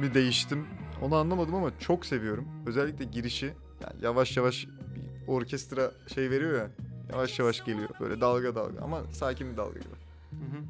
mi 0.00 0.14
değiştim? 0.14 0.66
Onu 1.02 1.16
anlamadım 1.16 1.54
ama 1.54 1.78
çok 1.78 2.06
seviyorum. 2.06 2.48
Özellikle 2.66 3.04
girişi 3.04 3.46
yani 3.82 3.94
yavaş 4.02 4.36
yavaş 4.36 4.66
bir 4.66 5.28
orkestra 5.28 5.90
şey 6.14 6.30
veriyor 6.30 6.58
ya. 6.58 6.70
Yavaş 7.12 7.38
yavaş 7.38 7.64
geliyor 7.64 7.88
böyle 8.00 8.20
dalga 8.20 8.54
dalga 8.54 8.80
ama 8.82 9.02
sakin 9.12 9.52
bir 9.52 9.56
dalga 9.56 9.78
gibi. 9.78 9.94
Hı 10.30 10.36
hı. 10.36 10.64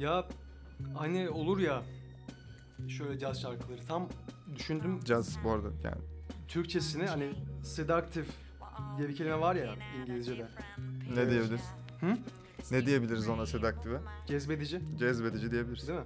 Ya 0.00 0.28
hani 0.94 1.30
olur 1.30 1.58
ya 1.58 1.82
şöyle 2.88 3.18
caz 3.18 3.40
şarkıları 3.42 3.86
tam 3.88 4.08
düşündüm 4.56 5.00
Caz 5.04 5.38
bu 5.44 5.50
arada 5.50 5.68
yani. 5.84 6.02
Türkçesini 6.48 7.06
hani 7.06 7.32
seductive 7.62 8.26
diye 8.98 9.08
bir 9.08 9.16
kelime 9.16 9.40
var 9.40 9.54
ya 9.56 9.74
İngilizce'de. 10.00 10.46
Ne 11.14 11.30
diyebiliriz? 11.30 11.62
Hı? 12.00 12.16
Ne 12.70 12.86
diyebiliriz 12.86 13.28
ona 13.28 13.46
sedaktive? 13.46 13.98
Cezbedici 14.26 14.80
Cezbedici 14.98 15.50
diyebiliriz. 15.50 15.88
değil 15.88 15.98
mi? 15.98 16.04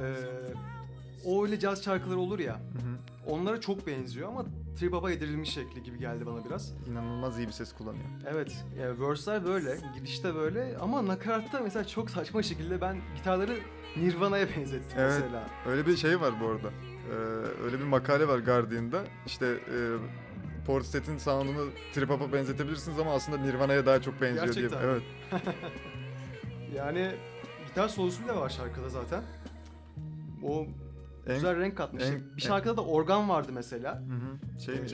Ee, 0.00 0.04
o 1.24 1.44
öyle 1.44 1.58
caz 1.58 1.84
şarkıları 1.84 2.18
olur 2.18 2.38
ya. 2.38 2.54
Hı 2.54 2.58
hı. 2.58 2.96
Onlara 3.26 3.60
çok 3.60 3.86
benziyor 3.86 4.28
ama 4.28 4.44
trip 4.78 4.92
hop'a 4.92 5.10
yedirilmiş 5.10 5.50
şekli 5.50 5.82
gibi 5.82 5.98
geldi 5.98 6.26
bana 6.26 6.44
biraz. 6.44 6.72
İnanılmaz 6.90 7.38
iyi 7.38 7.46
bir 7.46 7.52
ses 7.52 7.72
kullanıyor. 7.72 8.04
Evet, 8.26 8.64
yani 8.80 9.00
verse'ler 9.08 9.44
böyle, 9.44 9.76
gidişte 9.94 10.34
böyle 10.34 10.76
ama 10.80 11.06
nakaratta 11.06 11.60
mesela 11.60 11.86
çok 11.86 12.10
saçma 12.10 12.42
şekilde 12.42 12.80
ben 12.80 12.96
gitarları 13.16 13.58
Nirvana'ya 13.96 14.46
benzettim 14.56 14.98
Evet. 14.98 15.12
mesela. 15.22 15.48
Öyle 15.66 15.86
bir 15.86 15.96
şey 15.96 16.20
var 16.20 16.34
bu 16.40 16.46
arada. 16.46 16.68
Ee, 17.10 17.14
öyle 17.64 17.78
bir 17.78 17.84
makale 17.84 18.28
var 18.28 18.38
Guardian'da. 18.38 19.02
İşte 19.26 19.46
e, 19.46 19.76
Portishead'in 20.66 21.18
sound'unu 21.18 21.68
trip 21.92 22.10
hop'a 22.10 22.32
benzetebilirsiniz 22.32 22.98
ama 22.98 23.14
aslında 23.14 23.38
Nirvana'ya 23.38 23.86
daha 23.86 24.02
çok 24.02 24.20
benziyor 24.20 24.46
Gerçekten. 24.46 24.80
diye. 24.82 24.90
Evet. 24.90 25.02
Yani 26.74 27.10
gitar 27.66 27.88
solosu 27.88 28.24
bile 28.24 28.34
var 28.36 28.48
şarkıda 28.48 28.88
zaten. 28.88 29.22
O 30.42 30.66
En, 31.26 31.34
güzel 31.34 31.56
renk 31.60 31.76
katmış. 31.76 32.04
en- 32.04 32.36
bir 32.36 32.42
şarkıda 32.42 32.76
da 32.76 32.84
organ 32.84 33.28
vardı 33.28 33.52
mesela. 33.54 33.94
Hı 34.00 34.14
hı. 34.14 34.60
Şey 34.60 34.74
mi? 34.74 34.86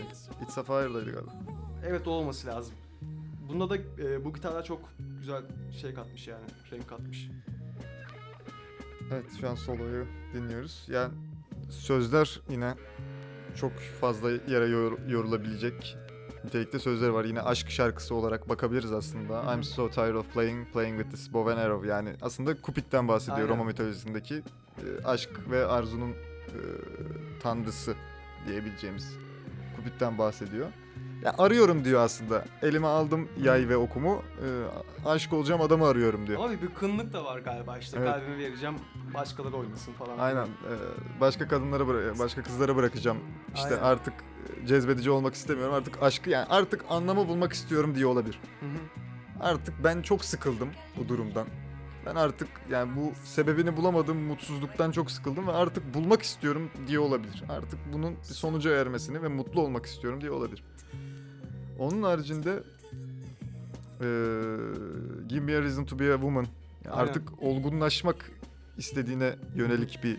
It's 0.42 0.58
a 0.58 0.62
Fire'daydı 0.62 1.12
galiba. 1.12 1.32
Evet 1.86 2.08
o 2.08 2.10
olması 2.10 2.46
lazım. 2.46 2.74
Bunda 3.48 3.70
da 3.70 3.76
e, 3.76 4.24
bu 4.24 4.32
gitarlar 4.32 4.64
çok 4.64 4.80
güzel 5.18 5.42
şey 5.80 5.94
katmış 5.94 6.28
yani. 6.28 6.44
Renk 6.72 6.88
katmış. 6.88 7.28
Evet 9.12 9.24
şu 9.40 9.50
an 9.50 9.54
soloyu 9.54 10.06
dinliyoruz. 10.34 10.86
Yani 10.88 11.12
sözler 11.70 12.40
yine 12.50 12.74
çok 13.56 13.72
fazla 14.00 14.30
yere 14.30 14.66
yor- 14.66 15.08
yorulabilecek 15.08 15.96
nitelikte 16.44 16.78
sözleri 16.78 17.14
var. 17.14 17.24
Yine 17.24 17.42
aşk 17.42 17.70
şarkısı 17.70 18.14
olarak 18.14 18.48
bakabiliriz 18.48 18.92
aslında. 18.92 19.54
I'm 19.54 19.64
so 19.64 19.90
tired 19.90 20.14
of 20.14 20.32
playing, 20.34 20.72
playing 20.72 20.98
with 21.02 21.16
this 21.16 21.32
bow 21.32 21.52
and 21.52 21.58
arrow. 21.58 21.88
Yani 21.88 22.12
aslında 22.22 22.62
Cupid'den 22.62 23.08
bahsediyor 23.08 23.38
Aynen. 23.38 23.48
Roma 23.50 23.64
mitolojisindeki 23.64 24.34
e, 24.78 25.04
aşk 25.04 25.30
ve 25.50 25.66
arzunun 25.66 26.10
e, 26.10 26.58
tanrısı 27.42 27.94
diyebileceğimiz 28.48 29.16
Cupid'den 29.76 30.18
bahsediyor. 30.18 30.66
Ya 31.24 31.34
arıyorum 31.38 31.84
diyor 31.84 32.00
aslında. 32.00 32.44
Elime 32.62 32.86
aldım 32.86 33.28
yay 33.42 33.68
ve 33.68 33.76
okumu. 33.76 34.22
e, 35.04 35.08
aşık 35.08 35.32
olacağım 35.32 35.60
adamı 35.60 35.86
arıyorum 35.86 36.26
diyor. 36.26 36.38
Ama 36.44 36.52
bir 36.52 36.62
bıkkınlık 36.62 37.12
da 37.12 37.24
var 37.24 37.38
galiba 37.38 37.78
işte 37.78 37.96
Evet. 38.00 38.10
kalbimi 38.10 38.38
vereceğim 38.38 38.74
başkaları 39.14 39.56
oynasın 39.56 39.92
falan. 39.92 40.18
Aynen. 40.18 40.44
Ee, 40.46 41.20
başka 41.20 41.48
kadınlara 41.48 42.18
başka 42.18 42.42
kızlara 42.42 42.76
bırakacağım. 42.76 43.18
İşte 43.54 43.74
Aynen. 43.74 43.82
artık 43.82 44.14
e, 44.14 44.29
cezbedici 44.66 45.10
olmak 45.10 45.34
istemiyorum. 45.34 45.74
Artık 45.74 46.02
aşkı 46.02 46.30
yani 46.30 46.46
artık 46.50 46.84
anlamı 46.88 47.28
bulmak 47.28 47.52
istiyorum 47.52 47.94
diye 47.94 48.06
olabilir. 48.06 48.40
Hı 48.60 48.66
hı. 48.66 48.78
Artık 49.40 49.74
ben 49.84 50.02
çok 50.02 50.24
sıkıldım 50.24 50.68
bu 50.96 51.08
durumdan. 51.08 51.46
Ben 52.06 52.14
artık 52.14 52.48
yani 52.70 52.96
bu 52.96 53.12
sebebini 53.24 53.76
bulamadığım 53.76 54.18
mutsuzluktan 54.22 54.90
çok 54.90 55.10
sıkıldım 55.10 55.46
ve 55.46 55.52
artık 55.52 55.94
bulmak 55.94 56.22
istiyorum 56.22 56.70
diye 56.86 56.98
olabilir. 56.98 57.44
Artık 57.48 57.78
bunun 57.92 58.10
bir 58.16 58.34
sonuca 58.34 58.70
ermesini 58.70 59.22
ve 59.22 59.28
mutlu 59.28 59.60
olmak 59.60 59.86
istiyorum 59.86 60.20
diye 60.20 60.30
olabilir. 60.30 60.64
Onun 61.78 62.02
haricinde 62.02 62.62
eee 64.00 64.06
Give 65.28 65.40
Me 65.40 65.56
a 65.56 65.62
Reason 65.62 65.84
to 65.84 65.98
Be 65.98 66.12
a 66.12 66.14
Woman. 66.14 66.46
Yani 66.84 66.94
artık 66.94 67.42
olgunlaşmak 67.42 68.30
istediğine 68.78 69.36
yönelik 69.54 70.00
bir 70.04 70.18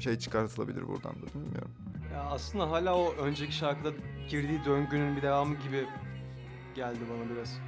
şey 0.00 0.18
çıkartılabilir 0.18 0.88
buradan 0.88 1.12
da 1.12 1.26
bilmiyorum. 1.34 1.70
Ya 2.14 2.20
aslında 2.22 2.70
hala 2.70 2.94
o 2.96 3.14
önceki 3.14 3.52
şarkıda 3.52 3.90
girdiği 4.28 4.64
döngünün 4.64 5.16
bir 5.16 5.22
devamı 5.22 5.54
gibi 5.54 5.86
geldi 6.74 6.98
bana 7.10 7.30
biraz. 7.36 7.58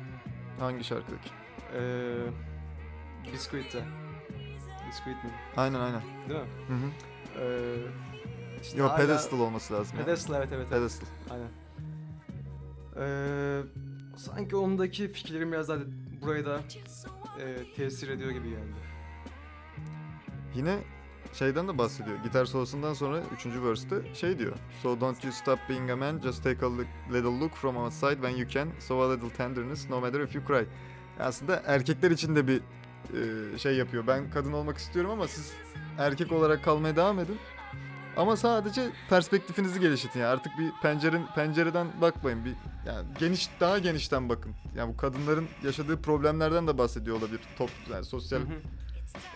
Hangi 0.61 0.85
şarkıdaki? 0.85 1.31
Ee, 1.75 2.17
Biscuit'te. 3.33 3.85
Biscuit 4.89 5.25
mi? 5.25 5.31
Aynen 5.57 5.81
aynen. 5.81 6.03
Değil 6.29 6.41
mi? 6.41 6.47
Hı 6.69 6.75
hı. 6.75 6.91
Ee, 7.41 7.77
işte 8.63 8.79
Yo 8.79 8.87
hala- 8.89 8.97
pedestal 8.97 9.41
olması 9.41 9.75
lazım. 9.75 9.99
Pedestal 9.99 10.35
evet 10.35 10.49
evet. 10.53 10.67
evet. 10.71 10.81
Pedestal. 10.81 11.07
Aynen. 11.31 11.49
Ee, 12.99 13.63
sanki 14.17 14.57
ondaki 14.57 15.13
fikirlerim 15.13 15.53
biraz 15.53 15.69
daha 15.69 15.79
buraya 16.23 16.45
da 16.47 16.61
e, 17.41 17.73
tesir 17.77 18.09
ediyor 18.09 18.31
gibi 18.31 18.49
geldi. 18.51 18.73
Yine 20.55 20.79
şeyden 21.35 21.68
de 21.68 21.79
bahsediyor. 21.79 22.16
Gitar 22.24 22.45
solosundan 22.45 22.95
sonra 22.95 23.20
3. 23.37 23.47
verse'te 23.47 24.14
şey 24.14 24.39
diyor. 24.39 24.53
So 24.83 25.01
don't 25.01 25.24
you 25.24 25.33
stop 25.33 25.59
being 25.68 25.91
a 25.91 25.97
man, 25.97 26.20
just 26.20 26.45
take 26.45 26.66
a 26.66 26.68
look- 26.68 27.12
little 27.12 27.41
look 27.41 27.55
from 27.55 27.77
outside 27.77 28.14
when 28.14 28.37
you 28.37 28.49
can. 28.49 28.68
So 28.81 29.01
a 29.03 29.12
little 29.14 29.31
tenderness, 29.31 29.91
no 29.91 30.01
matter 30.01 30.20
if 30.20 30.35
you 30.35 30.47
cry. 30.47 30.66
Aslında 31.20 31.62
erkekler 31.66 32.11
için 32.11 32.37
de 32.37 32.47
bir 32.49 32.61
e, 33.55 33.59
şey 33.59 33.77
yapıyor. 33.77 34.07
Ben 34.07 34.31
kadın 34.31 34.53
olmak 34.53 34.77
istiyorum 34.79 35.11
ama 35.11 35.29
siz 35.29 35.53
erkek 35.99 36.33
olarak 36.33 36.64
kalmaya 36.64 36.97
devam 36.97 37.18
edin. 37.18 37.39
Ama 38.16 38.37
sadece 38.37 38.91
perspektifinizi 39.11 39.81
geliştirin. 39.81 40.20
Yani 40.20 40.27
artık 40.33 40.53
bir 40.59 40.70
pencere, 40.83 41.20
pencereden 41.35 41.87
bakmayın. 42.01 42.45
Bir 42.45 42.53
yani 42.87 43.07
geniş 43.18 43.51
daha 43.61 43.79
genişten 43.79 44.29
bakın. 44.29 44.53
Yani 44.77 44.93
bu 44.93 44.97
kadınların 44.97 45.47
yaşadığı 45.64 46.03
problemlerden 46.03 46.66
de 46.66 46.79
bahsediyor 46.79 47.16
olabilir. 47.18 47.41
Top 47.59 47.70
yani 47.93 48.05
sosyal 48.05 48.41
Hı 48.41 48.45
hı. 48.45 48.49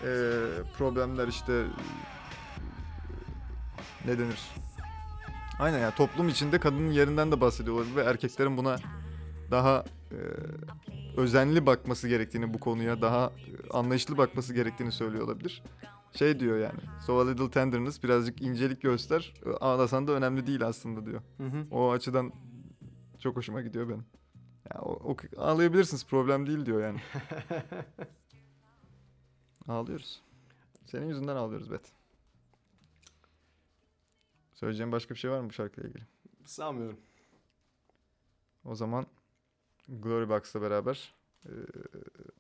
Eee, 0.05 0.63
problemler 0.79 1.29
işte 1.29 1.65
ne 4.07 4.19
denir? 4.19 4.41
Aynen 5.59 5.79
yani 5.79 5.95
toplum 5.95 6.29
içinde 6.29 6.59
kadının 6.61 6.91
yerinden 6.91 7.33
de 7.33 7.41
bahsediyor 7.41 7.77
olabilir 7.77 7.97
ve 7.97 8.03
erkeklerin 8.03 8.57
buna 8.57 8.77
daha 9.51 9.85
eee, 10.13 10.19
özenli 11.17 11.67
bakması 11.67 12.09
gerektiğini 12.09 12.55
bu 12.55 12.61
konuya 12.61 13.03
daha 13.03 13.27
e, 13.27 13.71
anlayışlı 13.71 14.19
bakması 14.19 14.55
gerektiğini 14.55 14.93
söylüyor 14.93 15.25
olabilir. 15.25 15.63
Şey 16.13 16.41
diyor 16.41 16.59
yani. 16.59 16.81
So 17.07 17.21
a 17.21 17.27
little 17.29 17.51
tenderness 17.51 18.03
birazcık 18.03 18.43
incelik 18.43 18.83
göster. 18.83 19.35
Ağlasan 19.61 20.07
da 20.09 20.13
önemli 20.13 20.47
değil 20.47 20.67
aslında 20.67 21.07
diyor. 21.07 21.21
Hı 21.37 21.45
hı. 21.45 21.67
O 21.71 21.91
açıdan 21.93 22.33
çok 23.19 23.37
hoşuma 23.37 23.61
gidiyor 23.63 23.89
benim. 23.89 24.05
Ya 24.75 24.81
o, 24.83 24.91
o- 25.13 25.17
ağlayabilirsiniz 25.43 26.07
problem 26.07 26.47
değil 26.47 26.67
diyor 26.67 26.83
yani. 26.85 26.99
Ağlıyoruz. 29.71 30.23
Senin 30.87 31.09
yüzünden 31.09 31.37
ağlıyoruz 31.37 31.71
Bet. 31.71 31.93
Söyleyeceğim 34.55 34.93
başka 34.93 35.15
bir 35.15 35.19
şey 35.19 35.31
var 35.31 35.41
mı 35.41 35.49
bu 35.49 35.53
şarkıyla 35.53 35.89
ilgili? 35.89 36.05
Sanmıyorum. 36.45 37.01
O 38.65 38.75
zaman 38.75 39.07
Glory 39.89 40.29
Box'la 40.29 40.63
beraber 40.63 41.15
e, 41.45 41.53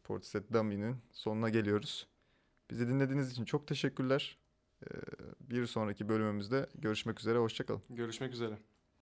Portishead 0.05 0.45
Dummy'nin 0.53 0.97
sonuna 1.13 1.49
geliyoruz. 1.49 2.07
Bizi 2.71 2.89
dinlediğiniz 2.89 3.33
için 3.33 3.45
çok 3.45 3.67
teşekkürler. 3.67 4.39
E, 4.83 4.89
bir 5.41 5.67
sonraki 5.67 6.09
bölümümüzde 6.09 6.67
görüşmek 6.75 7.21
üzere. 7.21 7.39
Hoşçakalın. 7.39 7.83
Görüşmek 7.91 8.33
üzere. 8.33 8.59